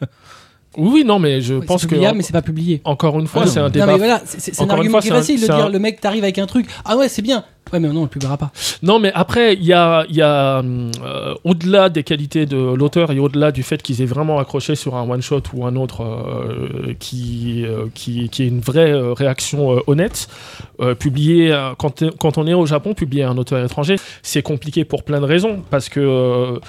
[0.76, 2.80] Oui, oui, non, mais je Ouais, pense c'est que mais c'est pas publié.
[2.84, 3.50] encore une fois, Ah non.
[3.52, 5.54] c'est un Non débat mais voilà, c'est un argument fois, qui est facile de dire
[5.66, 7.42] un- le mec t'arrive avec un truc, ah ouais c'est bien,
[7.72, 8.52] ouais mais non on le publiera pas.
[8.80, 13.10] Non, mais après, il y a, il y a euh, au-delà des qualités de l'auteur
[13.10, 16.94] et au-delà du fait qu'ils aient vraiment accroché sur un one-shot ou un autre euh,
[17.00, 20.28] qui, euh, qui, qui est une vraie euh, réaction euh, honnête,
[20.80, 24.84] euh, publier, euh, quand, quand on est au Japon, publier un auteur étranger, c'est compliqué
[24.84, 25.62] pour plein de raisons.
[25.68, 26.60] Parce que.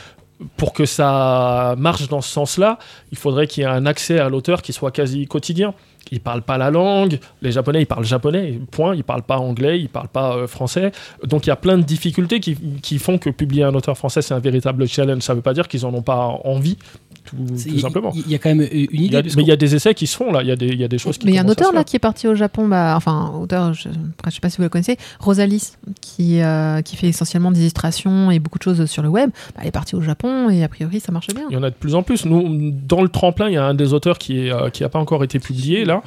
[0.57, 2.79] Pour que ça marche dans ce sens-là,
[3.11, 5.73] il faudrait qu'il y ait un accès à l'auteur qui soit quasi quotidien.
[6.11, 9.79] Ils parlent pas la langue, les Japonais ils parlent japonais, point, ils parlent pas anglais,
[9.79, 10.91] ils parlent pas euh, français.
[11.23, 14.21] Donc il y a plein de difficultés qui, qui font que publier un auteur français
[14.21, 15.21] c'est un véritable challenge.
[15.21, 16.77] Ça veut pas dire qu'ils en ont pas envie,
[17.24, 17.38] tout,
[17.80, 18.11] simplement.
[18.15, 19.17] Il y a quand même euh, une idée.
[19.17, 20.67] a- mais il y a des essais qui se font là, il y a des,
[20.67, 21.99] il y a des choses qui Mais il y a un auteur là qui est
[21.99, 25.74] parti au Japon, bah, enfin auteur, je, je sais pas si vous le connaissez, Rosalis,
[26.01, 29.30] qui, euh, qui fait essentiellement des illustrations et beaucoup de choses sur le web.
[29.55, 31.43] Bah, elle est partie au Japon et a priori ça marche bien.
[31.49, 32.26] Il y en a de plus en plus.
[32.26, 34.89] Nous, dans le tremplin, il y a un des auteurs qui est, euh, qui a
[34.89, 36.01] pas encore été publié là,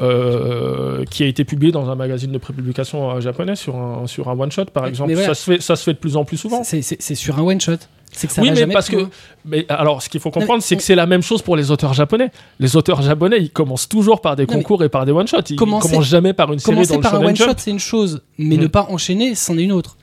[0.00, 4.38] euh, qui a été publié dans un magazine de prépublication japonais sur un sur un
[4.38, 5.12] one shot par exemple.
[5.12, 5.28] voilà.
[5.28, 6.62] Ça se fait ça se fait de plus en plus souvent.
[6.64, 7.76] c'est sur un one shot.
[8.12, 9.08] C'est que ça oui, mais parce plus que.
[9.44, 11.70] Mais alors, ce qu'il faut comprendre, c'est on- que c'est la même chose pour les
[11.70, 12.30] auteurs japonais.
[12.58, 15.38] Les auteurs japonais, ils commencent toujours par des Non, mais concours et par des one-shots.
[15.50, 17.58] Ils commencent jamais par une série dans Commencer le par un Shonen one shot Jump.
[17.60, 18.60] c'est une chose, mais Mm.
[18.60, 19.96] ne pas enchaîner c'en est une autre.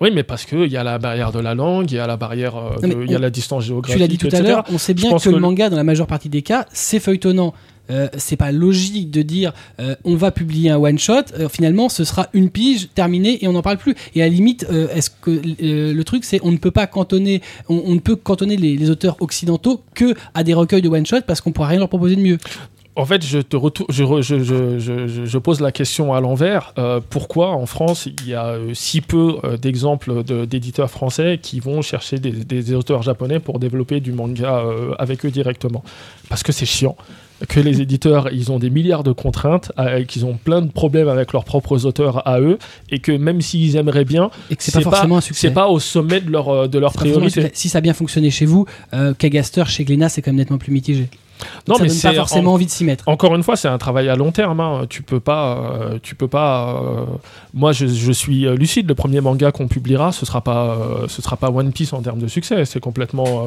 [0.00, 2.16] Oui, mais parce qu'il y a la barrière de la langue, il y a la
[2.16, 3.94] barrière, euh, il y a la distance géographique.
[3.96, 6.06] Tu l'as dit tout à l'heure, on sait bien que le- manga, dans la majeure
[6.08, 7.54] partie des cas, c'est feuilletonnant.
[7.90, 11.88] Euh, c'est pas logique de dire euh, on va publier un one shot, euh, finalement
[11.90, 13.94] ce sera une pige terminée et on n'en parle plus.
[14.14, 17.82] Et à la limite, est-ce que le truc c'est on ne peut pas cantonner, on,
[17.86, 21.22] on ne peut cantonner les, les auteurs occidentaux que à des recueils de one shot
[21.26, 22.38] parce qu'on pourra rien leur proposer de mieux.
[22.96, 26.72] En fait, je, te retour- je, pose la question à l'envers.
[26.78, 31.40] Euh, pourquoi en France il y a euh, si peu euh, d'exemples de- d'éditeurs français
[31.42, 35.82] qui vont chercher des, des auteurs japonais pour développer du manga euh, avec eux directement?
[36.28, 36.96] Parce que c'est chiant.
[37.48, 41.08] Que les éditeurs, ils ont des milliards de contraintes, euh, qu'ils ont plein de problèmes
[41.08, 42.58] avec leurs propres auteurs à eux,
[42.90, 45.48] et que même s'ils aimeraient bien, c'est pas forcément un succès.
[45.48, 47.50] c'est pas au sommet de leur, de leur priorité.
[47.52, 50.58] Si ça a bien fonctionné chez vous, euh, Kagaster chez Glénat c'est quand même nettement
[50.58, 51.08] plus mitigé.
[51.68, 53.08] Non, ça mais donne c'est pas forcément en- envie de s'y mettre.
[53.08, 54.60] Encore une fois, c'est un travail à long terme.
[54.60, 54.86] hein.
[54.88, 56.80] Tu peux pas, euh, tu peux pas.
[56.82, 57.04] euh,
[57.52, 58.88] Moi, je, je suis euh, lucide.
[58.88, 62.02] Le premier manga qu'on publiera, ce sera pas, euh, ce sera pas One Piece en
[62.02, 62.64] termes de succès.
[62.64, 63.46] C'est complètement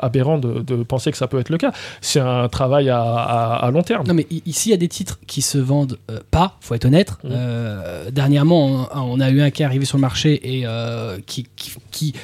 [0.00, 1.72] aberrant de, de penser que ça peut être le cas.
[2.00, 4.06] C'est un travail à, à- à long terme.
[4.06, 5.98] Non mais ici il y a des titres qui se vendent
[6.30, 7.12] pas, faut être honnête.
[7.24, 10.64] Euh, dernièrement, on, on a eu un qui est arrivé sur le marché et
[11.26, 12.14] qui, qui, qui,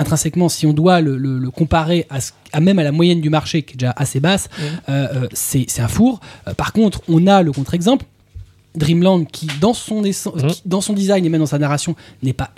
[0.00, 3.20] intrinsèquement, si on doit le, le- le comparer à, ce- à même à la moyenne
[3.20, 4.64] du marché qui est déjà assez basse, Mhm.
[4.88, 6.20] euh, euh, c'est c'est un four.
[6.48, 8.04] Euh, par contre, on a le contre-exemple.
[8.76, 10.50] Dreamland, qui dans son, essence- Mhm.
[10.50, 12.50] qui, dans son design et même dans sa narration n'est pas,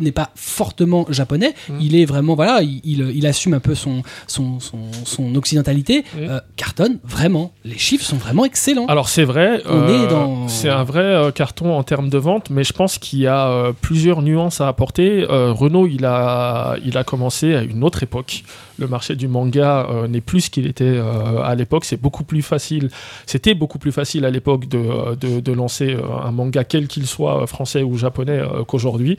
[0.00, 1.54] n'est pas fortement japonais.
[1.68, 1.78] Mhm.
[1.80, 6.04] Il est vraiment, voilà, il, il, il assume un peu son, son, son, son occidentalité.
[6.16, 6.22] Mhm.
[6.30, 7.52] Euh, cartonne, vraiment.
[7.64, 8.86] Les chiffres sont vraiment excellents.
[8.86, 12.62] Alors c'est vrai, euh, dans- c'est un vrai euh, carton en termes de vente, mais
[12.64, 15.24] je pense qu'il y a euh, plusieurs nuances à apporter.
[15.28, 18.44] Renault, il a, il a commencé à une autre époque.
[18.78, 21.84] Le marché du manga euh, n'est plus ce qu'il était euh, à l'époque.
[21.84, 22.90] C'est beaucoup plus facile.
[23.24, 27.06] C'était beaucoup plus facile à l'époque de, euh, de, de lancer un manga quel qu'il
[27.06, 29.16] soit, français ou japonais, qu'aujourd'hui.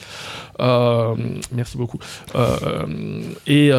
[0.59, 1.99] Merci beaucoup.
[3.47, 3.71] Et,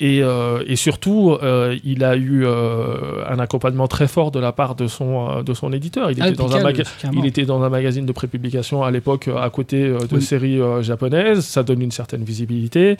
[0.00, 0.22] et,
[0.66, 1.36] et surtout,
[1.84, 6.10] il a eu un accompagnement très fort de la part de son, de son éditeur.
[6.10, 9.28] Il Ah, était, dans un, maga- il était dans un magazine de prépublication à l'époque
[9.36, 10.22] à côté de Oui.
[10.22, 11.44] séries japonaises.
[11.44, 12.96] Ça donne une certaine visibilité.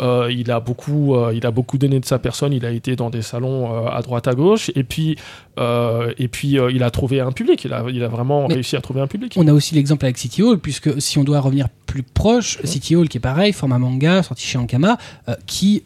[0.00, 2.52] Il, a beaucoup, euh, il a beaucoup donné de sa personne.
[2.52, 4.70] Il a été dans des salons euh, à droite à gauche.
[4.74, 5.16] Et puis,
[5.58, 7.64] euh, et puis il a trouvé un public.
[7.64, 9.34] Il a, il a vraiment Mais- réussi à trouver un public.
[9.36, 12.96] On a aussi l'exemple avec City Hall, puisque si on doit revenir plus proche, City
[12.96, 14.98] Hall qui est pareil, format manga, sorti chez Ankama,
[15.46, 15.82] qui,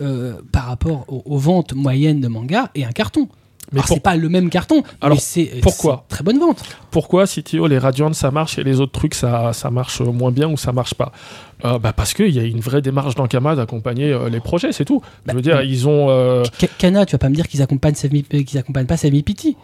[0.53, 3.29] par rapport aux, aux ventes moyennes de manga, est un carton.
[3.73, 6.63] Mais pour- c'est pas le même carton, Alors, mais c'est pourquoi c'est très bonne vente.
[6.91, 7.27] pourquoi
[7.59, 10.57] Hall et Radiant ça marche et les autres trucs ça, ça marche moins bien ou
[10.57, 11.13] ça marche pas?
[11.65, 14.85] Euh, bah Parce qu'il y a une vraie démarche d'Ankama d'accompagner euh, les projets, c'est
[14.87, 15.01] tout.
[15.27, 16.09] Bah, Je veux dire, ils ont.
[16.09, 19.13] euh, Ka- Kana, tu vas pas me dire qu'ils accompagnent, euh, qu'ils accompagnent pas Save
[19.13, 19.57] Me Pity.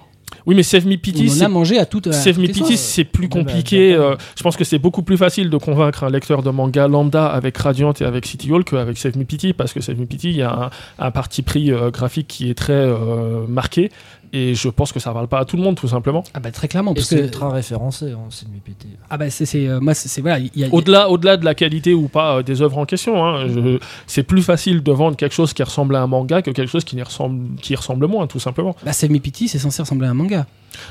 [0.45, 2.07] Oui, mais Save Me Pity, On a mangé à toutes.
[2.09, 3.95] à Save Me Pity, c'est plus Ouais, bah, compliqué.
[3.95, 7.27] Euh, je pense que c'est beaucoup plus facile de convaincre un lecteur de manga lambda
[7.27, 10.31] avec Radiant et avec City Hall qu'avec Save Me Pity, parce que Save Me Pity,
[10.31, 10.71] il y a un,
[11.05, 13.91] un parti pris euh, graphique qui est très euh, marqué,
[14.33, 16.25] et je pense que ça parle pas à tout le monde, tout simplement.
[16.35, 18.87] Ah bah très clairement, Et parce c'est que ultra référencé, hein, c'est PT.
[19.11, 21.45] ah bah c'est c'est, euh, moi c'est c'est- voilà, il y a, Au-delà, au-delà de
[21.45, 24.93] la qualité ou pas euh, des œuvres en question, hein, je- c'est plus facile de
[24.93, 27.75] vendre quelque chose qui ressemble à un manga que quelque chose qui, n'y ressemble, qui
[27.75, 28.77] ressemble moins, tout simplement.
[28.85, 30.47] bah, Save Me Pity, c'est censé ressembler à un manga.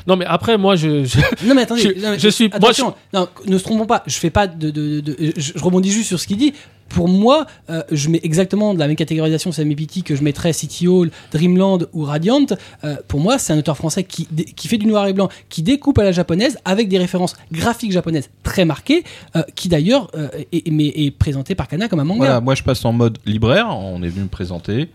[0.07, 2.55] Non, mais après, moi, je, je- Non mais attendez, Je- non, mais- je suis- moi,
[2.57, 5.63] attention, non, ne se trompons pas, je fais pas de, de- de- de- je, je
[5.63, 6.53] rebondis juste sur ce qu'il dit.
[6.89, 10.23] Pour moi, euh, je mets exactement de la même catégorisation Save Me Pity que je
[10.23, 12.45] mettrais City Hall, Dreamland ou Radiant.
[12.83, 15.63] Euh, pour moi, c'est un auteur français qui, qui fait du noir et blanc, qui
[15.63, 19.03] découpe à la japonaise avec des références graphiques japonaises très marquées,
[19.35, 22.19] euh, qui d'ailleurs euh, est, est présenté par Kana comme un manga.
[22.19, 24.89] Voilà, moi je passe en mode libraire, on est venu me présenter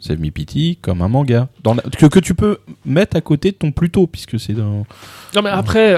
[0.00, 1.48] Save Me Pity comme un manga.
[1.62, 4.84] Dans la- que, que tu peux mettre à côté de ton Pluto, puisque c'est dans.
[5.34, 5.94] Non, mais après,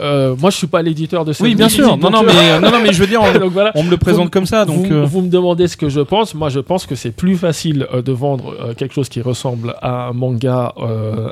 [0.00, 1.96] euh, moi, je suis pas l'éditeur de cette Oui, bien musique, sûr.
[1.96, 3.72] Non, donc, non, euh, mais, non, non, mais je veux dire, on, donc voilà.
[3.74, 4.86] on me le présente comme ça, donc.
[4.86, 6.34] vous, euh, vous me demandez ce que je pense.
[6.34, 10.08] Moi, je pense que c'est plus facile euh, de vendre quelque chose qui ressemble à
[10.08, 10.72] un manga,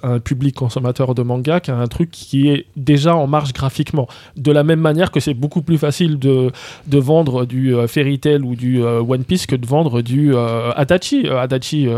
[0.02, 4.08] à un public consommateur de manga, qu'à un truc qui est déjà en marche graphiquement.
[4.36, 6.50] De la même manière que c'est beaucoup plus facile de,
[6.86, 10.34] de vendre du Fairy Tail ou du One Piece que de vendre du
[10.76, 11.28] Adachi.
[11.28, 11.88] Adachi,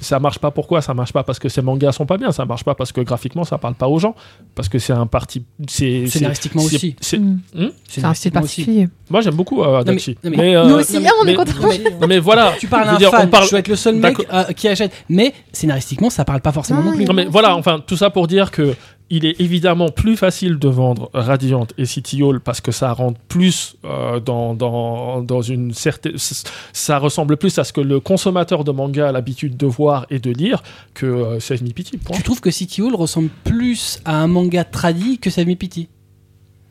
[0.00, 0.50] ça marche pas.
[0.50, 1.22] Pourquoi Ça marche pas?
[1.22, 2.32] Parce que ces mangas sont pas bien.
[2.32, 4.14] Ça marche pas parce que graphiquement, ça parle pas aux gens.
[4.54, 5.44] Parce que c'est un parti.
[5.68, 6.96] C'est c'est- Scénaristiquement aussi.
[7.00, 7.38] c'est- Mm.
[7.54, 8.88] Hmm C'est un style particulier.
[9.10, 10.16] Moi, j'aime beaucoup euh, Adachi.
[10.24, 11.52] non, mais- Mais, euh, Nous aussi, non, mais- on est content.
[11.60, 12.52] Non, mais- non, mais voilà.
[12.58, 13.96] tu parles Je à veux un dire, fan, on parle- je dois être le seul
[13.96, 14.92] mec euh, qui achète.
[15.08, 17.04] Mais scénaristiquement, ça parle pas forcément Non, non plus.
[17.04, 18.74] Non mais voilà, enfin tout ça pour dire que
[19.10, 23.20] il est évidemment plus facile de vendre Radiant et City Hall parce que ça rentre
[23.28, 26.14] plus euh, dans, dans, dans une certaine...
[26.72, 30.18] Ça ressemble plus à ce que le consommateur de manga a l'habitude de voir et
[30.20, 30.62] de lire
[30.94, 31.98] que euh, Save Me Pity.
[31.98, 32.16] point.
[32.16, 35.88] Tu trouves que City Hall ressemble plus à un manga tradi que Save Me Pity?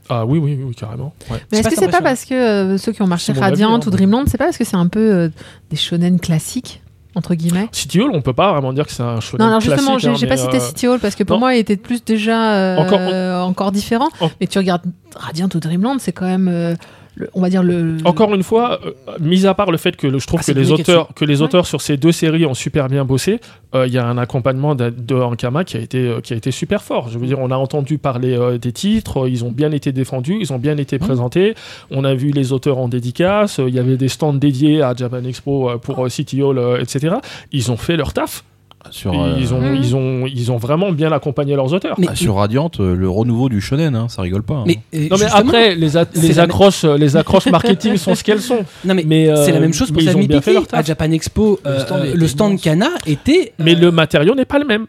[0.09, 1.13] Ah oui, oui, oui, carrément.
[1.31, 1.37] Ouais.
[1.51, 3.87] Mais est-ce que c'est pas parce que euh, ceux qui ont marché Radiant avis, hein.
[3.87, 5.29] ou Dreamland, c'est pas parce que c'est un peu euh,
[5.69, 6.81] des shonen classiques
[7.15, 7.69] entre guillemets?
[7.71, 10.19] City Hall, on peut pas vraiment dire que c'est un shonen Non, alors justement, classique,
[10.19, 11.41] j'ai hein, pas cité euh, City Hall parce que pour non.
[11.41, 14.09] moi, il était plus déjà euh, Encore- encore, différent.
[14.19, 14.83] En- Mais tu regardes
[15.15, 16.75] Radiant ou Dreamland, c'est quand même, euh,
[17.15, 17.97] le- on va dire le.
[18.05, 20.57] Encore une fois, euh, mis à part le fait que le- je trouve Ah, que
[20.57, 21.43] les auteurs, que les Ouais.
[21.45, 23.39] auteurs sur ces deux séries ont super bien bossé,
[23.75, 26.35] euh, il y a un accompagnement de, de Ankama qui a été euh, qui a
[26.35, 27.09] été super fort.
[27.09, 30.51] Je veux dire, on a entendu parler des titres, ils ont bien été défendus, ils
[30.53, 31.55] ont bien été présentés.
[31.91, 35.23] On a vu les auteurs en dédicace, il y avait des stands dédiés à Japan
[35.23, 37.15] Expo pour City Hall, etc.
[37.51, 38.43] Ils ont fait leur taf.
[38.91, 41.95] Sur, euh, Ils ont ils ont ils ont vraiment bien accompagné leurs auteurs.
[41.99, 44.55] Mais- ah, sur Radiant, euh, le renouveau du shonen, hein, ça rigole pas.
[44.55, 44.63] hein.
[44.67, 47.97] Mais, euh, non mais après les, a- c'est les la même- accroches les accroches marketing
[47.97, 48.65] sont ce qu'elles sont.
[48.85, 50.79] Non mais, Mais, euh, c'est la même chose pour leur taf.
[50.79, 52.61] À Japan Expo, Le euh, stand euh, était le stand.
[52.61, 53.53] Kana était.
[53.59, 54.85] Mais le matériau n'est pas le même.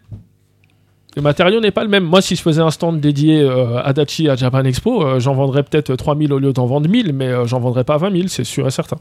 [1.17, 2.03] Le matériau n'est pas le même.
[2.05, 5.35] Moi, si je faisais un stand dédié euh, à Dachi à Japan Expo, euh, j'en
[5.35, 8.25] vendrais peut-être 3000 au lieu d'en vendre 1000, mais euh, j'en vendrais pas 20 000,
[8.29, 8.97] c'est sûr et certain.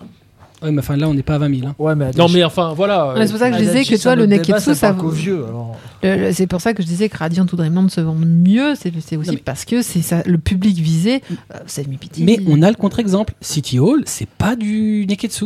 [0.63, 1.67] Ouais, mais enfin là, on n'est pas à 20 000.
[1.67, 1.75] hein.
[1.77, 3.13] Ouais, mais Non, mais enfin, voilà.
[3.13, 4.91] Ouais, c'est pour ça que je disais que c'est toi, le Neketsu, ça.
[6.03, 8.75] le- C'est pour ça que je disais que Radiant ou Dreamland se vendent mieux.
[8.75, 11.21] C'est c'est aussi Non, mais- parce que c'est ça, le public visé.
[11.53, 12.23] Euh, Save Me Pity.
[12.23, 13.33] Mais on a le contre-exemple.
[13.41, 15.45] City Hall, c'est pas du Neketsu.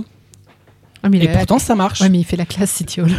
[1.07, 2.01] Ah, mais Et la- pourtant, ça marche.
[2.01, 3.09] Ouais, mais il fait la classe City Hall.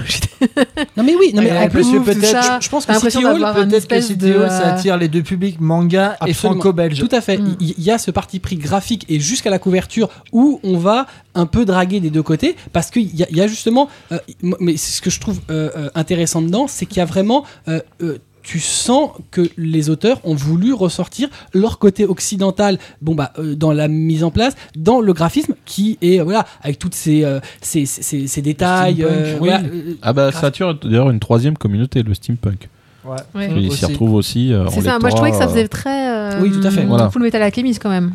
[0.96, 3.40] Non, mais oui, non, mais Ouais, en plus, peut-être, je, je pense que City Hall,
[3.54, 6.98] peut-être que City Hall, euh, ça attire les deux publics manga et franco-belge.
[7.00, 7.38] Tout à fait.
[7.38, 7.56] Mm.
[7.60, 11.46] Il y, a ce parti pris graphique et jusqu'à la couverture où on va un
[11.46, 13.88] peu draguer des deux côtés parce qu'il y, y a justement.
[14.12, 17.44] euh, mais ce que je trouve euh, euh, intéressant dedans, c'est qu'il y a vraiment.
[17.68, 23.30] euh, euh, tu sens que les auteurs ont voulu ressortir leur côté occidental, bon bah
[23.38, 26.94] euh, dans la mise en place, dans le graphisme qui est euh, voilà avec toutes
[26.94, 28.94] ces euh, ces, ces- ces détails.
[29.02, 29.38] steampunk, euh, oui.
[29.38, 32.70] voilà, euh, Ah bah ça attire d'ailleurs une troisième communauté, le steampunk.
[33.04, 33.16] Ouais.
[33.34, 33.50] Ouais.
[33.60, 33.78] Il Aussi.
[33.80, 34.52] s'y retrouve aussi.
[34.54, 36.08] euh, C'est ça, moi je trouvais que ça faisait très.
[36.08, 36.84] euh, Oui, tout à fait.
[36.86, 37.10] Voilà.
[37.10, 38.14] Full Metal Alchemist quand même.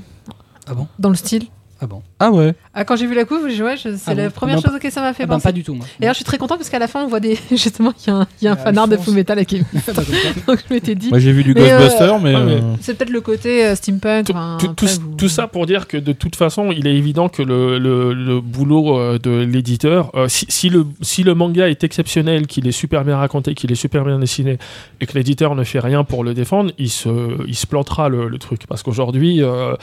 [0.68, 0.88] Ah bon?
[0.98, 1.44] Dans le style.
[1.80, 2.02] Ah bon?
[2.26, 2.54] Ah ouais.
[2.74, 4.62] Ah, quand j'ai vu la couve, je- ouais, je- c'est Ah la bon première Ah
[4.62, 5.44] ben, chose auquel ça m'a fait Ah ben, penser.
[5.44, 5.86] pas du tout moi.
[6.00, 7.38] D'ailleurs, je suis très content parce qu'à la fin, on voit des.
[7.52, 9.06] Justement, il y a un, il y a un Et fanart de Alphonse.
[9.06, 9.66] Full Metal Alchemist.
[9.86, 10.02] Comme ça.
[10.48, 11.10] Donc je m'étais dit.
[11.10, 12.34] Moi j'ai vu du Mais, euh, Ghostbuster, mais.
[12.34, 14.26] mais- euh, C'est peut-être le côté euh, steampunk.
[14.28, 16.88] Tout, enfin, tout- après, tout- vous- tout ça pour dire que de toute façon, il
[16.88, 21.24] est évident que le, le- le boulot euh, de l'éditeur, euh, si, si le, si
[21.24, 24.58] le manga est exceptionnel, qu'il est super bien raconté, qu'il est super bien dessiné,
[25.02, 27.10] et que l'éditeur ne fait rien pour le défendre, il se,
[27.48, 28.62] il se plantera le, le truc.
[28.68, 29.74] Parce qu'aujourd'hui, euh,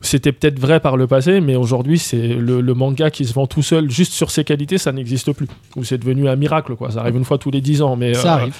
[0.00, 3.46] c'était peut-être vrai par le passé, mais aujourd'hui, c'est le, le manga qui se vend
[3.46, 5.46] tout seul, juste sur ses qualités, ça n'existe plus.
[5.76, 6.90] Ou c'est devenu un miracle, quoi.
[6.90, 8.54] Ça arrive une fois tous les 10 ans, mais Ça euh, arrive.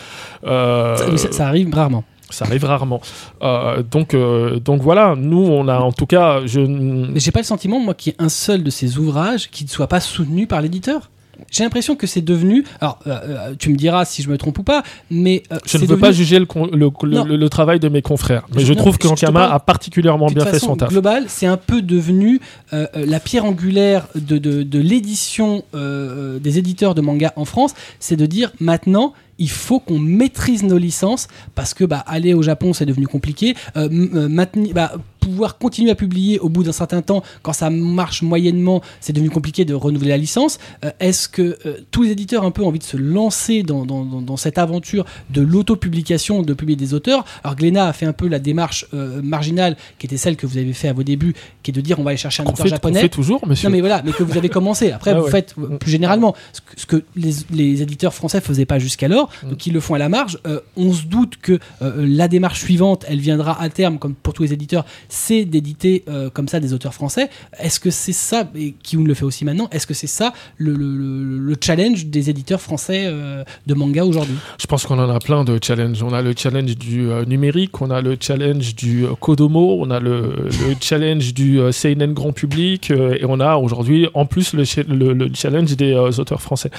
[0.45, 2.05] euh, Ça- mais ça- ça arrive rarement.
[2.31, 3.01] ça arrive rarement.
[3.43, 7.41] Euh, donc, euh, donc voilà, nous, on a en tout cas, je, Mais j'ai pas
[7.41, 10.01] le sentiment, moi, qu'il y ait un seul de ces ouvrages qui ne soit pas
[10.01, 11.11] soutenu par l'éditeur.
[11.51, 12.65] J'ai l'impression que c'est devenu.
[12.81, 15.43] Alors, euh, euh, tu me diras si je me trompe ou pas, mais.
[15.53, 17.25] euh, Je ne veux pas juger le, con- le, le- Non.
[17.25, 20.27] le- le travail de mes confrères, mais Je- je non, trouve que Ankama a particulièrement
[20.27, 20.89] bien fait son taf.
[20.91, 22.41] global, c'est un peu devenu
[22.73, 27.75] euh, la pierre angulaire de, de, de l'édition des éditeurs de manga en France.
[28.01, 32.43] C'est de dire maintenant, il faut qu'on maîtrise nos licences parce que bah, aller au
[32.43, 33.55] Japon, c'est devenu compliqué.
[33.77, 34.93] Euh, maintenir, bah,
[35.31, 39.31] pouvoir continuer à publier au bout d'un certain temps, quand ça marche moyennement, c'est devenu
[39.31, 40.59] compliqué de renouveler la licence.
[40.85, 43.85] Euh, Est-ce que euh, tous les éditeurs ont un peu envie de se lancer dans,
[43.85, 47.25] dans, dans- dans cette aventure de l'auto-publication, de publier des auteurs?
[47.45, 50.59] Alors Glénat a fait un peu la démarche euh, marginale qui était celle que vous
[50.59, 52.65] avez fait à vos débuts, qui est de dire on va aller chercher un auteur
[52.67, 53.01] fait, japonais.
[53.01, 53.69] fait toujours, monsieur.
[53.69, 54.93] Non mais voilà, mais que vous avez commencé.
[54.93, 55.31] Après, Ah vous ouais.
[55.31, 59.51] faites plus généralement ce que, ce que les, les éditeurs français faisaient pas jusqu'alors, Mm.
[59.51, 60.39] donc ils le font à la marge.
[60.77, 64.53] On se doute que la démarche suivante, elle viendra à terme, comme pour tous les
[64.53, 64.85] éditeurs,
[65.17, 67.31] c'est d'éditer euh, comme ça des auteurs français.
[67.59, 70.73] Est-ce que c'est ça, et Kiun le fait aussi maintenant, est-ce que c'est ça le,
[70.75, 74.37] le- le- le challenge des éditeurs français euh, de manga aujourd'hui?
[74.61, 76.03] Je pense qu'on en a plein de challenges.
[76.03, 80.01] On a le challenge du euh, numérique, on a le challenge du Kodomo, on a
[80.01, 84.83] le, le challenge du Seinen grand public, et on a aujourd'hui en plus le, cha-
[84.87, 86.71] le- le challenge des auteurs français.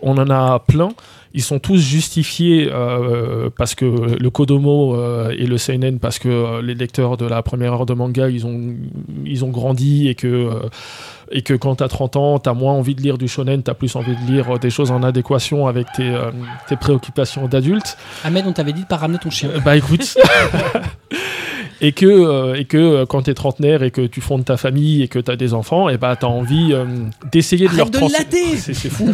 [0.00, 0.90] On en a plein.
[1.34, 6.28] Ils sont tous justifiés euh, parce que le Kodomo euh, et le Seinen, parce que
[6.28, 8.74] euh, les lecteurs de la première heure de manga, ils ont,
[9.24, 10.68] ils ont grandi et que, euh,
[11.30, 13.96] et que quand t'as 30 ans, t'as moins envie de lire du shonen, t'as plus
[13.96, 16.30] envie de lire euh, des choses en adéquation avec tes, euh,
[16.68, 17.96] tes préoccupations d'adulte.
[18.24, 19.48] Ahmed, on t'avait dit de pas ramener ton chien.
[19.50, 20.14] Euh, Bah écoute.
[21.84, 25.02] Et que, euh, et que euh, quand t'es trentenaire et que tu fondes ta famille
[25.02, 26.84] et que t'as des enfants, et bah t'as envie euh,
[27.32, 29.12] d'essayer de leur de trans- latter C'est fou.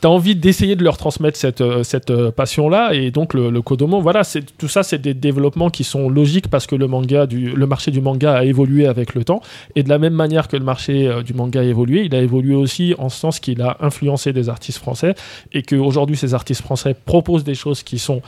[0.00, 2.92] t'as envie d'essayer de leur transmettre cette, euh, cette passion-là.
[2.94, 6.48] Et donc le, le Kodomo, voilà, c'est tout ça, c'est des développements qui sont logiques
[6.48, 9.40] parce que le manga, du, le marché du manga a évolué avec le temps.
[9.76, 12.56] Et de la même manière que le marché du manga a évolué, il a évolué
[12.56, 15.14] aussi en ce sens qu'il a influencé des artistes français
[15.52, 18.22] et qu'aujourd'hui ces artistes français proposent des choses qui sont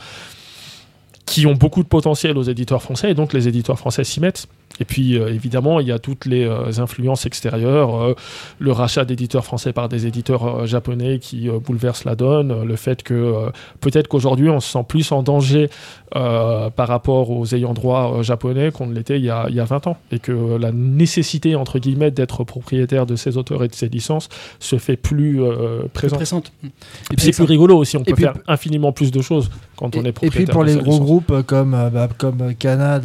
[1.25, 4.47] qui ont beaucoup de potentiel aux éditeurs français et donc les éditeurs français s'y mettent.
[4.79, 8.15] Et puis euh, évidemment, il y a toutes les euh, influences extérieures, euh,
[8.59, 13.49] le rachat d'éditeurs français par des éditeurs japonais qui bouleversent la donne, le fait que
[13.79, 15.69] peut-être qu'aujourd'hui on se sent plus en danger
[16.13, 19.65] par rapport aux ayants droit japonais qu'on ne l'était il, y a- il y a
[19.65, 19.97] 20 ans.
[20.11, 24.27] Et que la nécessité, entre guillemets, d'être propriétaire de ses auteurs et de ses licences
[24.59, 25.39] se fait plus
[25.93, 26.17] présente.
[26.19, 26.51] Présente.
[26.63, 29.95] Et puis c'est plus rigolo aussi, on peut puis- faire infiniment plus de choses quand
[29.95, 32.99] on est Et, et propriétaire puis pour les gros groupes comme, bah, comme Kana,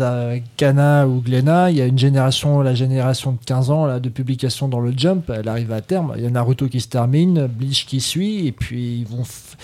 [0.57, 4.09] Kana ou Glénat, il y a une génération, la génération de 15 ans là, de
[4.09, 6.13] publication dans le Jump, elle arrive à terme.
[6.17, 9.57] Il y a Naruto qui se termine, Bleach qui suit, et puis ils vont, f-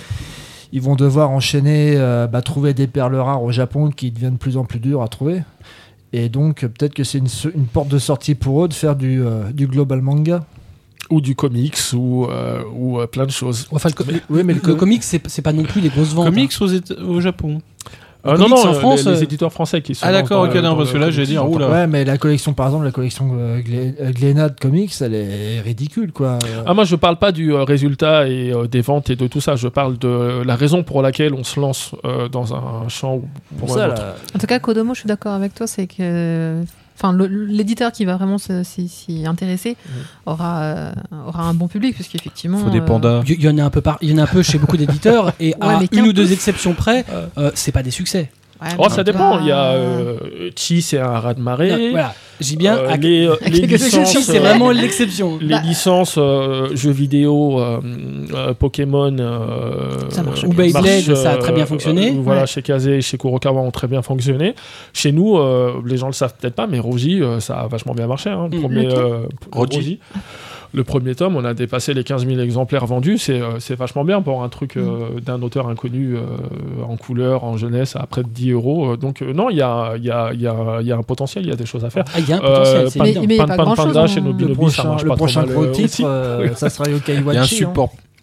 [0.72, 4.38] ils vont devoir enchaîner, euh, bah, trouver des perles rares au Japon qui deviennent de
[4.38, 5.42] plus en plus dures à trouver.
[6.12, 9.22] Et donc peut-être que c'est une, une porte de sortie pour eux de faire du,
[9.22, 10.44] euh, du global manga.
[11.10, 13.66] ou du comics ou, euh, ou euh, plein de choses.
[13.72, 15.88] Enfin, le, co- Oui, mais le, le co- comics, c'est c'est pas non plus des
[15.90, 16.26] grosses ventes.
[16.26, 17.60] Comics aux Éta- au Japon.
[18.24, 20.06] Euh, comics non, non, en euh, France, les, les euh, éditeurs français qui sont.
[20.06, 21.68] Ah, d'accord, ok, non, dans parce que là, j'ai comics, dit, oula.
[21.68, 25.14] Ouais, mais la collection, par exemple, la collection euh, Glé- euh, Glénat de comics, elle
[25.14, 26.38] est ridicule, quoi.
[26.44, 29.26] Euh, Ah, moi, je parle pas du euh, résultat et euh, des ventes et de
[29.26, 29.56] tout ça.
[29.56, 33.24] Je parle de la raison pour laquelle on se lance euh, dans un champ ou
[33.58, 34.00] pour ou un ça, autre.
[34.02, 36.62] là, En tout cas, Kodomo, je suis d'accord avec toi, c'est que
[36.94, 39.76] enfin l'éditeur qui va vraiment s'y s'y intéresser
[40.26, 40.92] aura euh,
[41.26, 42.58] aura un bon public parce qu'effectivement.
[42.58, 43.22] Faut des euh.
[43.26, 44.76] Il y, en a un peu par, il y en a un peu chez beaucoup
[44.76, 47.04] d'éditeurs et à mais une ou deux exceptions près,
[47.38, 48.30] euh, c'est pas des succès.
[48.62, 49.40] Ouais, Oh, ça dépend.
[49.40, 50.16] Il y a euh,
[50.56, 51.90] Chi, c'est un raz de marée.
[51.90, 52.76] Voilà, j'ai bien.
[52.76, 55.38] Euh, à- les, euh, les licences, exceptions, c'est euh, vraiment l'exception.
[55.40, 57.80] les Bah- licences euh, jeux vidéo, euh,
[58.34, 60.48] euh, Pokémon, euh, Ça marche euh.
[60.48, 62.10] Ou Beyblade, ça a très bien fonctionné.
[62.10, 62.46] euh, voilà, Ouais.
[62.46, 64.54] chez Kaze et chez Kurokawa ont très bien fonctionné.
[64.92, 67.94] Chez nous, euh, les gens le savent peut-être pas, mais Rogi, euh, ça a vachement
[67.94, 68.30] bien marché.
[68.30, 68.48] hein.
[68.52, 68.60] Mm.
[68.60, 69.26] premier, euh.
[69.52, 69.98] Rogi.
[70.74, 73.18] Le premier tome, on a dépassé les 15 000 exemplaires vendus.
[73.18, 76.20] C'est euh, c'est vachement bien pour un truc euh, d'un auteur inconnu euh,
[76.88, 78.92] en couleur, en jeunesse, à près de 10 euros.
[78.92, 80.92] Euh, Donc, euh, non, il y a, il y, a, il y, a, il y
[80.92, 82.04] a un potentiel, il y a des choses à faire.
[82.14, 82.42] Ah, il y a un Euh,
[82.86, 85.08] potentiel, c'est Mais- pas grand-chose Panda en- chez le Nobinobi, Le ça prochain, marche le
[85.08, 87.24] pas trop prochain mal, gros euh, titre, euh, ça sera Yokai Il y a un
[87.42, 87.64] Watchi.
[87.64, 87.72] hein.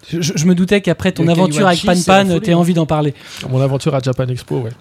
[0.08, 3.14] Je, me doutais qu'après ton Le aventure avec Pan Pan, t'aies envie d'en parler.
[3.50, 4.72] Mon aventure à Japan Expo, ouais.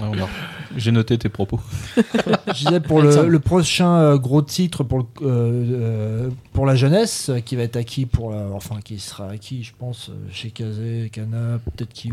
[0.00, 0.28] A-
[0.76, 1.60] J'ai noté tes propos.
[1.96, 7.30] Je disais pour le, prochain euh, gros titre pour, le, euh, euh, pour la jeunesse,
[7.44, 11.58] qui va être acquis pour la, enfin qui sera acquis, je pense, chez Kazé, Kana,
[11.64, 12.12] peut-être Kiun.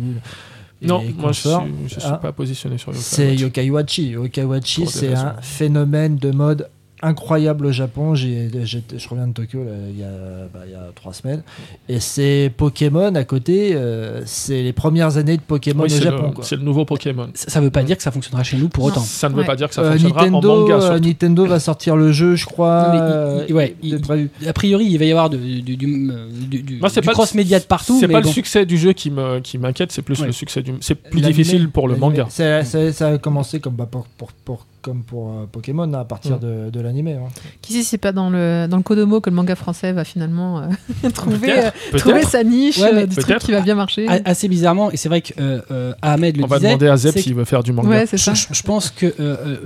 [0.82, 1.50] Non, moi je suis,
[1.88, 2.18] je suis Ah.
[2.18, 3.36] pas positionné sur Yokai C'est.
[3.36, 4.10] Yokai Watchi.
[4.10, 6.68] Yokai des c'est un phénomène de mode
[7.04, 8.16] incroyable au Japon.
[8.16, 10.08] J'ai, je reviens de Tokyo là, il, y a,
[10.54, 11.44] bah, il y a trois semaines.
[11.90, 13.72] Et c'est Pokémon à côté.
[13.76, 16.34] euh, c'est les premières années de Pokémon Oui, au c'est Japon.
[16.42, 17.28] c'est le nouveau Pokémon.
[17.34, 18.92] Ça, ça veut pas dire que ça fonctionnera chez nous pour Non.
[18.92, 19.02] autant.
[19.02, 19.46] Ça ne veut Ouais.
[19.46, 20.74] pas dire que ça Euh, fonctionnera Nintendo, en manga.
[20.76, 21.04] euh, surtout.
[21.08, 22.84] Nintendo va sortir le jeu, je crois.
[22.84, 24.30] Non, mais il- euh, il- ouais, de il- prévu.
[24.48, 27.60] A priori, il va y avoir de- du, du, du, du- Moi, c'est du cross-média
[27.60, 27.98] de partout.
[28.00, 28.28] C'est pas bon.
[28.28, 30.28] le succès du jeu qui me qui m'inquiète, c'est plus Ouais.
[30.28, 30.74] le succès du.
[30.82, 32.28] C'est plus difficile pour le manga.
[32.30, 36.40] Ça a commencé comme, bah, pour, pour, pour- comme pour euh, Pokémon à partir Mm.
[36.40, 37.14] de, de l'animé.
[37.14, 37.30] hein.
[37.62, 40.04] Qui sait si c'est pas dans le dans le Kodomo que le manga français va
[40.04, 42.02] finalement euh, trouver Peut-être, euh, peut-être.
[42.04, 44.08] trouver sa niche Ouais, euh, du truc qui va bien marcher.
[44.08, 46.68] A- Assez bizarrement, et c'est vrai que euh, euh, Ahmed le On va disait.
[46.70, 47.88] demander à Zep s'il veut faire du manga.
[47.90, 48.34] Ouais, c'est Je, ça.
[48.34, 49.14] je- je pense que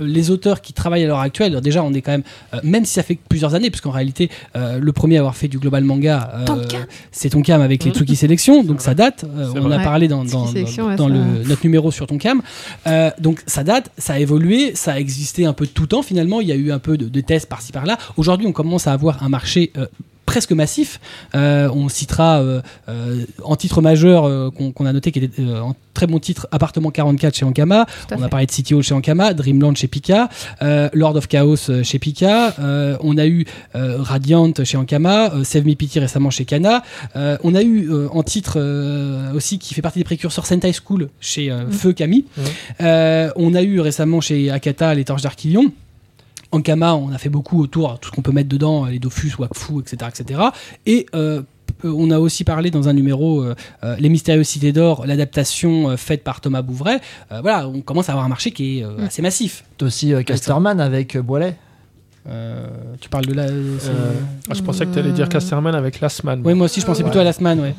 [0.00, 2.22] les auteurs qui travaillent à l'heure actuelle, alors déjà on est quand même,
[2.54, 5.36] euh, même si ça fait plusieurs années, parce qu'en réalité euh, le premier à avoir
[5.36, 6.82] fait du global manga, euh, Tonkam.
[7.10, 7.96] c'est Tonkam avec les Mhm.
[7.96, 9.24] Tsuki Sélection, donc ça date.
[9.24, 12.06] Euh, on a parlé dans, dans, Sélection, dans- ouais, dans ça- le, notre numéro sur
[12.06, 12.42] Tonkam.
[12.86, 14.98] Euh, donc ça date, ça a évolué, ça a
[15.44, 16.40] un peu de tout temps finalement.
[16.40, 17.98] Il y a eu un peu de, de tests par-ci par-là.
[18.16, 19.72] Aujourd'hui, on commence à avoir un marché.
[19.76, 19.86] euh,
[20.28, 21.00] presque massif.
[21.34, 26.06] Euh, on citera euh, euh, en titre majeur qu'on a noté qui était en très
[26.06, 27.86] bon titre Appartement 44 chez Ankama.
[28.12, 30.28] On a parlé de City Hall chez Ankama, Dreamland chez Pika,
[30.92, 32.54] Lord of Chaos chez Pika.
[33.02, 33.44] on a eu
[33.74, 36.82] Radiant chez Ankama, Save Me Pity récemment chez Kana.
[37.14, 38.58] On a eu en titre
[39.34, 41.72] aussi qui fait partie des précurseurs Sentai School chez euh, Mm.
[41.72, 42.24] Feu Kami.
[42.36, 42.42] Mm.
[42.80, 45.72] Euh, on a eu récemment chez Akata les Torches d'Archilion.
[46.52, 49.80] Ankama, on a fait beaucoup autour, tout ce qu'on peut mettre dedans, les Dofus, Wakfu,
[49.80, 50.10] etc.
[50.18, 50.40] etc.
[50.86, 51.42] Et euh,
[51.84, 53.54] euh, on a aussi parlé dans un numéro euh,
[53.84, 57.00] euh, Les Mystérieuses Cités d'Or, l'adaptation euh, faite par Thomas Bouvray.
[57.32, 59.04] Euh, voilà, on commence à avoir un marché qui est euh, Mm.
[59.04, 59.64] assez massif.
[59.76, 61.56] T'as aussi euh, Casterman avec euh, Boilet.
[62.30, 62.66] Euh,
[63.00, 63.46] tu parles de la.
[63.46, 64.12] c'est- Euh,
[64.50, 66.42] Ah, je pensais que tu allais dire Euh, Casterman avec Last Man.
[66.44, 67.58] Oui, moi aussi, je pensais plutôt à Last Man.
[67.58, 67.74] Ouais.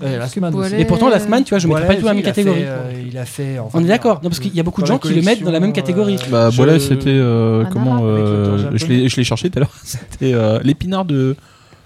[0.77, 2.23] Et pourtant, Last Man, tu vois, je ne mettrais pas du tout dans la même
[2.23, 2.59] catégorie.
[2.61, 3.59] fait, euh, il a fait.
[3.59, 5.43] enfin, On est d'accord, non, parce qu'il y a beaucoup de gens qui le mettent
[5.43, 6.15] dans la même catégorie.
[6.15, 9.71] euh, Bah, Je- voilà, c'était euh, Un comment euh, je l'ai cherché tout à l'heure.
[9.83, 11.35] C'était euh, l'épinard de.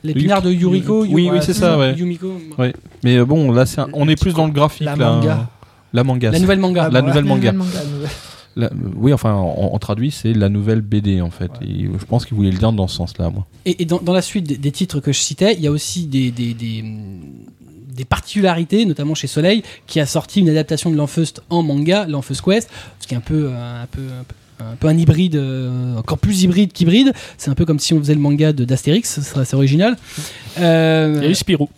[0.04, 1.06] L'épinard de Yuriko.
[1.10, 1.94] Oui, oui, c'est ça, ouais.
[1.96, 2.40] Yumiko.
[2.58, 2.74] Ouais.
[3.04, 5.10] Mais euh, bon, là, c'est un- on est plus dans le graphique La là.
[5.12, 5.34] manga.
[5.34, 5.48] hein.
[5.94, 6.32] La manga.
[6.32, 6.90] La nouvelle manga.
[6.90, 7.54] La nouvelle manga.
[8.56, 11.52] La- oui, enfin, en, en traduit, c'est la nouvelle BD en fait.
[11.62, 13.46] Et je pense qu'il voulait le dire dans ce sens-là, moi.
[13.66, 15.72] Et, et dans, dans la suite des, des titres que je citais, il y a
[15.72, 16.84] aussi des, des, des,
[17.96, 22.42] des particularités, notamment chez Soleil, qui a sorti une adaptation de l'Enfeust en manga, l'Enfeust
[22.42, 22.70] Quest,
[23.00, 25.96] ce qui est un peu euh, un peu un peu, un peu un hybride, euh,
[25.98, 27.12] encore plus hybride qu'hybride.
[27.38, 29.98] C'est un peu comme si on faisait le manga de d'Astérix, c'est assez original.
[30.60, 31.70] Euh, Il y a eu Spirou,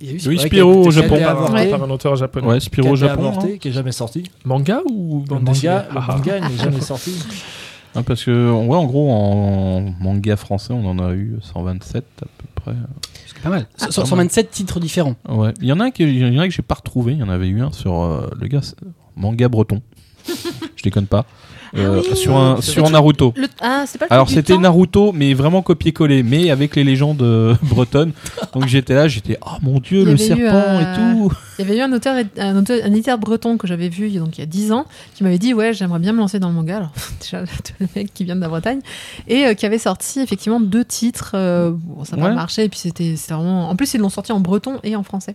[0.00, 1.18] il y a eu- Oui, Spirou au Japon.
[1.18, 1.52] par, un- avorté.
[1.54, 1.70] Ouais.
[1.70, 2.46] par un auteur japonais.
[2.46, 3.28] Ouais, Spiro au Japon.
[3.28, 3.56] avorté, hein.
[3.60, 4.24] qui est jamais sorti.
[4.44, 6.16] Manga ou bande manga, Ah, ah.
[6.16, 7.14] manga n'est jamais sorti.
[7.94, 12.26] Hein, parce que, ouais, en gros, en manga français, on en a eu 127 à
[12.26, 12.72] peu près.
[13.26, 13.66] C'est pas mal.
[13.80, 15.14] Ah, Sur- pas 127 titres différents.
[15.28, 15.52] Ouais.
[15.60, 17.12] Il y en a un que, il y en a que j'ai pas retrouvé.
[17.12, 18.60] Il y en avait eu un sur euh, le gars,
[19.16, 19.80] manga breton.
[20.76, 21.24] je déconne pas.
[21.76, 22.16] Euh, oui.
[22.16, 22.88] sur un sur.
[22.90, 23.34] Naruto.
[23.36, 27.22] Le- Ah, c'est pas le Alors c'était Naruto, mais vraiment copié-collé, mais avec les légendes
[27.22, 28.12] euh, bretonnes.
[28.54, 31.32] Donc j'étais là, j'étais oh mon dieu, le serpent euh, et tout.
[31.58, 34.38] Il y avait eu un auteur, un, auteur, un éditeur breton que j'avais vu donc,
[34.38, 36.54] il y a 10 ans qui m'avait dit Ouais, j'aimerais bien me lancer dans le
[36.54, 36.76] manga.
[36.78, 37.42] Alors, déjà,
[37.80, 38.80] le mec qui vient de la Bretagne.
[39.26, 41.32] Et euh, qui avait sorti effectivement deux titres.
[41.34, 42.28] euh, bon, ça n'a Ouais.
[42.30, 42.64] pas marché.
[42.64, 43.68] Et puis c'était c'était vraiment.
[43.68, 45.34] En plus, ils l'ont sorti en breton et en français.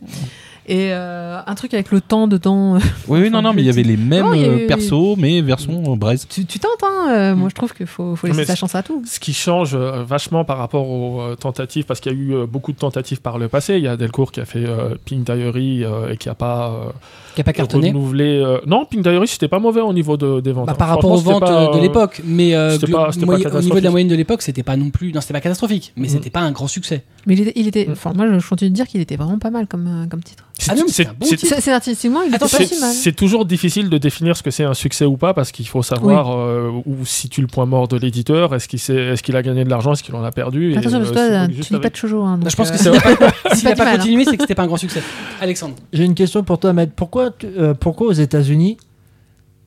[0.65, 2.77] Et euh, un truc avec le temps dedans.
[3.09, 5.41] Oui, oui, non, non, mais il y avait les mêmes Non, euh, eu- persos, mais
[5.41, 6.25] version euh, braise.
[6.29, 8.73] tu tu tentes, hein euh, Moi, je trouve qu'il faut, faut laisser Mais sa chance
[8.73, 9.03] à tout.
[9.05, 12.33] Ce qui change euh, vachement par rapport aux euh, tentatives, parce qu'il y a eu
[12.33, 13.75] euh, beaucoup de tentatives par le passé.
[13.75, 16.69] Il y a Delcourt qui a fait euh, Pink Diary euh, et qui a pas
[16.69, 16.91] euh,
[17.35, 17.87] Qui a pas cartonné.
[17.89, 18.41] renouvelé.
[18.43, 20.67] euh, Non, Pink Diary, c'était pas mauvais au niveau de, des ventes.
[20.67, 20.75] Bah, hein.
[20.75, 23.89] par rapport aux ventes pas, euh, de l'époque, mais euh, pas- au niveau de la
[23.91, 26.13] moyenne de l'époque, c'était pas non plus, non, c'était pas catastrophique, mais Mhm.
[26.13, 27.03] c'était pas un grand succès.
[27.25, 27.91] Mais il était, il était- Mm.
[27.93, 30.43] enfin, moi, je continue de dire qu'il était vraiment pas mal comme, euh, comme titre.
[30.59, 31.53] c'est- Ah non, mais c'est- c'est un bon c'est- titre.
[31.55, 32.91] C'est c'est artistiquement, il était pas C'est si mal.
[32.93, 35.81] c'est toujours difficile de définir ce que c'est un succès ou pas parce qu'il faut
[35.83, 38.53] savoir euh, où situe le point mort de l'éditeur.
[38.53, 40.77] Est-ce qu'il s'est- est-ce qu'il a gagné de l'argent Est-ce qu'il en a perdu Et,
[40.77, 42.21] Attention, parce que toi, c'est tu dis pas de shoujo.
[42.21, 42.83] Hein, Bah, je pense que euh, c'est
[43.55, 43.97] s'il pas a du pas hein.
[43.97, 45.01] continué, c'est que c'était pas un grand succès.
[45.41, 45.75] Alexandre.
[45.91, 46.91] J'ai une question pour toi, Ahmed.
[46.95, 48.77] Pourquoi, euh, pourquoi aux États-Unis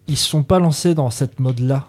[0.09, 1.87] ils se sont pas lancés dans cette mode-là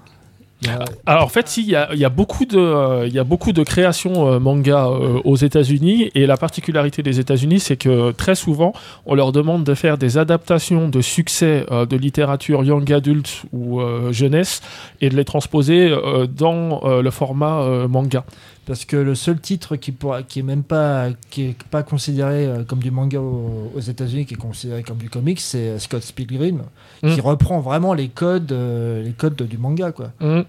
[1.06, 3.62] Alors en fait, si, il y a, beaucoup de, euh, il y a beaucoup de
[3.62, 8.74] créations euh, manga aux États-Unis et la particularité des États-Unis, c'est que très souvent,
[9.06, 13.80] on leur demande de faire des adaptations de succès de littérature young adult ou
[14.10, 14.62] jeunesse
[15.00, 15.96] et de les transposer
[16.36, 18.26] dans le format manga.
[18.68, 22.46] Parce que le seul titre qui, pourra, qui est même pas, qui est pas considéré
[22.46, 25.80] euh, comme du manga aux, aux États-Unis, qui est considéré comme du comics, c'est euh,
[25.80, 26.64] Scott Pilgrim,
[27.02, 27.14] Mm.
[27.16, 30.12] qui reprend vraiment les codes, euh, les codes du manga, quoi.
[30.20, 30.42] Mm.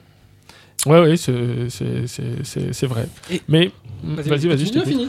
[0.87, 3.09] Ouais, oui, c'est- c'est c'est- c'est- c'est vrai.
[3.31, 3.71] Et- Mais
[4.03, 4.89] vas-y, vas-y, je t'écoute.
[4.89, 5.09] fini.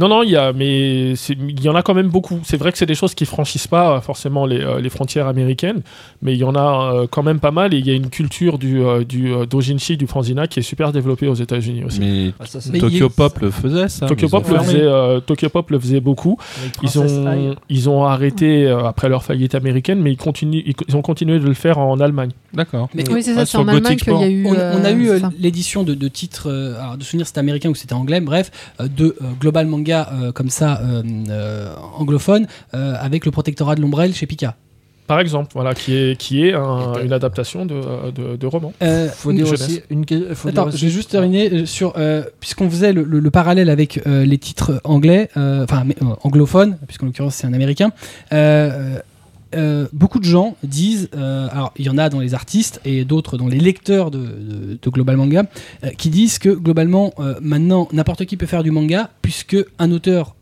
[0.00, 2.40] Non, non, il y a, mais c'est- il y en a quand même beaucoup.
[2.42, 5.26] C'est vrai que c'est des choses qui franchissent pas euh, forcément les, euh, les frontières
[5.26, 5.82] américaines,
[6.22, 7.74] mais il y en a euh, quand même pas mal.
[7.74, 10.62] Et il y a une culture du, euh, du euh, dojinshi, du franzina, qui est
[10.62, 12.00] super développée aux États-Unis aussi.
[12.00, 14.06] Mais Ah, ça, c'est Mais il Tokyo est- Pop le faisait, ça.
[14.06, 16.38] Tokyo Pop, le faisait, euh, Tokyo Pop le faisait beaucoup.
[16.82, 17.54] Ils ont, Ai.
[17.68, 21.38] ils ont arrêté euh, après leur faillite américaine, mais ils, continuent, ils, ils ont continué
[21.38, 22.30] de le faire en Allemagne.
[22.54, 22.88] D'accord.
[22.94, 24.46] Mais Oui, c'est ça, c'est sur en Allemagne qu'il y a eu.
[24.46, 27.68] on, on a eu euh, l'édition de, de titres, euh, alors de souvenirs c'était américain
[27.68, 28.50] ou c'était anglais, bref,
[28.80, 33.74] euh, de euh, Global Manga euh, comme ça, euh, euh, anglophone, euh, avec le protectorat
[33.74, 34.56] de l'ombrelle chez Pika.
[35.06, 37.80] Par exemple, voilà, qui est, qui est un- une adaptation de,
[38.14, 38.72] de, de roman.
[38.80, 40.14] Euh, Faut dire aussi une faut
[40.50, 43.70] dire Attends, aussi- je vais juste terminer sur euh, puisqu'on faisait le, le- le parallèle
[43.70, 47.90] avec euh, les titres anglais, enfin euh, anglophones, puisqu'en l'occurrence c'est un américain.
[49.54, 53.04] Euh, beaucoup de gens disent, euh, alors il y en a dans les artistes et
[53.04, 55.44] d'autres dans les lecteurs de, Global Manga,
[55.84, 60.34] euh, qui disent que globalement maintenant n'importe qui peut faire du manga puisque un auteur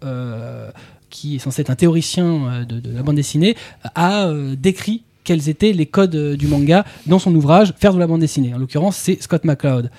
[1.11, 3.57] qui est censé être un théoricien de, de la bande dessinée
[3.95, 8.21] a décrit quels étaient les codes du manga dans son ouvrage Faire de la bande
[8.21, 8.55] dessinée.
[8.55, 9.91] En l'occurrence, c'est Scott McCloud.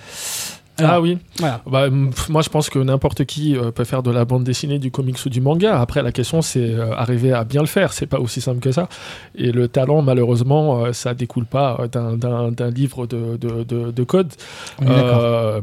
[0.84, 1.18] Alors, ah oui.
[1.38, 1.60] Voilà.
[1.66, 1.88] Bah,
[2.28, 5.18] moi, je pense que n'importe qui euh, peut faire de la bande dessinée, du comics
[5.24, 5.80] ou du manga.
[5.80, 7.92] Après, la question, c'est euh, arriver à bien le faire.
[7.92, 8.88] C'est pas aussi simple que ça.
[9.36, 14.02] Et le talent, malheureusement, euh, ça découle pas euh, d'un- livre de, de, de, de
[14.04, 14.28] code.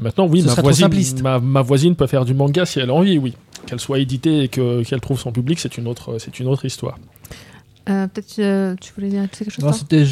[0.02, 1.22] Maintenant, oui, ma voisine, simpliste.
[1.22, 3.34] ma, ma voisine peut faire du manga si elle a envie, oui.
[3.66, 6.66] Qu'elle soit éditée et que- qu'elle trouve son public, c'est une autre, c'est une autre
[6.66, 6.98] histoire.
[7.90, 10.06] Euh, Peut-être euh, tu voulais dire quelque chose Non, c'était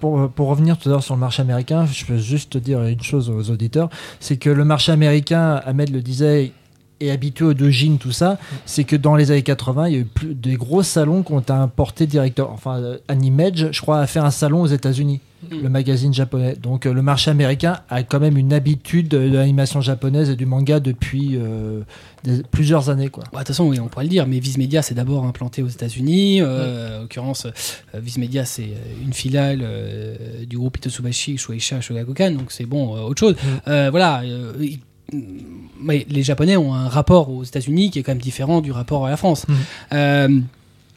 [0.00, 2.82] pour, pour revenir tout à l'heure sur le marché américain, je peux juste te dire
[2.82, 3.88] une chose aux auditeurs,
[4.20, 6.52] c'est que le marché américain, Ahmed le disait,
[7.00, 10.00] est habitué au dojin, tout ça, c'est que dans les années 80, il y a
[10.00, 12.50] eu plus, des gros salons qui ont été importés directement.
[12.52, 15.20] Enfin, euh, Animage, je crois, a fait un salon aux États-Unis,
[15.52, 15.62] Mm.
[15.62, 16.56] le magazine japonais.
[16.60, 20.46] Donc euh, le marché américain a quand même une habitude de l'animation japonaise et du
[20.46, 21.82] manga depuis euh,
[22.24, 23.08] des- plusieurs années.
[23.08, 23.22] Quoi.
[23.26, 25.62] Bah, De toute façon, oui, on pourrait le dire, mais Viz Media, c'est d'abord implanté
[25.62, 26.40] aux États-Unis.
[26.42, 31.80] Euh, En l'occurrence, euh, Viz Media, c'est euh, une filiale euh, du groupe Itotsubashi, Shueisha,
[31.80, 33.36] Shogakukan, donc c'est bon, euh, autre chose.
[33.68, 34.22] Euh, voilà.
[34.24, 38.72] euh, il- les Japonais ont un rapport aux États-Unis qui est quand même différent du
[38.72, 39.46] rapport à la France.
[39.48, 39.56] Mhm.
[39.92, 40.40] Euh,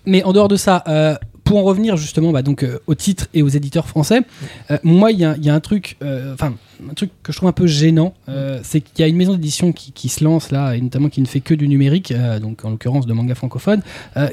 [0.05, 3.27] mais en dehors de ça, euh, pour en revenir justement bah, donc, euh, aux titres
[3.33, 4.21] et aux éditeurs français,
[4.69, 5.97] euh, moi, il y a, il y a un truc,
[6.33, 6.53] enfin,
[6.89, 9.33] un truc que je trouve un peu gênant, euh, c'est qu'il y a une maison
[9.33, 12.63] d'édition qui, qui se lance là, et notamment qui ne fait que du numérique, donc
[12.65, 13.81] en l'occurrence de manga francophone,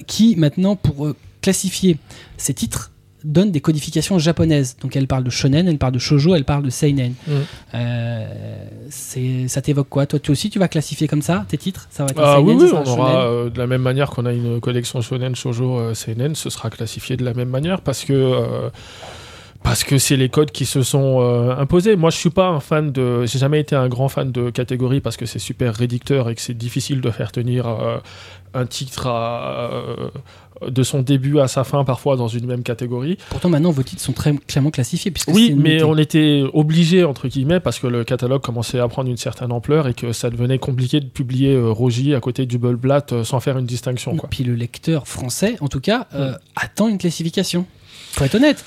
[0.06, 1.08] qui maintenant, pour
[1.40, 1.98] classifier
[2.36, 2.92] ses titres,
[3.28, 4.76] donne des codifications japonaises.
[4.80, 7.14] Donc elle parle de shonen, elle parle de shoujo, elle parle de seinen.
[7.26, 7.32] Mm.
[7.74, 8.26] Euh,
[8.88, 10.06] c'est, ça t'évoque quoi?
[10.06, 11.86] Toi, tu aussi, tu vas classifier comme ça tes titres?
[11.90, 14.26] Ça va être Ah seinen, oui, oui, on aura euh, de la même manière qu'on
[14.26, 18.04] a une collection shonen, shoujo, euh, seinen, ce sera classifié de la même manière parce
[18.04, 18.70] que
[19.62, 21.96] parce que c'est les codes qui se sont euh, imposés.
[21.96, 25.00] Moi, je suis pas un fan de, j'ai jamais été un grand fan de catégorie
[25.00, 27.98] parce que c'est super réducteur et que c'est difficile de faire tenir euh,
[28.54, 30.10] un titre à, euh,
[30.66, 33.18] de son début à sa fin parfois dans une même catégorie.
[33.30, 35.10] Pourtant, maintenant, vos titres sont très clairement classifiés.
[35.10, 39.10] Puisque Oui, mais on était obligé entre guillemets parce que le catalogue commençait à prendre
[39.10, 42.58] une certaine ampleur et que ça devenait compliqué de publier euh, Rogy à côté du
[42.58, 44.16] Blatt euh, sans faire une distinction.
[44.16, 44.28] Quoi.
[44.28, 47.66] Puis le lecteur français, en tout cas, euh, attend une classification.
[48.12, 48.64] Faut être honnête.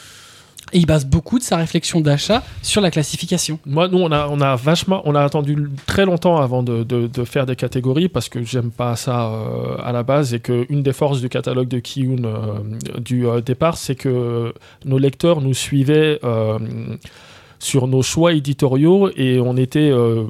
[0.74, 3.60] Et il base beaucoup de sa réflexion d'achat sur la classification.
[3.66, 8.10] Moi, nous, on a, vachement, on a attendu très longtemps avant de faire des catégories
[8.10, 11.30] parce que j'aime pas ça euh, à la base et que une des forces du
[11.30, 14.54] catalogue de Kiyun euh, du euh, départ, c'est que
[14.86, 16.20] nos lecteurs nous suivaient.
[17.62, 20.24] Sur nos choix éditoriaux et on était, euh,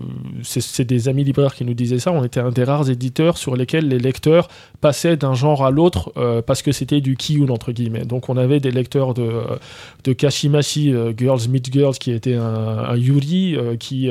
[0.44, 3.56] c'est des amis libraires qui nous disaient ça, on était un des rares éditeurs sur
[3.56, 4.50] lesquels les lecteurs
[4.82, 8.04] passaient d'un genre à l'autre euh, parce que c'était du Kiyun entre guillemets.
[8.04, 9.56] Donc on avait des lecteurs de, euh,
[10.04, 14.10] de Kashimashi, Girls Meet Girls, qui était un, Yuri, qui,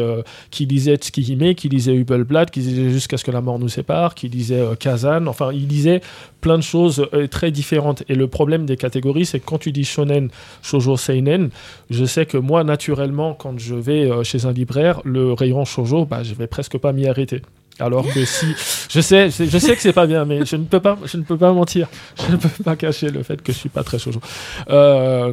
[0.51, 4.15] qui lisait Tsukihime, qui lisait Hubelblatt, qui lisait Jusqu'à ce que la mort nous sépare,
[4.15, 6.01] qui lisait Kazan, enfin il lisait
[6.41, 8.03] plein de choses très différentes.
[8.09, 10.31] Et le problème des catégories, c'est que quand tu dis shonen,
[10.63, 11.51] shoujo, seinen,
[11.91, 16.05] je sais que moi, naturellement, quand je vais euh, chez un libraire, le rayon shoujo,
[16.05, 17.43] bah, je vais presque pas m'y arrêter.
[17.79, 18.47] Alors que si,
[18.91, 21.23] je sais, je sais que c'est pas bien, mais je ne peux pas, je ne
[21.23, 21.89] peux pas mentir,
[22.27, 24.21] je ne peux pas cacher le fait que je suis pas très shoujo.
[24.69, 25.33] Euh,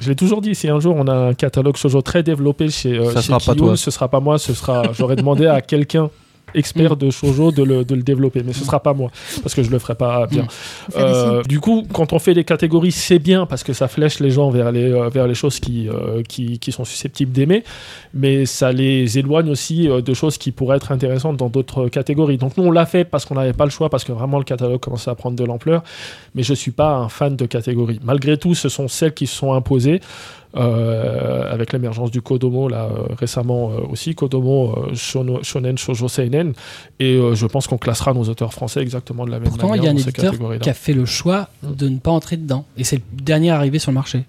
[0.00, 2.98] je l'ai toujours dit, si un jour on a un catalogue shoujo très développé chez,
[2.98, 3.76] euh, Ça chez sera pas toi.
[3.76, 6.10] ce sera pas moi, ce sera, j'aurais demandé à quelqu'un
[6.54, 9.10] expert de shoujo de le, de le développer, mais ce sera pas moi
[9.42, 10.46] parce que je le ferai pas bien.
[10.96, 14.30] Euh, du coup, quand on fait des catégories, c'est bien parce que ça flèche les
[14.30, 17.64] gens vers les, euh, vers les choses qui, euh, qui, qui sont susceptibles d'aimer,
[18.12, 22.38] mais ça les éloigne aussi de choses qui pourraient être intéressantes dans d'autres catégories.
[22.38, 24.44] Donc nous, on l'a fait parce qu'on n'avait pas le choix, parce que vraiment le
[24.44, 25.82] catalogue commençait à prendre de l'ampleur,
[26.34, 28.00] mais je suis pas un fan de catégories.
[28.04, 30.00] Malgré tout, ce sont celles qui se sont imposées.
[30.56, 36.52] Euh, avec l'émergence du Kodomo là euh, récemment euh, aussi Kodomo euh, shonen shoujo seinen
[37.00, 39.82] et euh, je pense qu'on classera nos auteurs français exactement de la même Pourtant, manière
[39.82, 42.64] il y a un éditeur qui a fait le choix de ne pas entrer dedans.
[42.76, 44.24] Et c'est le dernier arrivé sur le marché.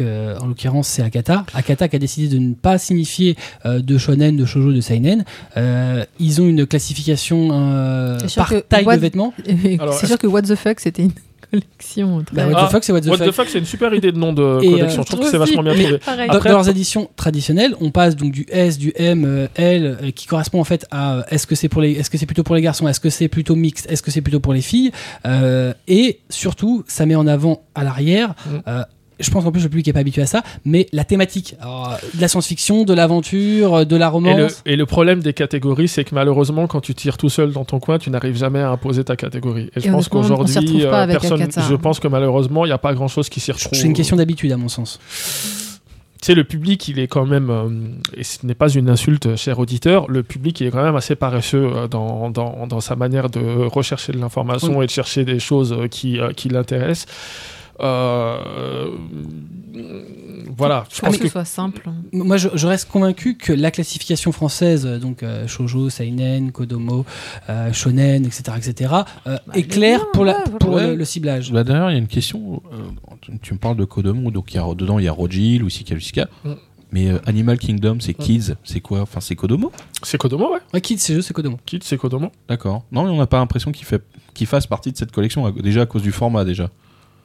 [0.00, 1.46] En l'occurrence, c'est Akata.
[1.54, 5.24] Akata qui a décidé de ne pas signifier euh, de shonen, de shoujo, de seinen.
[5.56, 9.32] Euh, ils ont une classification euh, par taille What- de vêtements.
[9.46, 11.12] C'est sûr que What the fuck, c'était une
[11.60, 12.24] collection.
[12.32, 13.26] Bah, what Ah, the fuck, c'est what the What fuck.
[13.28, 15.00] the fuck, c'est une super idée de nom de Et, collection.
[15.00, 15.98] euh, je trouve que c'est vachement bien trouvé.
[16.28, 20.10] Après- dans leurs éditions traditionnelles, on passe donc du S, du M, euh, L, euh,
[20.10, 22.42] qui correspond en fait à euh, est-ce que c'est pour les, est-ce que c'est plutôt
[22.42, 24.90] pour les garçons, est-ce que c'est plutôt mixte, est-ce que c'est plutôt pour les filles,
[25.26, 28.34] Euh, et surtout, ça met en avant à l'arrière.
[28.46, 28.58] Mm.
[29.20, 31.92] Je pense qu'en plus le public n'est pas habitué à ça, mais la thématique Alors,
[31.92, 34.62] euh, de la science-fiction, de l'aventure, euh, de la Et le, romance.
[34.66, 37.80] et le problème des catégories, c'est que malheureusement, quand tu tires tout seul dans ton
[37.80, 39.70] coin, tu n'arrives jamais à imposer ta catégorie.
[39.76, 41.42] Et je pense qu'aujourd'hui, euh, personne.
[41.42, 41.62] Akata.
[41.68, 43.78] Je pense que malheureusement, il n'y a pas grand chose qui s'y retrouve.
[43.78, 44.98] C'est une question d'habitude à mon sens.
[46.24, 47.68] Tu sais, le public, il est quand même, euh,
[48.16, 51.16] et ce n'est pas une insulte, cher auditeur, le public, il est quand même assez
[51.16, 55.38] paresseux euh, dans, dans, dans sa manière de rechercher de l'information et de chercher des
[55.38, 57.14] choses euh, qui, qui l'intéressent.
[57.80, 58.90] Euh,
[60.56, 61.88] voilà, je pense que que ce soit simple.
[62.12, 67.04] Moi, je, je reste convaincu que la classification française, euh, donc euh, shoujo, seinen, kodomo,
[67.48, 68.92] euh, shonen, etc., etc.,
[69.26, 70.58] euh, Bah, est claire bien, pour, la, ouais, voilà.
[70.58, 70.94] pour le, Ouais.
[70.96, 71.50] le ciblage.
[71.52, 72.62] Là, d'ailleurs, il y a une question.
[72.72, 72.76] euh,
[73.20, 75.62] tu- tu me parles de Kodomo, donc il y a, dedans il y a Rojil
[75.64, 76.28] ou Sikaluska.
[76.44, 76.50] Mm.
[76.92, 79.00] Mais euh, Animal Kingdom, c'est Kids, c'est quoi?
[79.00, 79.72] Enfin, c'est Kodomo?
[80.04, 80.60] C'est Kodomo, ouais.
[80.72, 81.58] Ouais, Kids, c'est jeu, c'est kodomo.
[81.66, 82.30] Kid, c'est Kodomo.
[82.48, 82.84] D'accord.
[82.92, 86.02] Non, mais on n'a pas l'impression qu'il fasse partie de cette collection, déjà à cause
[86.02, 86.70] du format, déjà.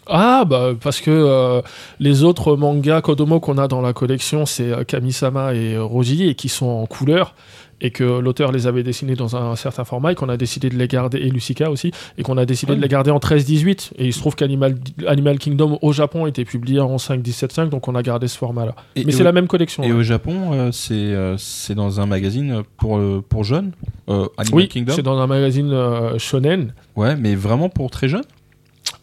[0.10, 1.61] Ah, bah, parce que euh,
[1.99, 6.27] les autres mangas Kodomo qu'on a dans la collection, c'est euh, Kamisama et euh, Roji,
[6.27, 7.36] et qui sont en couleur,
[7.81, 10.77] et que l'auteur les avait dessinés dans un certain format, et qu'on a décidé de
[10.77, 13.91] les garder, et Lucica aussi, et qu'on a décidé de les garder en 13-18.
[13.98, 14.76] Et il se trouve qu'Animal
[15.07, 18.76] Animal Kingdom au Japon était publié en 5-17-5, donc on a gardé ce format-là.
[18.95, 19.84] Mais c'est la même collection.
[19.84, 23.72] Et au Japon, euh, c'est euh, c'est dans un magazine pour, pour jeunes
[24.07, 25.73] Animal Oui, Kingdom c'est dans un magazine
[26.18, 26.73] shonen.
[26.95, 28.23] Ouais, mais vraiment pour très jeunes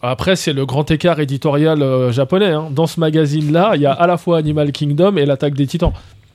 [0.01, 2.51] Après, c'est le grand écart éditorial euh, japonais.
[2.51, 2.67] hein.
[2.71, 5.91] Dans ce magazine-là, il y a à la fois Animal Kingdom et l'attaque des titans.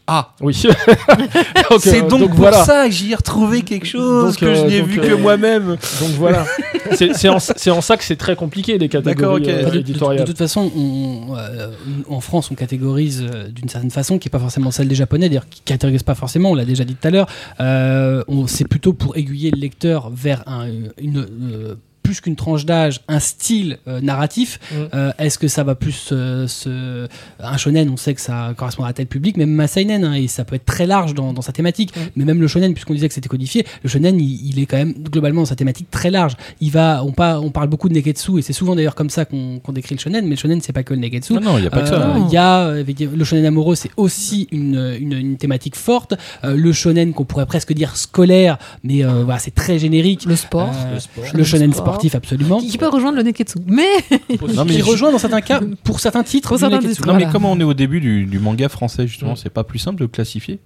[0.09, 0.61] Ah Oui.
[1.71, 2.65] Donc, C'est euh, donc, pour voilà.
[2.65, 5.09] ça que j'y ai retrouvé quelque chose Donc, que je euh, n'ai donc, vu euh,
[5.09, 5.69] que moi-même.
[6.01, 6.45] Donc voilà.
[6.93, 9.05] c'est c'est en, c'est en ça que c'est très compliqué les D'accord,
[9.39, 9.49] catégories ok.
[9.49, 10.25] euh, de, de- éditoriales.
[10.25, 11.69] de toute façon, on- euh,
[12.11, 15.29] en France, on catégorise euh, d'une certaine façon qui n'est pas forcément celle des Japonais,
[15.29, 17.29] d'ailleurs, qui catégorise pas forcément, on l'a déjà dit tout à l'heure.
[17.61, 20.67] Euh, on- c'est plutôt pour aiguiller le lecteur vers un,
[20.99, 21.19] une.
[21.19, 24.59] euh, plus qu'une tranche d'âge, un style euh, narratif.
[24.71, 24.75] Mm.
[24.95, 27.07] Euh, Est-ce que ça va plus euh, se...
[27.41, 30.27] un shonen On sait que ça correspond à tel public, même un seinen, hein, et
[30.29, 31.95] ça peut être très large dans, dans sa thématique.
[31.97, 32.01] Mm.
[32.17, 34.77] Mais même le shonen, puisqu'on disait que c'était codifié, le shonen, il, il est quand
[34.79, 36.35] même globalement dans sa thématique très large.
[36.61, 39.25] Il va, on, pa- on parle beaucoup de neketsu, et c'est souvent d'ailleurs comme ça
[39.25, 41.35] qu'on décrit le shonen, mais le shonen, c'est pas que le neketsu.
[41.35, 42.15] Non, non, il n'y a pas que ça.
[42.29, 42.85] Il y a euh,
[43.17, 46.15] le shonen amoureux, c'est aussi une, une, une thématique forte.
[46.45, 50.25] Euh, le shonen qu'on pourrait presque dire scolaire, mais euh, voilà, c'est très générique.
[50.27, 50.71] Le sport.
[50.75, 51.25] Euh, Le sport.
[51.35, 51.92] le shonen sport.
[51.93, 52.59] Sportif, absolument.
[52.59, 53.59] Qui, qui peut rejoindre le Neketsu.
[53.67, 53.83] Mais
[54.55, 57.07] Non, mais qui je- rejoint dans certains cas, pour certains titres, Pour du certains titres.
[57.07, 57.33] Non, mais Voilà.
[57.33, 59.37] comme on est au début du, du manga français, justement, Mm.
[59.37, 60.59] c'est pas plus simple de classifier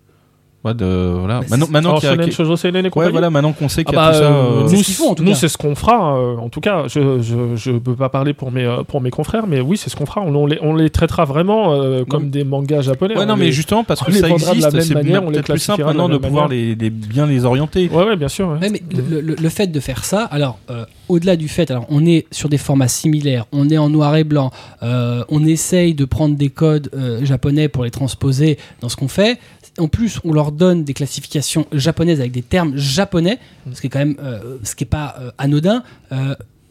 [0.65, 1.43] Ouais, de, voilà.
[1.71, 4.03] Maintenant, qu'il y a- Shoujo Seinen et Ouais, voilà, maintenant qu'on sait Ah qu'il y
[4.03, 4.25] a bah, tout ça.
[4.25, 4.33] euh,
[4.65, 5.37] euh, C'est nous, ce qu'ils font, en tout nous, cas.
[5.37, 6.19] c'est ce qu'on fera.
[6.19, 9.47] euh, en tout cas, je, je, je peux pas parler pour mes, pour mes confrères,
[9.47, 10.23] mais oui, c'est ce qu'on fera.
[10.23, 12.29] On, on les, on les traitera vraiment euh, comme Non.
[12.31, 13.15] des mangas japonais.
[13.17, 15.05] Ouais, On non, mais les- justement, parce on que ça vendra de la existe, même
[15.07, 17.89] c'est peut-être plus simple de maintenant de pouvoir les, les- bien les orienter.
[17.93, 18.49] Ouais, ouais, bien sûr.
[18.49, 18.59] ouais.
[18.59, 21.87] Ouais, mais le, le- le fait de faire ça, alors euh, au-delà du fait, alors
[21.89, 24.51] on est sur des formats similaires, on est en noir et blanc,
[24.83, 29.09] euh, on essaye de prendre des codes euh, japonais pour les transposer dans ce qu'on
[29.09, 29.39] fait.
[29.79, 33.39] En plus, on leur donne des classifications japonaises avec des termes japonais,
[33.73, 35.83] ce qui est quand même, euh, ce qui est pas anodin.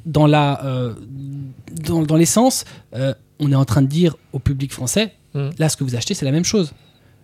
[0.05, 0.61] Dans la,
[1.83, 2.65] dans, dans l'essence,
[3.39, 5.49] on est en train de dire au public français, Mm.
[5.59, 6.71] là, ce que vous achetez, c'est la même chose.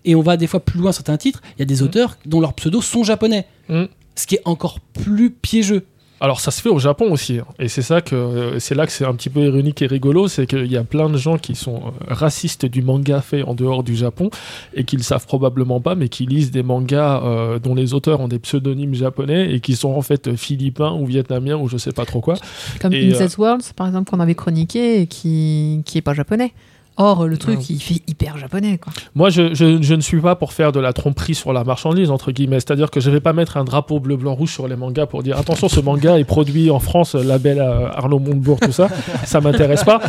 [0.03, 1.41] Et on va des fois plus loin sur certains titres.
[1.55, 3.83] Il y a des auteurs dont leurs pseudos sont japonais Mm.
[4.15, 5.85] ce qui est encore plus piégeux.
[6.21, 7.45] Alors ça se fait au Japon aussi, hein.
[7.57, 10.27] et c'est ça que euh, c'est là que c'est un petit peu ironique et rigolo,
[10.27, 13.55] c'est qu'il y a plein de gens qui sont euh, racistes du manga fait en
[13.55, 14.29] dehors du Japon
[14.75, 18.19] et qui le savent probablement pas, mais qui lisent des mangas euh, dont les auteurs
[18.21, 21.91] ont des pseudonymes japonais et qui sont en fait philippins ou vietnamiens ou je sais
[21.91, 22.35] pas trop quoi.
[22.79, 26.53] Comme Et, Worlds, par exemple, qu'on avait chroniqué et qui, qui est pas japonais.
[26.97, 28.91] Or, le truc, il fait hyper japonais, quoi.
[29.15, 32.11] Moi, je, je- je ne suis pas pour faire de la tromperie sur la marchandise,
[32.11, 32.59] entre guillemets.
[32.59, 35.23] C'est-à-dire que je vais pas mettre un drapeau bleu, blanc, rouge sur les mangas pour
[35.23, 38.89] dire attention, ce manga est produit en France, label euh, Arnaud Montebourg, tout ça.
[39.25, 39.99] ça m'intéresse pas.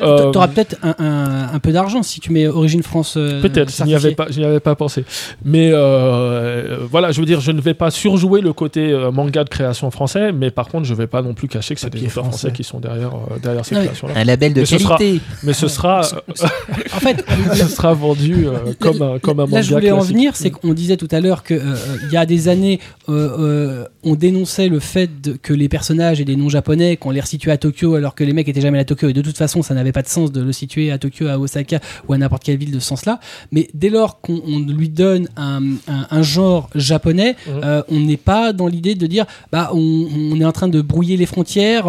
[0.00, 3.14] Euh, T'auras peut-être un, un- un peu d'argent si tu mets Origine France.
[3.16, 5.04] euh, Peut-être, je n'y avais pas, avais pas pensé.
[5.44, 9.44] Mais euh, voilà, je veux dire, je ne vais pas surjouer le côté euh, manga
[9.44, 11.98] de création français, mais par contre, je vais pas non plus cacher que c'est des
[11.98, 12.52] auteurs français français.
[12.52, 14.14] qui sont derrière, euh, derrière ces créations-là.
[14.16, 15.20] Un label de Mais ce sera- qualité.
[15.42, 17.24] Mais ce sera, En fait,
[17.54, 20.50] ce sera vendu euh, comme un, comme un manga Là, je voulais en venir, c'est
[20.50, 21.74] qu'on disait tout à l'heure que euh,
[22.12, 26.36] y a des années, euh, on dénonçait le fait de- que les personnages et des
[26.36, 29.08] noms japonais, qu'on les resituait à Tokyo alors que les mecs étaient jamais à Tokyo
[29.08, 31.38] et de toute façon, ça n'avait pas de sens de le situer à Tokyo, à
[31.38, 33.20] Osaka ou à n'importe quelle ville de ce sens-là.
[33.52, 37.82] Mais dès lors qu'on on lui donne un, un- un genre japonais, Mhm.
[37.88, 41.16] on n'est pas dans l'idée de dire, bah, on, on est en train de brouiller
[41.16, 41.86] les frontières.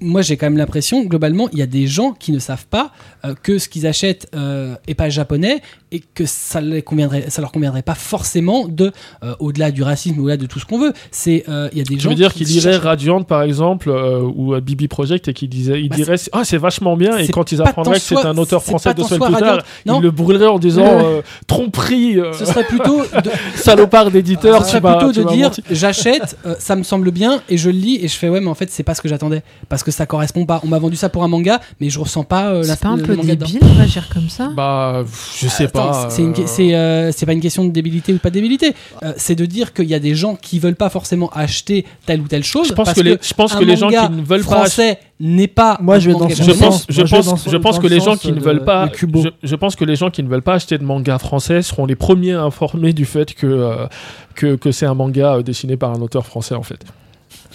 [0.00, 2.92] moi, j'ai quand même l'impression, globalement, il y a des gens qui ne savent pas
[3.26, 5.60] euh, que ce qu'ils achètent euh, est pas japonais
[5.92, 8.92] et que ça, les conviendrait, ça leur conviendrait pas forcément de,
[9.22, 10.92] euh, au-delà du racisme, au-delà de tout ce qu'on veut.
[11.12, 12.08] C'est, euh, il y a des Tu gens.
[12.10, 15.32] veux dire qui qu'il lirait cherchent- Radiant par exemple euh, ou euh, Bibi Project et
[15.32, 18.16] qu'il disait, il Bah, dirait ah c'est vachement bien et quand ils apprendraient que c'est
[18.26, 22.32] un auteur français tant semaines plus tard, ils le brûleraient en disant euh, tromperie, euh,
[22.32, 26.82] Ce serait plutôt de, salopard d'éditeur, ce serait plutôt de dire j'achète, euh, ça me
[26.82, 28.94] semble bien et je le lis et je fais ouais mais en fait c'est pas
[28.94, 30.60] ce que j'attendais parce que ça correspond pas.
[30.64, 32.88] On m'a vendu ça pour un manga mais je ressens pas euh, la C'est pas
[32.88, 34.50] un le peu débile de réagir comme ça?
[34.54, 35.04] Bah
[35.38, 36.08] je sais Attends, pas.
[36.10, 38.74] c'est euh, euh, pas une question de débilité ou pas de débilité.
[39.02, 42.20] Euh, c'est de dire qu'il y a des gens qui veulent pas forcément acheter telle
[42.20, 42.68] ou telle chose.
[42.68, 44.98] Je pense parce que les, je pense que les gens qui ne veulent pas français
[45.20, 45.78] n'est pas.
[45.80, 48.32] Moi, je vais dans je pense, je pense, je pense que le les gens qui
[48.32, 50.84] ne veulent pas, je, je pense que les gens qui ne veulent pas acheter de
[50.84, 53.86] manga français seront les premiers informés du fait que euh,
[54.34, 56.84] que, que c'est un manga dessiné par un auteur français en fait.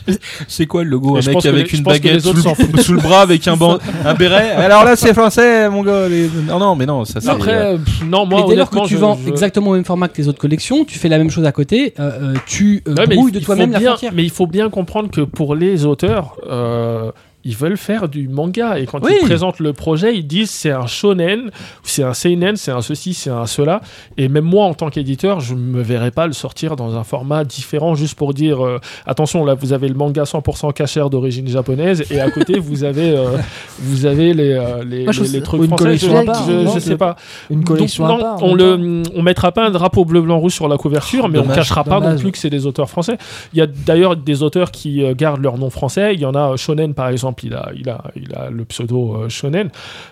[0.48, 2.82] C'est quoi le logo Un mec avec les- une baguette les sous autres s'en le,
[2.82, 4.52] sous le bras avec un, ban- un béret?
[4.52, 6.07] Alors là, c'est français, mon gars.
[6.07, 7.30] les- Non, non, mais non, ça c'est.
[7.30, 9.73] Après, euh, pff, non, moi Mais dès lors que tu je- vends je- exactement au
[9.73, 12.34] même format que les autres collections, tu fais la même chose à côté, euh, euh,
[12.45, 14.11] tu euh, Ouais, mais brouilles il- de toi-même faut la bien- frontière.
[14.15, 17.11] Mais il faut bien comprendre que pour les auteurs, euh,
[17.44, 19.14] ils veulent faire du manga et quand Oui.
[19.22, 21.50] ils présentent le projet, ils disent c'est un shonen,
[21.84, 23.82] c'est un seinen, c'est un ceci, c'est un cela.
[24.18, 27.44] Et même moi, en tant qu'éditeur, je me verrais pas le sortir dans un format
[27.44, 32.04] différent juste pour dire euh, attention, là vous avez le manga 100% cachère d'origine japonaise
[32.12, 33.38] et à côté vous avez euh,
[33.80, 35.84] vous avez les euh, les, Moi, trucs une français.
[35.84, 37.16] collection je, à part, je- non, je c'est sais pas.
[37.50, 38.44] Une collection Donc, à non, part.
[38.44, 41.44] on le, on mettra pas un drapeau bleu blanc rouge sur la couverture, mais on
[41.44, 43.18] Dommage, cachera pas non plus que c'est des auteurs français.
[43.54, 46.14] Il y a d'ailleurs des auteurs qui euh, gardent leur nom français.
[46.14, 48.66] Il y en a euh, Shonen par exemple, il a, il a, il a le
[48.66, 49.70] pseudo euh, Shonen,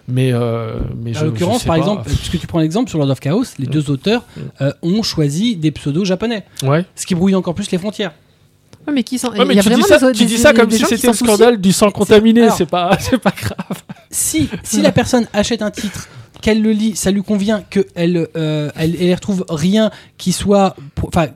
[0.07, 1.79] mais euh, mais je- En l'occurrence, par pas.
[1.79, 3.69] exemple, puisque tu prends l'exemple sur Lord of Chaos, les Mm.
[3.71, 4.41] deux auteurs Mm.
[4.61, 6.85] euh, ont choisi des pseudos japonais, ouais.
[6.95, 8.11] ce qui brouille encore plus les frontières.
[8.87, 10.23] Ouais, mais qui s'en- Ouais, mais il y a tu dis ça, des autres- tu
[10.23, 11.35] des- dis ça des comme si gens qui c'était soucient.
[11.35, 12.49] scandale du sang contaminé.
[12.49, 13.83] C'est pas, c'est pas grave.
[14.09, 16.07] Si, si la personne achète un titre,
[16.41, 20.75] qu'elle le lit, ça lui convient, qu'elle euh, elle, elle retrouve rien qui soit.
[21.03, 21.27] Enfin,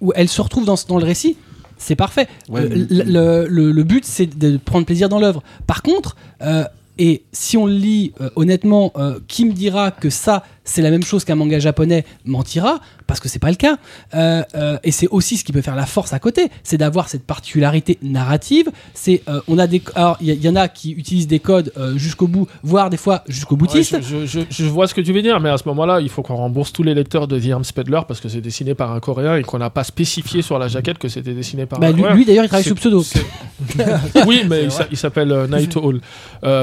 [0.00, 1.36] où elle se retrouve dans, dans le récit,
[1.80, 2.28] c'est parfait.
[2.48, 5.42] Ouais, Euh, mais- le, le- le but, c'est de prendre plaisir dans l'œuvre.
[5.66, 6.64] Par contre, euh,
[6.98, 10.90] et si on le lit euh, honnêtement, euh, qui me dira que ça, c'est la
[10.90, 13.76] même chose qu'un manga japonais mentira, parce que c'est pas le cas.
[14.14, 17.08] Euh, euh, et c'est aussi ce qui peut faire la force à côté, c'est d'avoir
[17.08, 18.70] cette particularité narrative.
[18.94, 21.72] C'est, euh, on a des, alors il y, y en a qui utilisent des codes
[21.96, 23.92] jusqu'au bout, voire des fois jusqu'au boutiste.
[23.94, 26.08] Ouais, je, je- je vois ce que tu veux dire, mais à ce moment-là, il
[26.08, 28.92] faut qu'on rembourse tous les lecteurs de The Arms Peddler parce que c'est dessiné par
[28.92, 31.88] un Coréen et qu'on n'a pas spécifié sur la jaquette que c'était dessiné par Bah,
[31.88, 32.14] un lui, Coréen.
[32.16, 33.02] lui, d'ailleurs, il travaille sous pseudo.
[34.26, 36.00] oui, mais il s'a- il s'appelle Night Hall.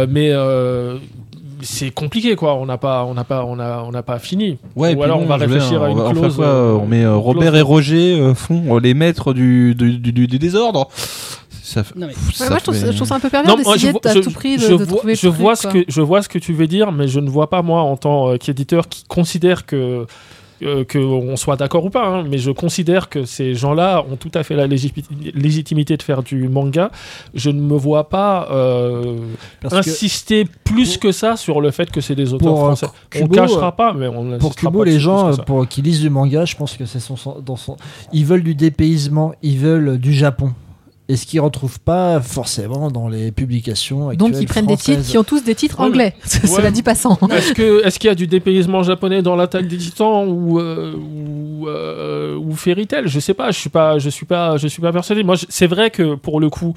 [0.10, 0.32] Mais
[1.62, 2.56] c'est compliqué quoi.
[2.56, 4.58] On n'a pas, on n'a pas, on a, on n'a pas fini.
[4.76, 6.36] Ouais, Ou alors bon, on va je réfléchir à une on clause.
[6.36, 9.76] quoi, euh, on met euh, Robert clause- et Roger euh, font euh, les maîtres du,
[9.76, 10.88] du, du, du- du désordre.
[11.64, 13.30] Ça, fait- Non, mais- Ouais, ça moi, je trouve, fait- je trouve ça un peu
[13.30, 15.42] pervers d'essayer je, à je- tout prix de, je de vois, trouver je le truc,
[15.42, 15.72] vois ce quoi.
[15.74, 17.98] que je vois ce que tu veux dire, mais je ne vois pas moi en
[17.98, 20.06] tant euh, qu'éditeur qui considère que
[20.64, 24.16] euh, que on soit d'accord ou pas, hein, mais je considère que ces gens-là ont
[24.16, 24.92] tout à fait la légi-
[25.36, 26.92] légitimité de faire du manga.
[27.34, 29.18] Je ne me vois pas euh,
[29.62, 32.88] que insister plus que ça sur le fait que c'est des auteurs euh, français.
[33.16, 36.02] on Kubo, cachera pas, mais on pour Kubo, pas les gens euh, pour, qui lisent
[36.02, 37.78] du manga, je pense que c'est son- dans son.
[38.14, 40.54] Ils veulent du dépaysement, ils veulent du Japon.
[41.10, 45.04] Et ce qu'ils retrouvent pas forcément dans les publications actuelles Donc ils prennent des titres
[45.04, 46.14] qui ont tous des titres Ouais, anglais.
[46.26, 46.72] Cela Ouais.
[46.72, 47.18] dit passant.
[47.32, 50.94] Est-ce que est-ce qu'il y a du dépaysement japonais dans l'attaque des Titans ou euh,
[50.96, 53.52] ou, euh, ou Fairy Tail Je sais pas.
[53.52, 54.00] Je suis pas.
[54.00, 54.58] Je suis pas.
[54.58, 55.24] Je suis pas persuadé.
[55.24, 56.74] Moi, c'est vrai que pour le coup,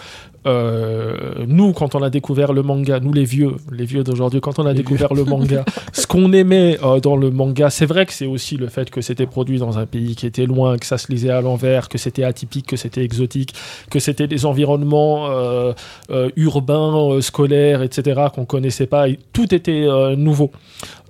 [0.46, 4.58] euh, nous, quand on a découvert le manga, nous les vieux, les vieux d'aujourd'hui, quand
[4.58, 8.12] on a découvert le manga, ce qu'on aimait euh, dans le manga, c'est vrai que
[8.12, 10.98] c'est aussi le fait que c'était produit dans un pays qui était loin, que ça
[10.98, 13.54] se lisait à l'envers, que c'était atypique, que c'était exotique,
[13.90, 15.72] que c'était des environnements euh,
[16.10, 18.20] euh, urbains, euh, scolaires, etc.
[18.34, 19.08] qu'on connaissait pas.
[19.08, 20.50] Et Tout était euh, nouveau.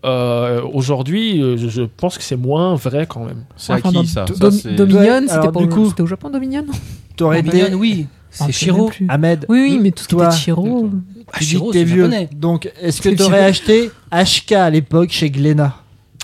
[0.04, 3.44] Euh, Aujourd'hui, euh, je- je pense que c'est moins vrai quand même.
[3.56, 6.06] C'est à Enfin, dans qui ça, Do- Ça, c'est- Dominion, c'était au- coup- c'était au
[6.06, 6.64] Japon, Dominion?
[7.16, 8.06] T'aurais été Dominion, oui,
[8.38, 8.90] Ah, c'est Shiro.
[9.08, 9.44] Ahmed.
[9.48, 10.88] Oui, oui, mais tout ce qui était Shiro.
[11.32, 12.04] Ah, Tu dis Shiro, que t'es c'est vieux.
[12.04, 12.28] japonais.
[12.34, 15.74] Donc, est-ce que t'aurais acheté HK à l'époque chez Glénat?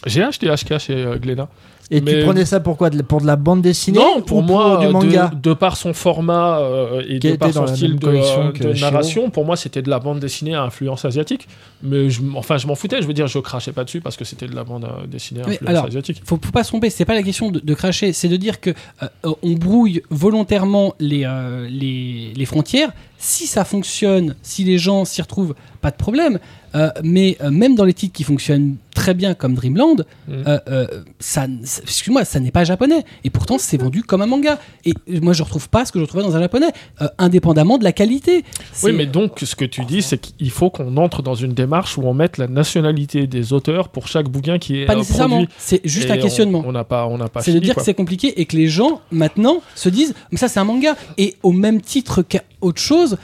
[0.07, 1.49] J'ai acheté HK chez euh, Glénat.
[1.89, 2.91] Et Mais- tu prenais ça pour quoi?
[2.91, 5.31] De- Pour de la bande dessinée Non, pour ou moi, du de- manga?
[5.41, 8.75] de, par son format euh, et Qui de par son style de, euh, Shiro.
[8.81, 11.47] narration, pour moi, c'était de la bande dessinée à influence asiatique.
[11.85, 13.01] Mais je, enfin, je m'en foutais.
[13.01, 15.43] Je veux dire, je crachais pas dessus parce que c'était de la bande euh, dessinée
[15.43, 16.23] à Mais influence alors, asiatique.
[16.25, 18.61] faut, faut pas se tromper, c'est pas la question de, de cracher, c'est de dire
[18.61, 18.71] que
[19.05, 19.07] euh,
[19.43, 22.91] on brouille volontairement les, euh, les, les frontières.
[23.19, 26.41] Si ça fonctionne, si les gens s'y retrouvent, pas de problème.
[26.75, 30.33] Euh, mais euh, même dans les titres qui fonctionnent très bien comme Dreamland, Mm.
[30.49, 30.87] euh, euh,
[31.21, 31.47] ça,
[31.83, 33.05] excuse-moi, ça n'est pas japonais.
[33.23, 34.59] Et pourtant, c'est vendu comme un manga.
[34.85, 37.85] Et moi, je retrouve pas ce que je retrouvais dans un japonais, euh, indépendamment de
[37.85, 38.45] la qualité.
[38.83, 41.97] Oui, mais donc, ce que tu dis, c'est qu'il faut qu'on entre dans une démarche
[41.99, 45.45] où on mette la nationalité des auteurs pour chaque bouquin qui est pas nécessairement.
[45.59, 46.63] C'est juste Et un on- questionnement.
[46.67, 47.83] On n'a pas, on n'a pas C'est de dire quoi.
[47.83, 50.97] que c'est compliqué et que les gens maintenant se disent mais ça c'est un manga
[51.19, 53.19] et au même titre qu'autre chose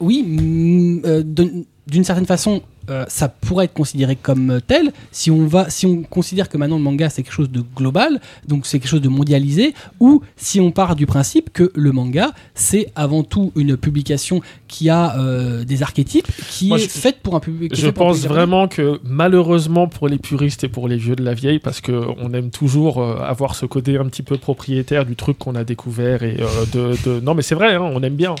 [0.00, 0.24] oui
[1.24, 5.86] d'un- d'une certaine façon euh, ça pourrait être considéré comme tel si on va si
[5.86, 9.00] on considère que maintenant le manga c'est quelque chose de global donc c'est quelque chose
[9.00, 13.76] de mondialisé ou si on part du principe que le manga c'est avant tout une
[13.76, 18.20] publication qui a euh, des archétypes qui Moi, est faite pour un public Je pense
[18.26, 21.92] vraiment que malheureusement pour les puristes et pour les vieux de la vieille, parce que
[22.18, 25.64] on aime toujours euh, avoir ce côté un petit peu propriétaire du truc qu'on a
[25.64, 26.36] découvert et
[26.72, 28.34] de, de- non mais c'est vrai, hein, on aime bien.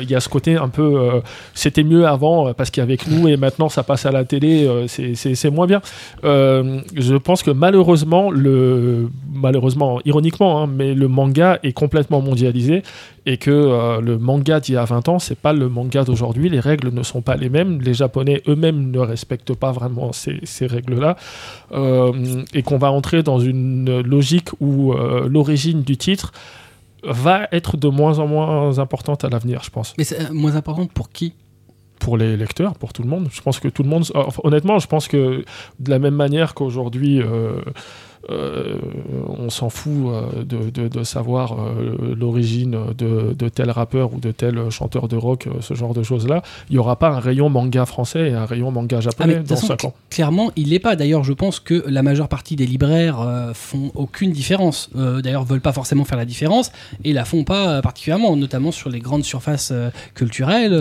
[0.00, 1.20] Il y a ce côté un peu,
[1.52, 4.24] c'était mieux avant parce qu'il y avait que nous et maintenant ça passe à la
[4.24, 5.80] télé, euh, c'est- moins bien.
[6.22, 8.30] Euh, je pense que malheureusement
[9.46, 12.82] malheureusement ironiquement, hein, mais le manga est complètement mondialisé
[13.26, 16.48] et que euh, le manga d'il y a 20 ans, c'est pas le manga d'aujourd'hui.
[16.48, 17.80] Les règles ne sont pas les mêmes.
[17.80, 21.16] Les Japonais eux-mêmes ne respectent pas vraiment ces, règles-là.
[22.54, 24.94] Et qu'on va entrer dans une logique où
[25.36, 26.32] l'origine du titre
[27.02, 29.94] va être de moins en moins importante à l'avenir, je pense.
[29.98, 31.32] mais c'est moins important pour qui?
[32.00, 33.28] Pour les lecteurs, pour tout le monde.
[33.30, 34.04] Je pense que tout le monde.
[34.14, 35.44] enfin, honnêtement, je pense que
[35.78, 37.20] de la même manière qu'aujourd'hui.
[37.22, 37.60] euh,
[38.28, 38.76] euh,
[39.38, 44.20] on s'en fout euh, de, de- de savoir euh, l'origine de, de tel rappeur ou
[44.20, 46.42] de tel chanteur de rock, ce genre de choses-là.
[46.68, 49.54] Il n'y aura pas un rayon manga français et un rayon manga Ah, japonais dans
[49.56, 49.94] façon, 5 ans.
[50.10, 50.96] Clairement, il l'est pas.
[50.96, 54.90] D'ailleurs, je pense que la majeure partie des libraires font aucune différence.
[54.94, 56.72] D'ailleurs, veulent pas forcément faire la différence
[57.04, 59.72] et la font pas particulièrement, notamment sur les grandes surfaces
[60.14, 60.78] culturelles.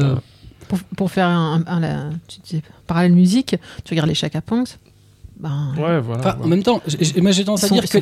[0.69, 4.77] Pour, pour faire un, un- la- tu disais, parallèle musique, tu regardes les Chaka Punks,
[5.39, 6.19] ben, Ouais, voilà.
[6.21, 6.45] Enfin, ouais.
[6.45, 6.81] en même temps,
[7.21, 8.01] moi j'ai tendance à dire que la-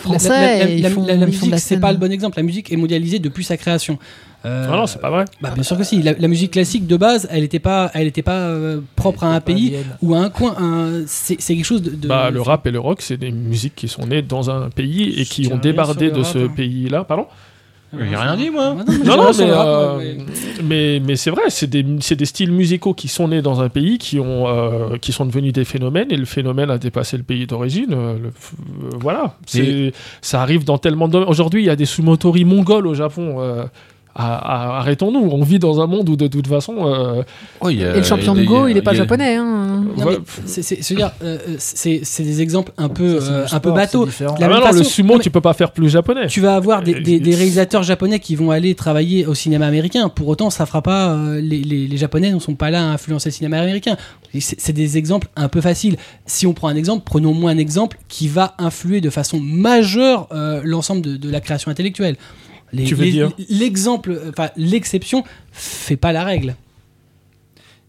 [0.90, 2.38] font- musique c'est pas le bon exemple.
[2.38, 3.98] La musique est mondialisée depuis sa création.
[4.46, 5.26] Euh, Ah non, c'est pas vrai.
[5.42, 6.02] bah, bien sûr que si.
[6.04, 9.34] La, la musique classique de base, elle n'était pas, elle était pas euh, propre à
[9.34, 10.56] un pays ou à un coin.
[10.60, 11.92] un- C'est c'est quelque chose de.
[11.92, 14.70] de- Bah, le rap et le rock, c'est des musiques qui sont nées dans un
[14.70, 16.54] pays et qui ont débardé de rap, ce hein.
[16.56, 17.04] pays-là.
[17.04, 17.26] Pardon
[17.94, 18.76] J'ai rien dit, moi.
[19.06, 20.18] Non, Non, mais, euh, moi, mais-
[20.64, 23.98] mais, mais c'est vrai, c'est des, des styles musicaux qui sont nés dans un pays,
[23.98, 27.48] qui, ont, euh, qui sont devenus des phénomènes, et le phénomène a dépassé le pays
[27.48, 27.94] d'origine.
[27.94, 28.18] euh,
[29.00, 31.30] voilà, c'est, ça arrive dans tellement de domaines.
[31.30, 33.38] Aujourd'hui, il y a des sumotori mongols au Japon.
[34.20, 35.30] À- à- arrêtons-nous.
[35.32, 36.76] On vit dans un monde où de toute façon.
[36.88, 37.22] euh,
[37.62, 39.36] Oh, Et le champion de Go, il est pas japonais.
[39.36, 39.84] Hein.
[39.98, 40.18] Ouais.
[40.46, 44.08] c'est- des exemples un peu, c'est euh, un sport, peu bateau.
[44.28, 46.28] ah même bah le sumo, non, tu peux pas faire plus japonais.
[46.28, 49.68] tu vas avoir des, Euh, des- des réalisateurs japonais qui vont aller travailler au cinéma
[49.68, 50.10] américain.
[50.10, 51.12] Pour autant, ça fera pas.
[51.14, 53.98] euh, les, les- les Japonais ne sont pas là à influencer le cinéma américain.
[54.40, 55.96] C'est c'est des exemples un peu faciles.
[56.26, 60.28] Si on prend un exemple, prenons moins un exemple qui va influer de façon majeure
[60.32, 62.16] euh, l'ensemble de, de la création intellectuelle.
[62.74, 66.56] Les- Tu veux les- dire L'exemple, euh, enfin l'exception, fait pas la règle.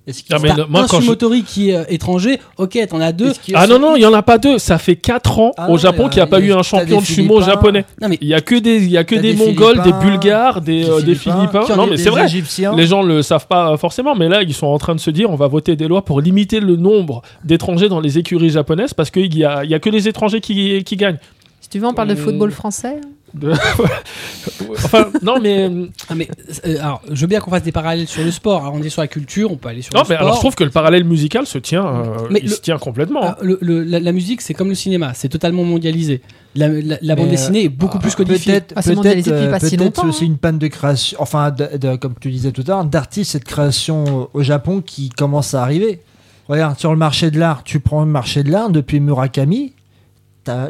[0.07, 2.99] Est-ce qu'il Ah, le- moi, un quand je- Sumotori qui est euh, étranger, ok, t'en
[2.99, 3.33] as deux.
[3.47, 4.59] y a- Ah non, non, il y en a pas deux.
[4.59, 6.45] Ça fait 4 ans Ah au Japon il y a- qu'il n'y a pas y
[6.47, 7.85] eu a- un champion de sumo japonais.
[8.01, 9.93] Non mais Il y a que des, il y a que des, des Mongols, des
[9.93, 11.65] Bulgares, des, euh, des Philippins.
[11.77, 12.25] Non, mais c'est vrai.
[12.25, 12.75] Égyptiens.
[12.75, 15.29] Les gens le savent pas forcément, mais là, ils sont en train de se dire
[15.31, 19.11] on va voter des lois pour limiter le nombre d'étrangers dans les écuries japonaises parce
[19.11, 21.19] qu'il y a, il y a que les étrangers qui, qui gagnent.
[21.61, 22.97] Si tu veux, on parle de football français.
[23.35, 23.53] De-
[24.73, 26.29] enfin, non, mais, euh, Ah, mais
[26.67, 28.63] euh, alors, je veux bien qu'on fasse des parallèles sur le sport.
[28.63, 30.23] Alors, on est sur la culture, on peut aller sur non, le mais sport.
[30.27, 32.79] alors je trouve que le parallèle musical se tient, euh, Mais il le- se tient
[32.79, 33.21] complètement.
[33.23, 36.23] Ah, le- le- la, la musique, c'est comme le cinéma, c'est totalement mondialisé.
[36.55, 38.55] La, la- la bande dessinée est beaucoup Ah, plus codifiée.
[38.55, 40.11] Peut-être, Ah, c'est peut-être, euh, si c'est hein.
[40.23, 43.39] une panne de création, enfin, de- de- comme tu disais tout à l'heure, d'artistes et
[43.39, 46.01] de création au Japon qui commence à arriver.
[46.49, 49.75] Regarde, sur le marché de l'art, tu prends le marché de l'art depuis Murakami,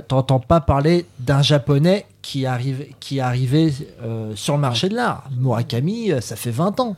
[0.08, 3.72] t'entends pas parler d'un japonais qui arrive, qui est arrivé
[4.04, 5.24] euh, sur le marché de l'art.
[5.40, 6.94] Murakami, euh, ça fait 20 ans.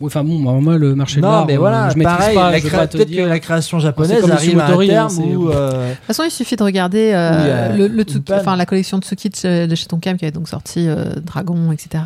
[0.00, 2.34] Oui, Enfin bon, moi, moi, le marché de l'art, mais euh, voilà, je maîtrise pareil,
[2.34, 5.50] pas, la je créa- peut-être que la création japonaise arrive à un terme où.
[5.50, 8.20] euh, De toute façon, il suffit de regarder euh, Oui, euh, le, le une Tsuki-
[8.22, 8.40] panne.
[8.40, 11.70] enfin, la collection Tsuki de chez, de chez Tonkam qui avait donc sorti euh, Dragon,
[11.70, 12.02] etc.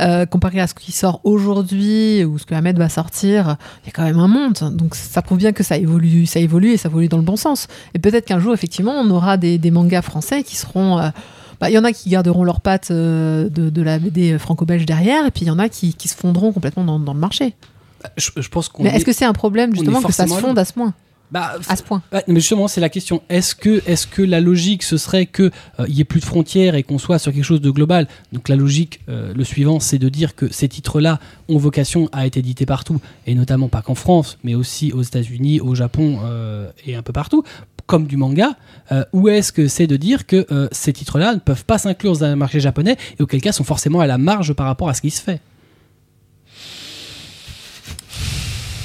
[0.00, 3.90] Euh, comparé à ce qui sort aujourd'hui ou ce que Ahmed va sortir, il y
[3.90, 4.58] a quand même un monde.
[4.72, 7.36] Donc ça prouve bien que ça évolue, ça évolue et ça évolue dans le bon
[7.36, 7.68] sens.
[7.94, 10.98] Et peut-être qu'un jour, effectivement, on aura des, des mangas français qui seront.
[11.60, 14.86] Bah, Il y en a qui garderont leurs pattes euh, de, de la BD franco-belge
[14.86, 17.20] derrière, et puis il y en a qui, qui se fondront complètement dans, dans le
[17.20, 17.54] marché.
[18.16, 20.34] Je, je pense qu'on Mais est- est-ce que c'est un problème justement que ça se
[20.34, 20.94] fonde à ce point,
[21.30, 23.22] Bah, à ce point mais justement, c'est la question.
[23.28, 25.50] Est-ce que, est-ce que la logique, ce serait euh,
[25.86, 28.08] il y ait plus de frontières et qu'on soit sur quelque chose de global?
[28.32, 32.26] Donc la logique, euh, le suivant, c'est de dire que ces titres-là ont vocation à
[32.26, 36.70] être édités partout, et notamment pas qu'en France, mais aussi aux États-Unis, au Japon euh,
[36.86, 37.44] et un peu partout,
[37.88, 38.54] comme du manga.
[38.92, 42.12] Euh, ou est-ce que c'est de dire que euh, ces titres-là ne peuvent pas s'inclure
[42.12, 44.94] dans un marché japonais et auquel cas sont forcément à la marge par rapport à
[44.94, 45.40] ce qui se fait?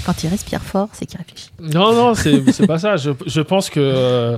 [0.05, 1.49] Quand il respire fort, c'est qu'il réfléchit.
[1.61, 2.95] Non, non, c'est pas ça.
[2.97, 4.37] Je, pense que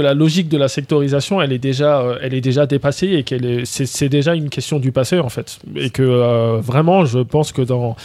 [0.00, 4.78] la logique de la sectorisation, elle est déjà, euh, dépassée et c'est déjà une question
[4.78, 5.58] du passé en fait.
[5.74, 7.96] Et que euh, vraiment, je pense que dans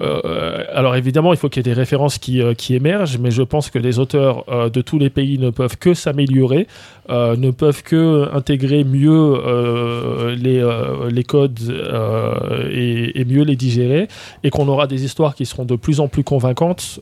[0.00, 3.42] euh, alors évidemment, il faut qu'il y ait des références qui, euh, émergent, mais je
[3.42, 6.66] pense que les auteurs euh, de tous les pays ne peuvent que s'améliorer,
[7.08, 9.34] ne peuvent que intégrer mieux
[10.36, 11.58] les, codes
[12.70, 14.06] et, mieux les digérer,
[14.44, 17.00] et qu'on aura des histoires qui seront de plus en plus convaincantes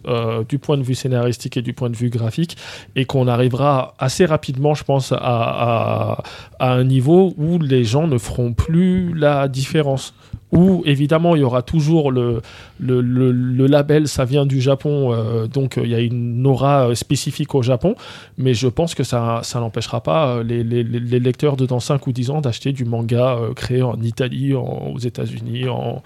[0.48, 2.56] du point de vue scénaristique et du point de vue graphique,
[2.96, 6.22] et qu'on arrivera assez rapidement, je pense, à
[6.58, 10.14] un niveau où les gens ne feront plus la différence.
[10.50, 12.40] Où évidemment il y aura toujours le,
[12.80, 16.46] le, le- le label, ça vient du Japon, euh, donc euh, il y a une
[16.46, 17.94] aura euh, spécifique au Japon,
[18.38, 22.06] mais je pense que ça, ça n'empêchera pas les, les- les lecteurs de dans 5
[22.06, 26.02] ou 10 ans d'acheter du manga euh, créé en Italie, en- aux États-Unis, en,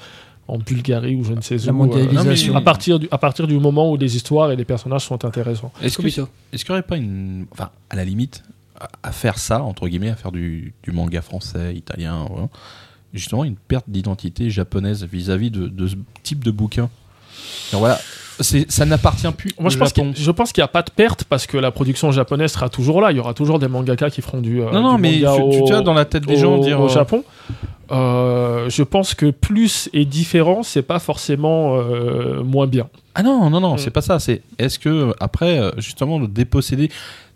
[0.48, 1.76] en Bulgarie ou je ne sais La où.
[1.94, 5.24] euh, à, partir du, à partir du moment où les histoires et les personnages sont
[5.24, 5.70] intéressants.
[5.80, 6.28] Est-ce que- Scobito.
[6.52, 7.46] est-ce qu'il n'y aurait pas une.
[7.52, 8.42] Enfin, à la limite,
[8.80, 12.48] à, à faire ça, entre guillemets, à faire du, du manga français, italien, voilà,
[13.12, 16.88] justement, une perte d'identité japonaise vis-à-vis de, de ce type de bouquin
[17.70, 17.98] Alors voilà,
[18.40, 20.12] ça n'appartient plus Moi, au je pense Japon.
[20.12, 22.68] qu'il je pense qu'il n'y a pas de perte parce que la production japonaise sera
[22.68, 23.10] toujours là.
[23.12, 24.60] Il y aura toujours des mangaka qui feront du.
[24.62, 26.64] euh, Non, non, du mais manga tu, tu vois, dans la tête des gens, au,
[26.64, 26.80] dire.
[26.80, 27.24] au euh, Japon.
[27.90, 32.88] Euh, je pense que plus et différent, c'est pas forcément euh, moins bien.
[33.14, 33.78] Ah non, non, non, Mm.
[33.78, 34.18] c'est pas ça.
[34.18, 36.90] C'est est-ce que après, justement, de déposséder.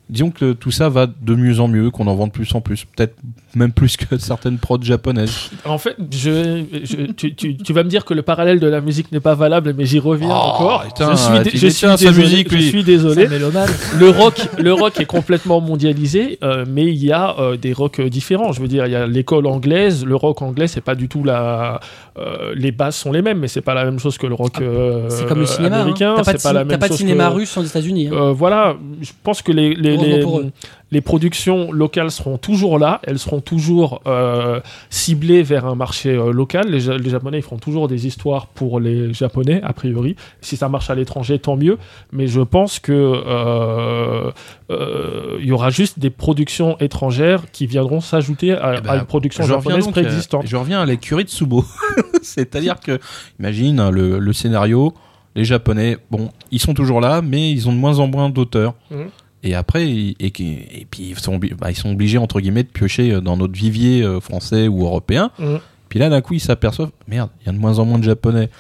[0.08, 2.60] Disons que tout ça va de mieux en mieux, qu'on en vend de plus en
[2.60, 3.16] plus, peut-être
[3.56, 5.50] même plus que certaines prods japonaises.
[5.64, 8.80] En fait, je, je- tu, tu- tu vas me dire que le parallèle de la
[8.80, 10.84] musique n'est pas valable, mais j'y reviens Oh, encore.
[10.84, 12.18] putain, je suis, dé- je suis désolé.
[12.22, 13.26] musique, je suis désolé.
[13.98, 18.00] Le rock, le rock est complètement mondialisé, euh, mais il y a euh, des rocks
[18.00, 18.52] différents.
[18.52, 20.04] Je veux dire, il y a l'école anglaise.
[20.04, 21.80] Le rock anglais, c'est pas du tout la.
[22.18, 24.60] euh, les bases sont les mêmes, mais c'est pas la même chose que le rock
[24.60, 25.78] euh, C'est comme le cinéma.
[25.78, 25.80] hein.
[25.80, 26.14] américain.
[26.16, 27.62] T'as pas, de, pas la cin- t'as même pas de chose cinéma que- russe aux
[27.62, 28.08] États-Unis.
[28.08, 28.14] hein.
[28.14, 29.74] Euh, voilà, je pense que les,
[30.04, 30.50] les, pour eux.
[30.90, 34.60] les productions locales seront toujours là, elles seront toujours euh,
[34.90, 36.68] ciblées vers un marché euh, local.
[36.70, 40.16] Les, Ja- les Japonais ils feront toujours des histoires pour les Japonais, a priori.
[40.40, 41.78] Si ça marche à l'étranger, tant mieux.
[42.12, 44.30] Mais je pense que euh,
[44.70, 48.96] euh, il y aura juste des productions étrangères qui viendront s'ajouter à, Eh ben, à
[48.96, 50.44] une production japonaise préexistante.
[50.46, 51.64] je reviens à l'écurie de Subo.
[52.22, 52.98] C'est-à-dire que,
[53.38, 54.92] imagine hein, le, le scénario,
[55.34, 58.74] les Japonais, bon, ils sont toujours là, mais ils ont de moins en moins d'auteurs.
[58.90, 59.08] Mhm.
[59.46, 62.68] Et après, ils- et, puis ils sont, obli- bah, ils sont obligés entre guillemets de
[62.68, 65.30] piocher euh, dans notre vivier euh, français ou européen.
[65.38, 65.60] Mhm.
[65.88, 68.04] Puis là, d'un coup, ils s'aperçoivent, merde, il y a de moins en moins de
[68.04, 68.50] Japonais.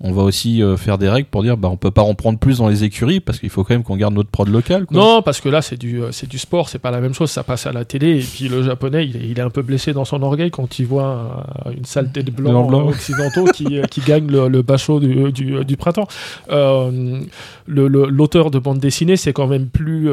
[0.00, 2.38] On va aussi euh, faire des règles pour dire, bah, on peut pas en prendre
[2.38, 4.86] plus dans les écuries parce qu'il faut quand même qu'on garde notre prod local.
[4.86, 4.96] Quoi.
[4.96, 7.30] Non, parce que là, c'est du, euh, c'est du sport, c'est pas la même chose,
[7.30, 8.18] ça passe à la télé.
[8.18, 10.78] Et puis le japonais, il est, il est un peu blessé dans son orgueil quand
[10.78, 15.00] il voit euh, une saleté de blancs Blanc, occidentaux qui, qui gagnent le, le bachot
[15.00, 16.06] du, du, du printemps.
[16.50, 17.20] Euh,
[17.66, 20.08] le- le- L'auteur de bande dessinée, c'est quand même plus,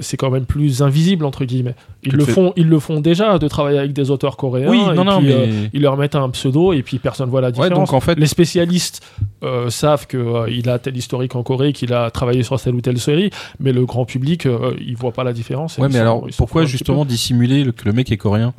[0.00, 1.74] c'est quand même plus invisible entre guillemets.
[2.04, 4.68] Ils le font, ils le font déjà de travailler avec des auteurs coréens.
[4.68, 5.48] Oui, et non, non, puis, mais.
[5.72, 7.78] ils leur mettent un pseudo et puis personne voit la ouais, différence.
[7.78, 9.02] donc en fait, Les spécialistes
[9.42, 12.98] euh, savent qu'il a tel historique en Corée, qu'il a travaillé sur telle ou telle
[12.98, 13.30] série,
[13.60, 15.78] mais le grand public, euh, il voit pas la différence.
[15.78, 18.54] Ouais, mais alors pourquoi justement dissimuler le- que le mec est coréen?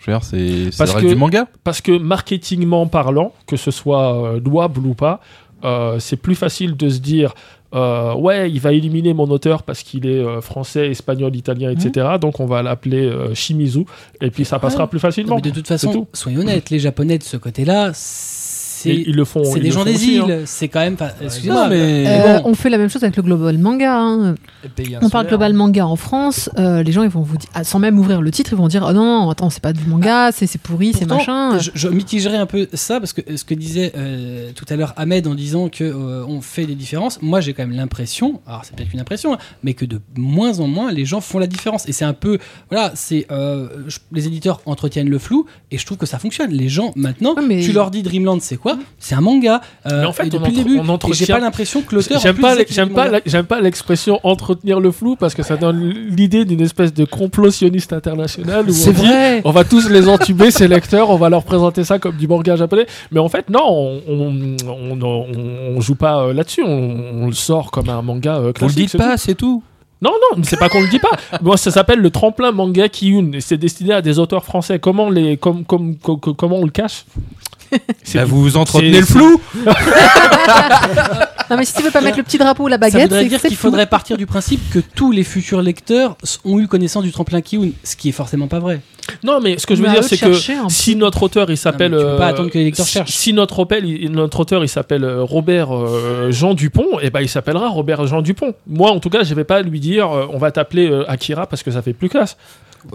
[0.00, 1.46] Je veux dire, c'est du manga.
[1.64, 5.20] Parce que marketingment parlant, que ce soit euh, louable ou pas,
[5.64, 7.34] euh, c'est plus facile de se dire.
[7.74, 12.06] euh, ouais, il va éliminer mon auteur parce qu'il est euh, français, espagnol, italien, etc.
[12.20, 13.84] Donc on va l'appeler euh, Shimizu
[14.20, 14.88] et puis ça passera Ouais.
[14.90, 15.36] plus Non, facilement.
[15.36, 16.06] mais de toute façon, tout.
[16.12, 17.90] soyons honnêtes, les Japonais de ce côté-là,
[18.92, 19.44] ils le font.
[19.44, 20.24] c'est des gens des hein.
[20.28, 20.42] îles.
[20.46, 20.96] C'est quand même.
[21.20, 22.50] Excusez-moi, mais- Euh, bon.
[22.50, 23.98] On fait la même chose avec le global manga.
[23.98, 24.34] hein.
[25.02, 26.50] On parle global manga en France.
[26.58, 28.68] euh, les gens, ils vont vous dire, ah, sans même ouvrir le titre, ils vont
[28.68, 31.58] dire, oh non, non, attends, c'est pas du manga, c'est c'est pourri, c'est machin.
[31.58, 34.76] Je, je mitigerais un peu ça parce que euh, ce que disait euh, tout à
[34.76, 37.20] l'heure Ahmed en disant que euh, on fait des différences.
[37.22, 40.60] Moi, j'ai quand même l'impression, alors c'est peut-être une impression, hein, mais que de moins
[40.60, 41.88] en moins les gens font la différence.
[41.88, 42.38] Et c'est un peu,
[42.70, 43.68] voilà, c'est euh,
[44.12, 46.50] les éditeurs entretiennent le flou et je trouve que ça fonctionne.
[46.52, 49.60] Les gens maintenant, Ouais, mais- tu leur dis Dreamland, c'est quoi C'est un manga.
[49.90, 52.20] Euh, Mais en fait, et on depuis le début, on j'ai pas l'impression que l'auteur.
[52.20, 56.44] J'aime pas, j'aime pas, j'aime pas l'expression entretenir le flou parce que ça donne l'idée
[56.44, 59.42] d'une espèce de complot sioniste international C'est dit vrai.
[59.44, 62.56] on va tous les entuber ces lecteurs, on va leur présenter ça comme du manga
[62.56, 62.86] japonais.
[63.12, 64.56] Mais en fait, non, on,
[65.76, 68.76] on, joue pas euh, là-dessus, on, le sort comme un manga euh, Vous le classique.
[68.78, 69.62] dites c'est pas, c'est tout.
[70.02, 71.10] non, non, c'est pas qu'on le dit pas.
[71.42, 74.78] Moi, ça s'appelle le tremplin manga Kiyun et c'est destiné à des auteurs français.
[74.78, 77.04] Comment les, comme, comme, com- com- comment on le cache?
[78.14, 79.40] Bah, du- vous entretenez le flou.
[81.50, 83.22] Non, mais si tu veux pas mettre le petit drapeau ou la Ça baguette, voudrait
[83.24, 87.04] c'est dire qu'il faudrait partir du principe que tous les futurs lecteurs ont eu connaissance
[87.04, 88.80] du tremplin Kiyun, ce qui est forcément pas vrai.
[89.22, 91.90] Non, mais ce que je veux dire, c'est que un si notre auteur il s'appelle
[91.92, 93.10] pas euh, attendre que les lecteurs si- cherchent.
[93.12, 97.20] si notre auteur il, notre auteur il s'appelle euh, Robert euh, Jean Dupont et ben
[97.20, 100.26] il s'appellera Robert Jean Dupont moi en tout cas je vais pas lui dire euh,
[100.32, 102.38] on va t'appeler euh, Akira parce que ça fait plus classe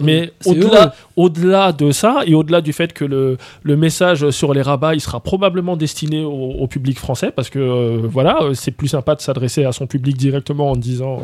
[0.00, 4.62] mais au-delà au-delà de ça et au-delà du fait que le, le message sur les
[4.62, 8.70] rabats il sera probablement destiné au, au public français parce que euh, voilà euh, c'est
[8.70, 11.20] plus sympa de s'adresser à son public directement en disant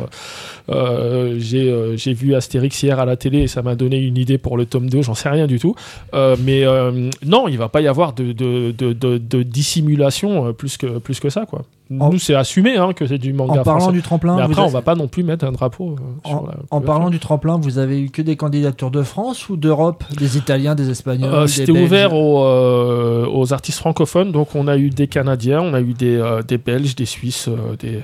[0.69, 4.17] euh, euh, j'ai j'ai vu Astérix hier à la télé et ça m'a donné une
[4.17, 5.75] idée pour le tome 2 j'en sais rien du tout
[6.13, 6.65] mais
[7.25, 11.29] non, il va pas y avoir de, de, de, de- dissimulation plus, que, plus que
[11.29, 11.45] ça.
[11.45, 11.63] Quoi.
[11.89, 13.95] En- Nous, c'est assumé hein, que c'est du manga En parlant français.
[13.95, 16.33] du tremplin, mais après, on va pas non plus mettre un drapeau euh, sur en,
[16.35, 16.81] la en couverture.
[16.83, 20.75] parlant du tremplin, vous avez eu que des candidatures de France ou d'Europe Des Italiens,
[20.75, 25.07] des Espagnols Euh, C'était ouvert aux, euh, aux artistes francophones, donc on a eu des
[25.07, 27.49] Canadiens, on a eu des, des Belges, des Suisses,
[27.79, 28.01] des,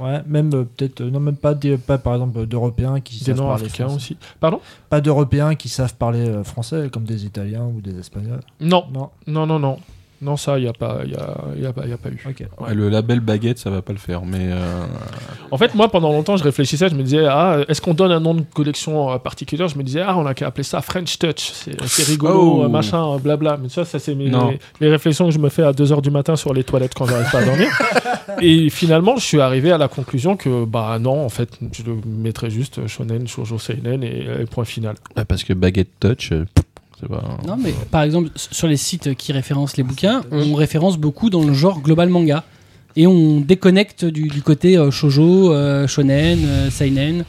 [0.00, 3.26] Ouais, même euh, peut-être, euh, non, même pas, des, pas par exemple d'Européens qui des
[3.26, 3.96] savent parler Nord-Africains français.
[3.96, 4.16] aussi.
[4.40, 4.58] Pardon?
[4.90, 8.40] Pas d'Européens qui savent parler euh, français, comme des Italiens ou des Espagnols.
[8.60, 9.78] Non, Non, non, non, non.
[10.22, 12.18] Non, ça, il n'y a, pas- y a, y a, pas- y a pas eu.
[12.60, 14.86] Ouais, le label baguette, ça va pas le faire, mais euh,
[15.50, 18.20] En fait, moi, pendant longtemps, je réfléchissais, je me disais, ah, est-ce qu'on donne un
[18.20, 19.66] nom de collection particulier?
[19.68, 21.52] Je me disais, ah, on a qu'à appeler ça French Touch.
[21.86, 22.64] C'est rigolo, Oh.
[22.64, 23.58] euh, machin, euh, blabla.
[23.62, 24.30] Mais ça, ça c'est mes,
[24.80, 27.30] les réflexions que je me fais à 2h du matin sur les toilettes quand j'arrive
[27.30, 27.68] pas à dormir.
[28.40, 31.96] Et finalement, je suis arrivé à la conclusion que, bah non, en fait, je le
[32.06, 34.96] mettrais juste Shonen, Shoujo Seinen et, et point final.
[35.16, 36.44] ouais, parce que baguette touch, euh,
[37.08, 37.22] pas.
[37.46, 41.42] Non, mais par exemple, sur les sites qui référencent les bouquins, on référence beaucoup dans
[41.44, 42.44] le genre global manga.
[42.96, 47.24] Et on déconnecte du, du côté euh, shoujo, euh, shonen, euh, seinen.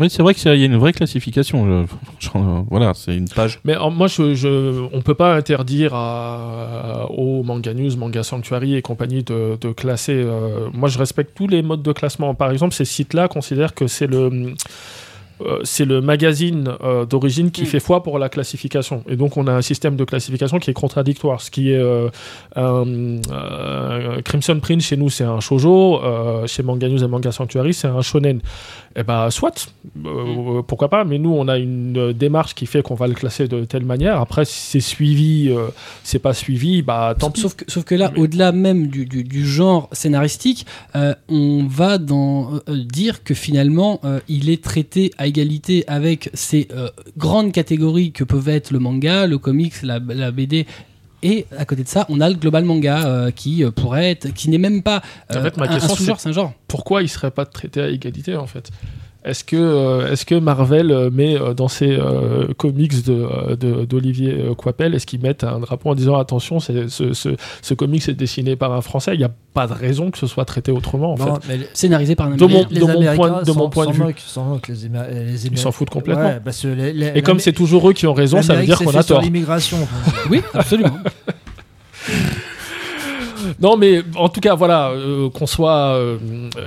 [0.00, 1.86] Oui, c'est vrai qu'il y a une vraie classification.
[1.86, 1.94] je-
[2.26, 2.30] je-
[2.68, 3.60] voilà, c'est une page.
[3.64, 8.74] Mais euh, moi, je, je, on peut pas interdire à, aux Manga News, Manga Sanctuary
[8.74, 10.14] et compagnie de, de classer.
[10.16, 12.34] euh, moi, je respecte tous les modes de classement.
[12.34, 14.54] Par exemple, ces sites-là considèrent que c'est le
[15.40, 17.66] euh, c'est le magazine euh, d'origine qui Mm.
[17.66, 19.02] fait foi pour la classification.
[19.08, 21.40] Et donc, on a un système de classification qui est contradictoire.
[21.40, 22.08] Ce qui est euh,
[22.54, 26.00] un, Crimson Print chez nous, c'est un shoujo.
[26.46, 28.40] chez Manga News et Manga Sanctuary, c'est un shonen.
[28.96, 29.72] Eh ben, soit,
[30.06, 31.04] euh, pourquoi pas.
[31.04, 33.84] Mais nous, on a une euh, démarche qui fait qu'on va le classer de telle
[33.84, 34.20] manière.
[34.20, 35.66] Après, si c'est suivi, euh,
[36.04, 37.40] c'est pas suivi, bah tant pis.
[37.40, 40.64] Sauf que, sauf que là, Mais- au-delà même du, du- du genre scénaristique,
[40.94, 46.30] euh, on va dans, euh, dire que finalement, euh, il est traité à égalité avec
[46.32, 50.66] ces euh, grandes catégories que peuvent être le manga, le comics, la, la BD.
[51.24, 54.34] Et à côté de ça, on a le global manga euh, qui euh, pourrait être,
[54.34, 56.52] qui n'est même pas En euh, fait, ma un, un question, sous-genre, c'est un genre.
[56.68, 58.70] pourquoi il serait pas traité à égalité en fait?
[59.24, 64.50] Est-ce que, euh, est-ce que Marvel euh, met euh, dans ses euh, comics de, d'Olivier
[64.58, 67.30] Coipel, est-ce qu'ils mettent un drapeau en disant attention, c'est, ce, ce,
[67.62, 69.14] ce comics est dessiné par un Français?
[69.14, 71.56] Il n'y a pas de raison que ce soit traité autrement en Non, fait.
[71.58, 73.92] mais Scénarisé par un De mon- les de mon Américains point- de mon point de
[73.92, 74.02] vue.
[75.10, 76.24] les, Ils s'en foutent complètement.
[76.24, 78.64] Ouais, parce que les- les- Et comme c'est toujours eux qui ont raison, ça veut
[78.66, 79.22] dire qu'on a tort.
[79.22, 79.78] l'immigration.
[80.30, 80.98] Oui, absolument.
[83.64, 86.18] Non, mais en tout cas, voilà, euh, qu'on soit, euh,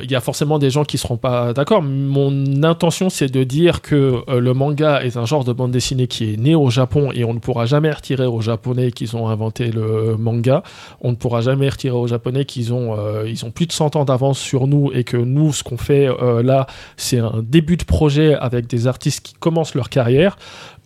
[0.02, 1.84] il y a forcément des gens qui seront pas d'accord.
[1.84, 6.08] Mon intention, c'est de dire que euh, le manga est un genre de bande dessinée
[6.08, 9.28] qui est né au Japon et on ne pourra jamais retirer aux Japonais qu'ils ont
[9.28, 10.64] inventé le manga.
[11.00, 12.98] On ne pourra jamais retirer aux Japonais qu'ils ont,
[13.28, 16.10] ils ont plus de 100 ans d'avance sur nous et que nous, ce qu'on fait
[16.42, 16.66] là,
[16.96, 20.36] c'est un début de projet avec des artistes qui commencent leur carrière.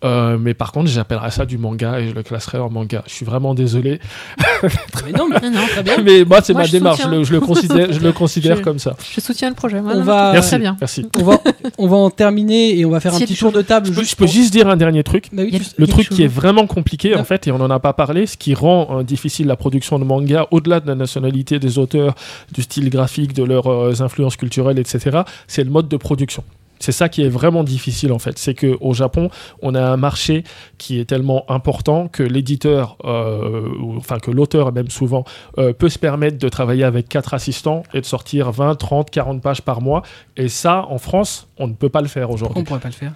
[0.04, 3.02] Euh, mais par contre, j'appellerais ça du manga et je le classerais en manga.
[3.06, 4.00] Je suis vraiment désolé.
[5.04, 5.96] Mais non, mais Non, très bien.
[6.02, 7.02] Mais moi, c'est ma je démarche.
[7.02, 8.96] Je le, je le considère, je le considère Je- comme ça.
[9.14, 9.80] Je soutiens le projet.
[9.80, 10.50] moi, On non, va- Merci.
[10.50, 10.76] Très bien.
[10.80, 11.06] Merci.
[11.18, 11.38] on va,
[11.78, 13.86] on va en terminer et on va faire un petit tour de table.
[13.86, 15.28] Je peux, juste je peux pour- juste dire un dernier truc.
[15.32, 16.16] Bah oui, Le truc chose.
[16.16, 17.20] qui est vraiment compliqué, Non.
[17.20, 19.98] en fait, et on n'en a pas parlé, ce qui rend euh, difficile la production
[19.98, 22.14] de manga, au-delà de la nationalité des auteurs,
[22.52, 26.42] du style graphique, de leurs euh, influences culturelles, etc., c'est le mode de production.
[26.82, 28.38] C'est ça qui est vraiment difficile en fait.
[28.38, 29.30] C'est qu'au Japon,
[29.62, 30.42] on a un marché
[30.78, 35.24] qui est tellement important que l'éditeur, euh, enfin que l'auteur même souvent,
[35.58, 39.40] euh, peut se permettre de travailler avec quatre assistants et de sortir 20, 30, 40
[39.40, 40.02] pages par mois.
[40.36, 42.60] Et ça, en France, on ne peut pas le faire Pourquoi aujourd'hui.
[42.60, 43.12] on pourrait pas le faire?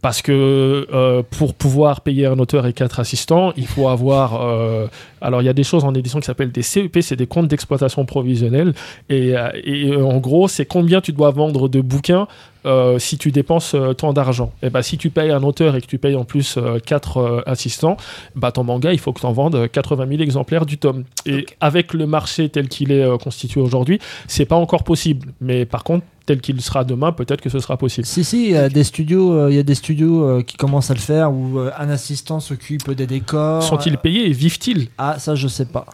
[0.00, 4.40] Parce que euh, pour pouvoir payer un auteur et quatre assistants, il faut avoir.
[4.42, 4.86] euh,
[5.20, 7.46] alors, il y a des choses en édition qui s'appellent des CEP, c'est des comptes
[7.48, 8.74] d'exploitation provisionnelle.
[9.08, 12.26] Et, euh, et, en gros, c'est combien tu dois vendre de bouquins
[12.64, 14.52] euh, si tu dépenses tant d'argent.
[14.62, 17.96] Et ben, si tu payes un auteur et que tu payes en plus quatre assistants,
[18.34, 21.04] bah, ton manga, il faut que tu en vendes 80 000 exemplaires du tome.
[21.26, 25.28] Et avec le marché tel qu'il est constitué aujourd'hui, c'est pas encore possible.
[25.40, 28.06] Mais par contre, tel qu'il sera demain, peut-être que ce sera possible.
[28.06, 30.56] Si, si, il y a des studios, euh, il y a des studios euh, qui
[30.56, 33.62] commencent à le faire où euh, un assistant s'occupe des décors.
[33.62, 34.88] Sont-ils Euh, payés et vivent-ils?
[34.98, 35.86] Ah, ça, je sais pas.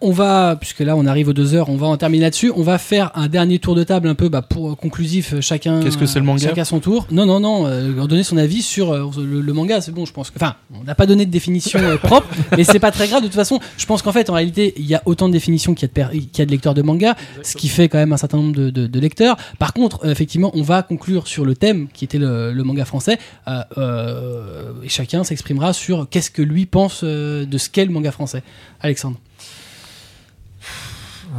[0.00, 2.52] On va, puisque là on arrive aux deux heures, on va en terminer là-dessus.
[2.56, 5.80] On va faire un dernier tour de table un peu bah, pour euh, conclusif, chacun.
[5.80, 6.48] Qu'est-ce que c'est le manga?
[6.48, 7.06] Chacun son tour.
[7.10, 7.66] Non, non, non.
[7.66, 10.30] Euh, donner son avis sur euh, le, le manga, c'est bon, je pense.
[10.30, 12.26] que- Enfin, on n'a pas donné de définition euh, propre,
[12.56, 13.20] mais c'est pas très grave.
[13.22, 15.74] De toute façon, je pense qu'en fait, en réalité, il y a autant de définitions
[15.74, 17.88] qu'il y a de, per- qu'il y a de lecteurs de manga, ce qui fait
[17.88, 19.36] quand même un certain nombre de, de- de lecteurs.
[19.60, 22.86] Par contre, euh, effectivement, on va conclure sur le thème qui était le, le manga
[22.86, 23.18] français.
[23.46, 28.10] Euh, euh, et chacun s'exprimera sur qu'est-ce que lui pense de ce qu'est le manga
[28.10, 28.42] français.
[28.80, 29.18] Alexandre.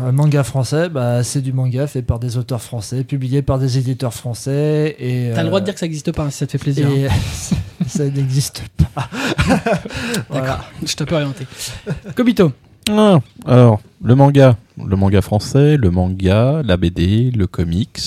[0.06, 3.80] Un manga français, bah, c'est du manga fait par des auteurs français, publié par des
[3.80, 4.96] éditeurs français.
[5.00, 6.60] et T'as le droit de dire que ça n'existe pas, hein, si ça te fait
[6.60, 6.88] plaisir.
[6.88, 7.10] hein.
[7.88, 8.62] ça n'existe
[8.94, 9.10] pas.
[10.30, 10.64] voilà.
[10.86, 11.48] Je t'ai pas orienté.
[12.16, 12.54] Kobito.
[12.90, 14.58] Ah, alors, le manga.
[14.84, 18.00] Le manga français, le manga, la BD, le comics.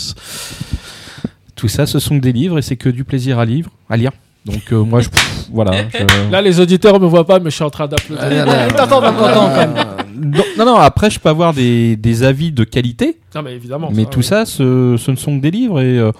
[1.55, 4.11] Tout ça, ce sont des livres et c'est que du plaisir à, lire, à lire.
[4.45, 5.09] Donc, euh, moi, je.
[5.09, 5.73] pff, voilà.
[5.89, 8.45] je- Là, les auditeurs me voient pas, mais je suis en train d'applaudir.
[8.77, 9.75] T'entends, t'entends, quand même.
[10.21, 13.91] non, non, non, après, je peux avoir des, des avis de qualité, Non, mais évidemment.
[13.95, 14.25] mais ça, tout oui.
[14.25, 16.11] ça, ce, ce ne sont que des livres et euh,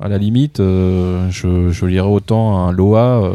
[0.00, 3.34] à la limite, euh, je, je lirai autant un Loa euh,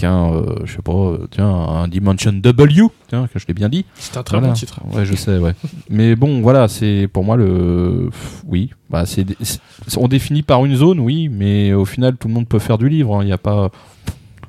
[0.00, 3.68] qu'un, euh, je sais pas, euh, tiens, un Dimension W, tiens, que je l'ai bien
[3.68, 3.84] dit.
[3.96, 4.48] C'est un très Voilà.
[4.52, 4.80] bon titre.
[4.92, 5.52] Ouais, je sais, ouais.
[5.88, 8.10] Mais bon, voilà, c'est pour moi le.
[8.46, 9.60] Oui, bah, c'est, c'est-
[9.98, 12.88] on définit par une zone, oui, mais au final, tout le monde peut faire du
[12.88, 13.16] livre.
[13.16, 13.20] hein.
[13.22, 13.70] Il y a pas.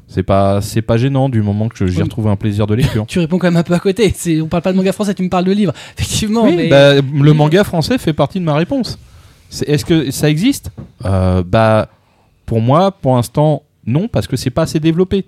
[0.07, 3.05] C'est pas, c'est pas gênant du moment que j'y retrouve un plaisir de lecture.
[3.07, 4.11] Tu réponds quand même un peu à côté.
[4.13, 5.71] C'est, on parle pas de manga français, tu me parles de livres.
[5.97, 8.99] Effectivement, Oui, mais bah, le manga français fait partie de ma réponse.
[9.49, 10.69] C'est- est-ce que ça existe?
[11.05, 11.87] Euh, Bah,
[12.45, 15.23] pour moi, pour l'instant, non, parce que c'est pas assez développé.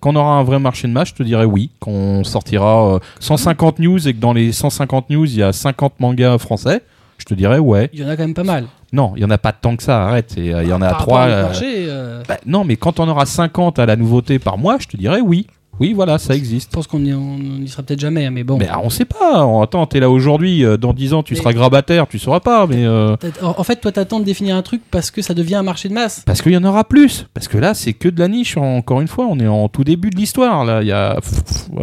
[0.00, 1.70] Quand on aura un vrai marché de match, je te dirais oui.
[1.78, 5.52] Quand on sortira euh, 150 news et que dans les 150 news, il y a
[5.52, 6.82] 50 mangas français,
[7.18, 7.90] je te dirais ouais.
[7.92, 8.66] il y en a quand même pas mal.
[8.92, 10.34] Non, il y en a pas tant que ça, arrête.
[10.36, 11.26] Il y en a trois.
[11.26, 14.78] euh, marché, euh, bah, non, mais quand on aura 50 à la nouveauté par mois,
[14.80, 15.46] je te dirais oui.
[15.80, 16.70] Oui, voilà, ça existe.
[16.70, 18.58] Je pense qu'on y, on y sera peut-être jamais, mais bon.
[18.58, 19.42] Mais ah, on sait pas.
[19.62, 20.62] Attends, t'es là aujourd'hui.
[20.64, 22.06] euh, Dans 10 ans, tu Mais- seras grabataire.
[22.06, 22.66] Tu sauras pas.
[22.66, 25.62] Mais euh, En fait, toi, t'attends de définir un truc parce que ça devient un
[25.62, 26.22] marché de masse.
[26.26, 27.26] parce qu'il y en aura plus.
[27.32, 28.56] Parce que là, c'est que de la niche.
[28.58, 30.64] Encore une fois, on est en tout début de l'histoire.
[30.66, 31.18] Là, il y a.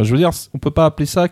[0.00, 1.26] Je veux dire, on peut pas appeler ça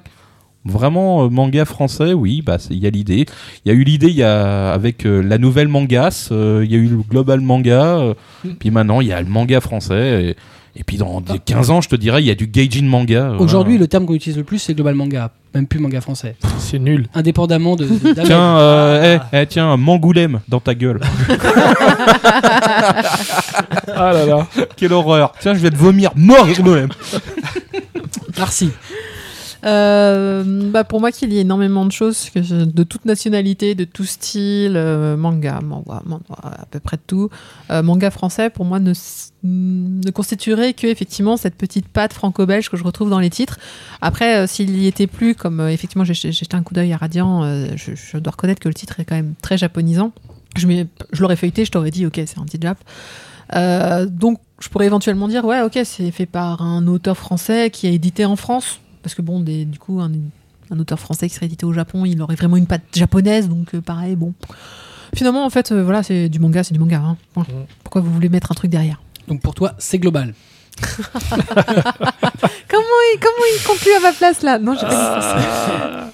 [0.64, 2.12] vraiment euh, manga français.
[2.14, 3.26] Oui, bah il y a l'idée.
[3.64, 4.08] Il y a eu l'idée.
[4.08, 6.30] Il y a avec euh, la nouvelle mangas.
[6.32, 8.14] euh, Il y a eu le global manga.
[8.44, 8.48] Mm.
[8.58, 10.24] Puis maintenant, il y a le manga français.
[10.30, 10.36] Et,
[10.76, 13.32] et puis dans 15 ans, je te dirais, il y a du gaijin manga.
[13.38, 13.84] Aujourd'hui, voilà.
[13.84, 16.36] le terme qu'on utilise le plus, c'est global manga, même plus manga français.
[16.58, 17.08] C'est nul.
[17.14, 17.88] Indépendamment de.
[18.24, 21.00] Tiens, euh, eh, eh, tiens, Mangoulême dans ta gueule.
[23.98, 24.46] Ah là là.
[24.76, 25.32] Quelle horreur.
[25.40, 26.90] Tiens, je vais te vomir mort, Mangoulême.
[29.66, 34.04] Euh, bah pour moi qu'il y ait énormément de choses de toute nationalité, de tout
[34.04, 37.30] style, euh, manga, manga, manga, à peu près tout.
[37.70, 42.84] Euh, manga français pour moi ne, constituerait que effectivement cette petite patte franco-belge que je
[42.84, 43.58] retrouve dans les titres.
[44.00, 47.42] Après s'il y était plus, comme effectivement j'ai jeté un coup d'œil à Radiant,
[47.76, 50.12] je, dois reconnaître que le titre est quand même très japonisant.
[50.56, 50.84] Je,
[51.18, 52.78] l'aurais feuilleté, je t'aurais dit ok c'est un petit jap.
[54.12, 57.90] Donc je pourrais éventuellement dire ouais ok c'est fait par un auteur français qui a
[57.90, 60.10] édité en France parce que bon des, du coup un,
[60.68, 63.72] un auteur français qui serait édité au Japon il aurait vraiment une patte japonaise donc
[63.72, 64.34] euh, pareil bon
[65.14, 67.16] finalement en fait euh, voilà c'est du manga c'est du manga hein.
[67.36, 67.44] Mhm.
[67.84, 69.00] pourquoi vous voulez mettre un truc derrière?
[69.28, 70.34] Donc pour toi, c'est global.
[71.06, 74.58] comment il, comment il conclut à ma place là?
[74.58, 76.10] Non j'ai ça.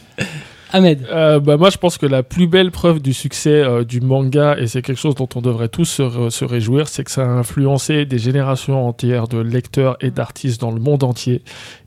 [0.72, 1.06] Ahmed.
[1.10, 4.56] Euh, bah, moi, je pense que la plus belle preuve du succès euh, du manga,
[4.58, 8.04] et c'est quelque chose dont on devrait tous se, réjouir, c'est que ça a influencé
[8.06, 11.42] des générations entières de lecteurs et d'artistes dans le monde entier.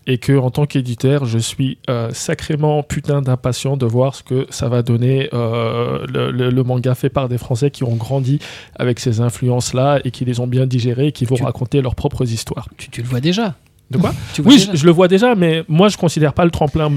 [0.07, 4.45] Et que, en tant qu'éditeur, je suis euh, sacrément putain d'impatient de voir ce que
[4.51, 8.39] ça va donner le, le- le manga fait par des Français qui ont grandi
[8.77, 11.95] avec ces influences-là et qui les ont bien digérées et qui vont Tu- raconter leurs
[11.95, 12.67] propres histoires.
[12.77, 13.55] Tu, tu le vois déjà.
[13.91, 14.13] De quoi
[14.43, 16.89] Oui, je, je le vois déjà, mais moi, je considère pas le tremplin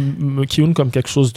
[0.48, 1.32] Kiun comme quelque chose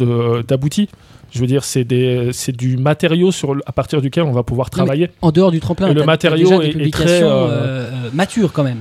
[0.48, 0.88] d'abouti.
[1.32, 4.84] Je veux dire, c'est du matériau sur, le- à partir duquel on va pouvoir Non,
[4.84, 5.10] travailler.
[5.22, 8.52] En dehors du tremplin, Et le matériau déjà des est- très, euh, euh, euh, matures
[8.53, 8.80] quand même.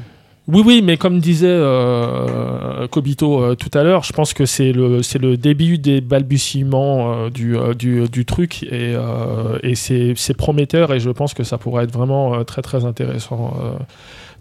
[0.48, 4.72] Oui, oui, mais comme disait euh, Kobito euh, tout à l'heure, je pense que c'est
[4.72, 8.94] le, début des balbutiements euh, du, du, du truc et,
[9.62, 13.54] et c'est prometteur et je pense que ça pourrait être vraiment très très intéressant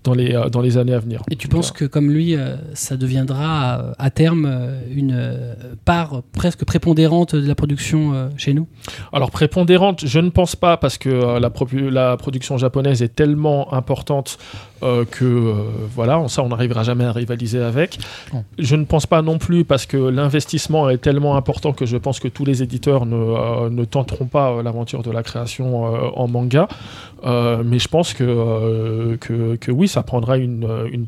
[0.04, 1.24] dans, les, euh, dans les années à venir.
[1.32, 5.40] Et tu penses que comme lui, euh, ça deviendra euh, à terme une
[5.86, 8.68] part presque prépondérante de la production chez nous?
[9.14, 11.10] Alors prépondérante, je ne pense pas parce que
[11.40, 14.38] la, production japonaise est tellement importante
[14.82, 15.54] euh, que euh,
[15.94, 18.00] voilà, ça on n'arrivera jamais à rivaliser avec.
[18.58, 22.22] Je ne pense pas non plus parce que l'investissement est tellement important que je pense
[22.22, 25.84] que tous les éditeurs ne, euh, ne tenteront pas l'aventure de la création
[26.18, 26.68] en manga.
[27.26, 31.08] Mais je pense que, que, que oui, ça prendra une, euh, une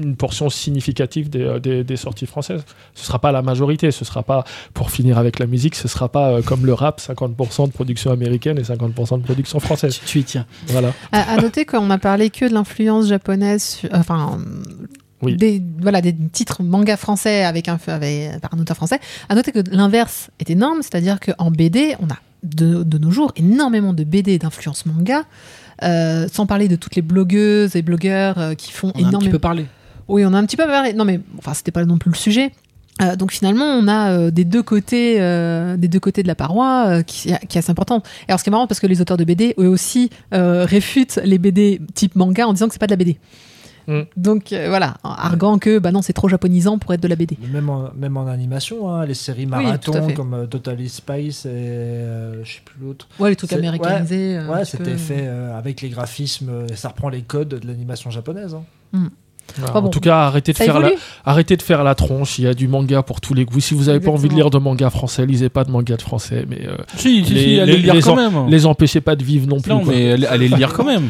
[0.00, 2.64] une portion significative des, euh, des, des sorties françaises.
[2.94, 4.44] Ce sera pas la majorité, ce sera pas,
[4.74, 8.12] pour finir avec la musique, ce sera pas euh, comme le rap, 50% de production
[8.12, 9.98] américaine et 50% de production française.
[9.98, 10.46] tu, tu y tiens.
[10.68, 10.92] Voilà.
[11.10, 14.38] à, à noter qu'on a parlé que de l'influence japonaise enfin
[15.20, 15.36] Oui.
[15.36, 19.50] des voilà des titres manga français avec un avec, par un auteur français à noter
[19.50, 24.04] que l'inverse est énorme c'est-à-dire qu'en BD on a de, de nos jours énormément de
[24.04, 25.24] BD d'influence manga
[25.82, 29.02] euh, sans parler de toutes les blogueuses et blogueurs euh, qui font On a un
[29.02, 29.66] petit énormément peu parlé.
[30.08, 30.92] oui, on a un petit peu parlé.
[30.92, 32.52] Non, mais enfin, c'était pas non plus le sujet.
[33.02, 36.34] Euh, donc finalement, on a euh, des deux côtés, euh, des deux côtés de la
[36.34, 38.02] paroi qui, qui est assez important.
[38.22, 41.20] Et alors, ce qui est marrant, parce que les auteurs de BD eux aussi réfutent
[41.24, 43.18] les BD type manga en disant que c'est pas de la BD.
[43.86, 44.00] Mm.
[44.16, 47.16] Donc euh, voilà, en arguant que bah non, c'est trop japonisant pour être de la
[47.16, 47.36] BD.
[47.52, 52.44] Même en, même en animation, hein, les séries marathon comme euh, Totally Spice et euh,
[52.44, 53.08] je sais plus l'autre.
[53.18, 54.38] Ouais, les trucs américanisés.
[54.38, 54.64] euh, Ouais, peu.
[54.64, 58.54] c'était fait euh, avec les graphismes, euh, ça reprend les codes de l'animation japonaise.
[58.94, 59.10] hein.
[59.58, 59.72] Voilà.
[59.72, 60.90] Pas en tout cas, arrêtez de, Ça faire la,
[61.24, 62.38] arrêtez de faire la tronche.
[62.38, 63.60] Il y a du manga pour tous les goûts.
[63.60, 66.02] Si vous n'avez pas envie de lire de manga français, lisez pas de manga de
[66.02, 66.44] français.
[66.48, 68.48] Mais euh, Si, si, Les- si, allez les- le lire les quand en- même.
[68.50, 69.70] les empêchez pas de vivre non plus.
[69.72, 69.94] Non, quoi.
[69.94, 71.08] mais allez, allez le lire quand même.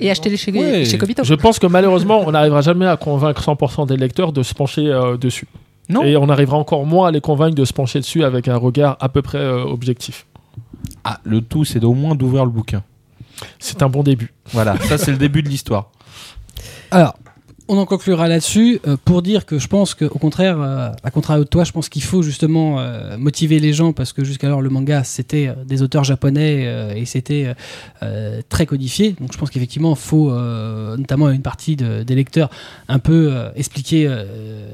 [0.00, 0.84] Et acheter les chez, Ouais.
[0.84, 1.24] chez Kobito.
[1.24, 4.86] Je pense que malheureusement, on n'arrivera jamais à convaincre 100% des lecteurs de se pencher
[4.86, 5.46] euh, dessus.
[5.88, 6.02] Non.
[6.04, 8.96] Et on arrivera encore moins à les convaincre de se pencher dessus avec un regard
[9.00, 10.26] à peu près euh, objectif.
[11.04, 12.82] Ah, le tout, c'est au moins d'ouvrir le bouquin.
[13.58, 14.34] C'est un bon début.
[14.52, 15.90] Voilà, ça c'est le début de l'histoire.
[16.90, 17.14] Alors,
[17.68, 21.44] on en conclura là-dessus euh, pour dire que je pense qu'au contraire, euh, à contrario
[21.44, 24.70] de toi, je pense qu'il faut justement euh, motiver les gens parce que jusqu'alors le
[24.70, 27.54] manga c'était des auteurs japonais et c'était
[28.48, 29.14] très codifié.
[29.20, 30.30] Donc je pense qu'effectivement il faut
[30.96, 32.50] notamment à une partie de- des lecteurs
[32.88, 34.08] un peu expliquer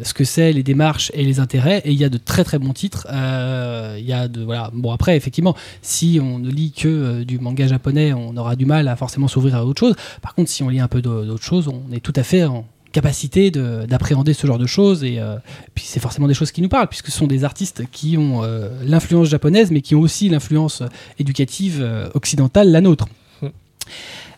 [0.03, 1.83] ce que c'est, les démarches et les intérêts.
[1.85, 3.07] Et il y a de très très bons titres.
[3.11, 4.71] Il y a de voilà.
[4.73, 8.89] Bon après effectivement, si on ne lit que du manga japonais, on aura du mal
[8.89, 9.95] à forcément s'ouvrir à autre chose.
[10.23, 12.45] Par contre, si on lit un peu d'au- d'autres choses, on est tout à fait
[12.45, 12.65] en
[12.95, 15.05] capacité de- d'appréhender ce genre de choses.
[15.05, 15.37] Et euh,
[15.75, 18.43] puis c'est forcément des choses qui nous parlent, puisque ce sont des artistes qui ont
[18.43, 20.83] euh, l'influence japonaise, mais qui ont aussi l'influence
[21.19, 23.07] éducative euh, occidentale, la nôtre.
[23.43, 23.47] Mm.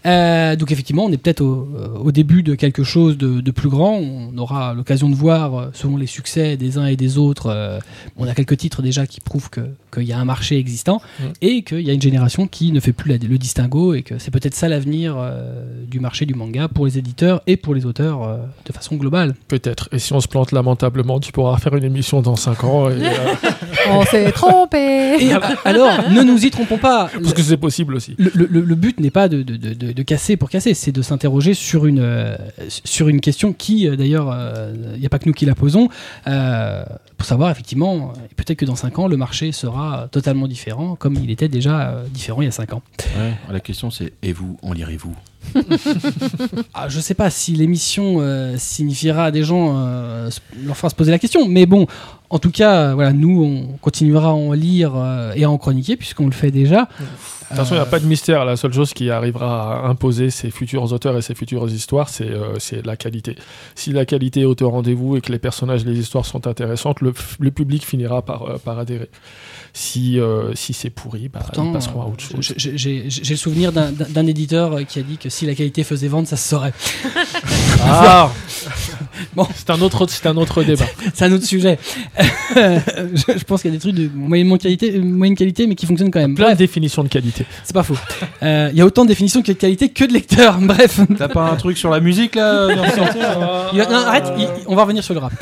[0.06, 1.68] Euh, donc effectivement, on est peut-être au,
[2.04, 3.94] au début de quelque chose de, de plus grand.
[3.98, 7.78] On aura l'occasion de voir, euh, selon les succès des uns et des autres, euh,
[8.16, 11.24] on a quelques titres déjà qui prouvent que- qu'il y a un marché existant Mm.
[11.42, 14.18] et qu'il y a une génération qui ne fait plus la- le distinguo et que
[14.18, 17.84] c'est peut-être ça l'avenir euh, du marché du manga pour les éditeurs et pour les
[17.86, 19.34] auteurs euh, de façon globale.
[19.48, 19.88] Peut-être.
[19.92, 22.90] Et si on se plante lamentablement, tu pourras faire une émission dans 5 ans.
[22.90, 23.08] et, euh,
[23.90, 25.16] On s'est trompé.
[25.20, 25.32] Et
[25.64, 27.08] alors, ne nous y trompons pas.
[27.22, 28.14] parce que c'est possible aussi.
[28.18, 31.02] Le, le- le but n'est pas de, de- de- de- casser pour casser, c'est de
[31.02, 32.36] s'interroger sur une, euh,
[32.68, 34.36] sur une question qui, euh, d'ailleurs,
[34.94, 35.88] il n'y a pas que nous qui la posons,
[36.26, 36.84] euh,
[37.16, 41.14] pour savoir effectivement, euh, peut-être que dans 5 ans, le marché sera totalement différent, comme
[41.16, 42.82] il était déjà euh, différent il y a 5 ans.
[43.50, 45.14] La question c'est et vous, en lirez-vous?
[46.74, 50.30] Ah, je sais pas si l'émission euh, signifiera à des gens, euh,
[50.64, 51.86] leur fera se poser la question, mais bon,
[52.28, 55.58] en tout cas, euh, voilà, nous, on continuera à en lire euh, et à en
[55.58, 56.82] chroniquer, puisqu'on le fait déjà.
[56.82, 58.44] De toute façon, il n'y a pas de mystère.
[58.44, 62.84] La seule chose qui arrivera à imposer ses futurs auteurs et ses futures histoires, c'est
[62.84, 63.36] la qualité.
[63.76, 67.00] Si la qualité est au rendez-vous et que les personnages et les histoires sont intéressantes,
[67.00, 67.12] le,
[67.52, 69.08] public finira par, par adhérer.
[69.72, 70.18] Si,
[70.54, 72.52] si c'est pourri, bah, Pourtant, ils passeront à autre chose.
[72.56, 76.36] j'ai- le souvenir d'un- éditeur qui a dit que si la qualité faisait vendre, ça
[76.36, 76.72] se saurait.
[77.82, 78.30] Ah
[79.34, 79.46] Bon.
[79.54, 80.84] C'est un, autre- c'est un autre débat.
[81.14, 81.78] C'est un autre sujet.
[82.56, 85.86] je, je pense qu'il y a des trucs de moyenne qualité, moyenne qualité, mais qui
[85.86, 86.34] fonctionnent quand même.
[86.34, 87.44] Plein de définitions de qualité.
[87.64, 87.96] c'est pas faux.
[88.42, 90.58] Euh, Il y a autant de définitions de qualité que de lecteurs.
[90.58, 91.00] Bref.
[91.18, 95.02] T'as pas un truc sur la musique là va- non, arrête, il- on va revenir
[95.04, 95.32] sur le rap.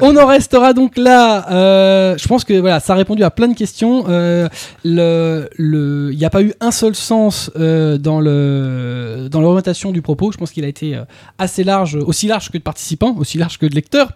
[0.00, 1.50] On en restera donc là.
[1.50, 4.04] Euh, je pense que voilà, ça a répondu à plein de questions.
[4.08, 4.48] Euh,
[4.84, 10.32] il n'y a pas eu un seul sens euh, dans l'orientation du propos.
[10.32, 10.98] Je pense qu'il a été
[11.38, 14.10] assez large, aussi large que de participants, aussi large que de lecteurs.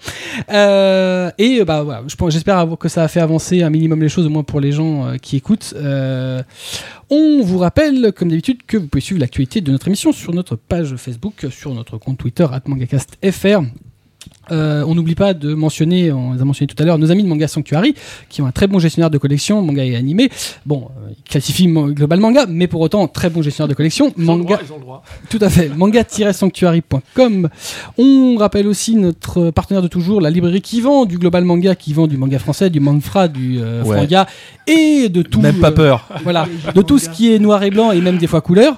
[0.48, 4.42] Et bah je j'espère que ça a fait avancer un minimum les choses, au moins
[4.42, 5.74] pour les gens qui écoutent.
[7.10, 10.56] On vous rappelle, comme d'habitude, que vous pouvez suivre l'actualité de notre émission sur notre
[10.56, 13.62] page Facebook, sur notre compte Twitter, @mangacastfr.
[14.50, 17.22] Euh, on n'oublie pas de mentionner, on les a mentionné tout à l'heure, nos amis
[17.22, 17.94] de Manga Sanctuary,
[18.28, 20.30] qui ont un très bon gestionnaire de collection, manga et animé.
[20.66, 24.12] Bon, euh, ils classifient Global Manga, mais pour autant, très bon gestionnaire de collection.
[24.16, 25.02] Ils ont le Manga, droit, ils ont le droit.
[25.30, 25.68] tout à fait.
[25.68, 27.48] Manga-sanctuary.com.
[27.98, 31.92] On rappelle aussi notre partenaire de toujours, la librairie qui vend du Global Manga, qui
[31.92, 33.96] vend du manga français, du manfra, du euh, Ouais.
[33.96, 34.26] franga
[34.66, 35.40] et de tout.
[35.40, 36.08] Même pas euh, peur.
[36.24, 38.76] voilà, de tout ce qui est noir et blanc et même des fois couleur.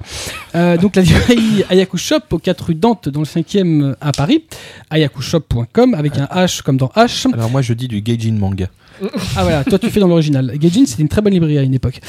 [0.54, 4.44] Euh, donc la librairie Ayaku Shop aux 4 rue Dante dans le 5e à Paris,
[4.90, 5.59] ayakushop.com
[5.94, 7.32] avec un H comme dans H.
[7.32, 8.66] Alors moi je dis du Gaijin manga.
[9.36, 10.52] Ah voilà, toi tu fais dans l'original.
[10.58, 12.00] Gaijin c'était une très bonne librairie à une époque.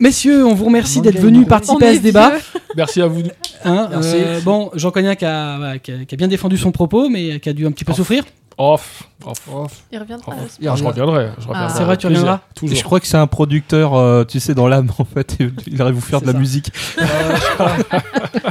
[0.00, 2.32] Messieurs, on vous remercie d'être venus participer à ce débat.
[2.76, 3.22] Merci à vous.
[3.64, 4.14] Hein, Merci.
[4.14, 6.70] euh, bon, j'en connais un qui a, voilà, qui a- qui a bien défendu son
[6.70, 7.96] propos, mais qui a dû un petit peu Oh.
[7.96, 8.22] souffrir.
[8.58, 9.04] Off.
[9.24, 9.84] Off.
[9.92, 10.32] Il reviendra.
[10.32, 10.56] Off.
[10.60, 11.28] Il Ah, je reviendrai.
[11.38, 11.72] Je reviendrai.
[11.72, 11.74] Ah.
[11.76, 12.76] C'est vrai, tu reviendras Toujours.
[12.76, 15.36] Je crois que c'est un producteur, euh, tu sais, dans l'âme en fait.
[15.66, 16.72] Il arrive à vous faire de la musique.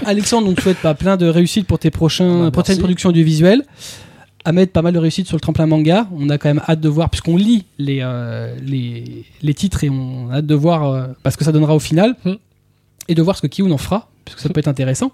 [0.05, 3.63] Alexandre, on te souhaite pas plein de réussite pour tes prochains, Bah, prochaines productions audiovisuelles.
[4.45, 6.07] Ahmed, pas mal de réussite sur le tremplin manga.
[6.17, 9.89] On a quand même hâte de voir, puisqu'on lit les, euh, les, les titres et
[9.89, 12.15] on a hâte de voir euh, bah, ce que ça donnera au final.
[12.23, 12.35] Hmm.
[13.09, 15.11] Et de voir ce que Kiyun en fera, puisque ça peut être intéressant.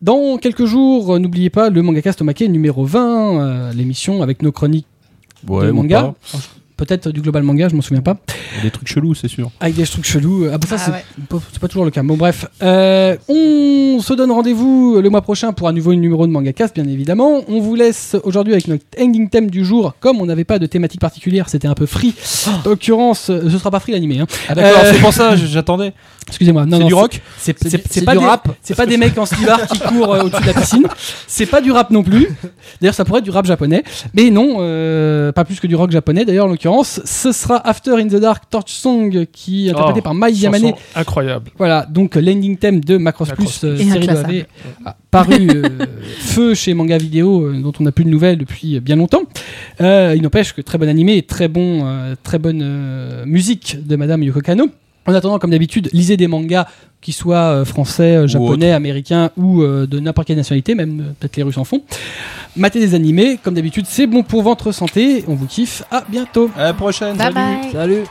[0.00, 4.52] Dans quelques jours, euh, n'oubliez pas le Mangacast Omake numéro 20, euh, l'émission avec nos
[4.52, 4.86] chroniques
[5.46, 6.14] Ouais, de manga.
[6.32, 6.38] pas.
[6.76, 8.16] Peut-être du Global Manga, je m'en souviens pas.
[8.62, 9.50] Des trucs chelous, c'est sûr.
[9.58, 10.46] Avec des trucs chelous.
[10.52, 11.04] Ah, bah ça, Ah c'est ouais.
[11.28, 12.04] pas, c'est pas toujours le cas.
[12.04, 12.46] Bon, bref.
[12.62, 16.76] Euh, on se donne rendez-vous le mois prochain pour un nouveau numéro de Manga Cast,
[16.76, 17.40] bien évidemment.
[17.48, 19.94] On vous laisse aujourd'hui avec notre ending theme du jour.
[19.98, 22.14] Comme on n'avait pas de thématique particulière, c'était un peu free.
[22.46, 24.20] En l'occurrence, ce sera pas free l'animé.
[24.20, 24.26] Hein.
[24.48, 25.92] Ah d'accord, Euh, c'est pour ça, j'attendais.
[26.28, 26.66] Excusez-moi.
[26.66, 28.48] Non, C'est non, du rock C'est C'est c'est- du- c'est c'est pas du des, rap.
[28.62, 30.86] C'est pas des mecs en slibard qui courent euh, au-dessus de la piscine.
[31.26, 32.28] C'est pas du rap non plus.
[32.80, 33.82] D'ailleurs, ça pourrait être du rap japonais.
[34.14, 36.24] Mais non, euh, pas plus que du rock japonais.
[36.24, 40.02] D'ailleurs, en l'occurrence, ce sera After in the Dark Torch Song qui est interprété Oh,
[40.04, 40.72] par Mai Yamane.
[40.94, 41.50] Incroyable.
[41.58, 44.12] Voilà, donc l'ending theme de Macross Macross Plus, euh, série de.
[44.12, 44.46] AV,
[44.84, 45.62] a paru euh,
[46.18, 49.22] feu chez Manga Vidéo, euh, dont on n'a plus de nouvelles depuis bien longtemps.
[49.80, 53.78] Euh, il n'empêche que très bon animé et très, bon, euh, très bonne euh, musique
[53.86, 54.68] de Madame Yoko Kano.
[55.06, 56.66] En attendant, comme d'habitude, lisez des mangas
[57.00, 61.12] qui soient euh, français, euh, japonais, américains ou euh, de n'importe quelle nationalité, même euh,
[61.18, 61.82] peut-être les Russes en font.
[62.56, 65.24] Matez des animés, comme d'habitude, c'est bon pour votre santé.
[65.28, 65.82] On vous kiffe.
[65.90, 66.50] À bientôt.
[66.56, 67.16] À la prochaine.
[67.16, 67.34] Bye salut.
[67.34, 67.72] bye.
[67.72, 68.04] Salut.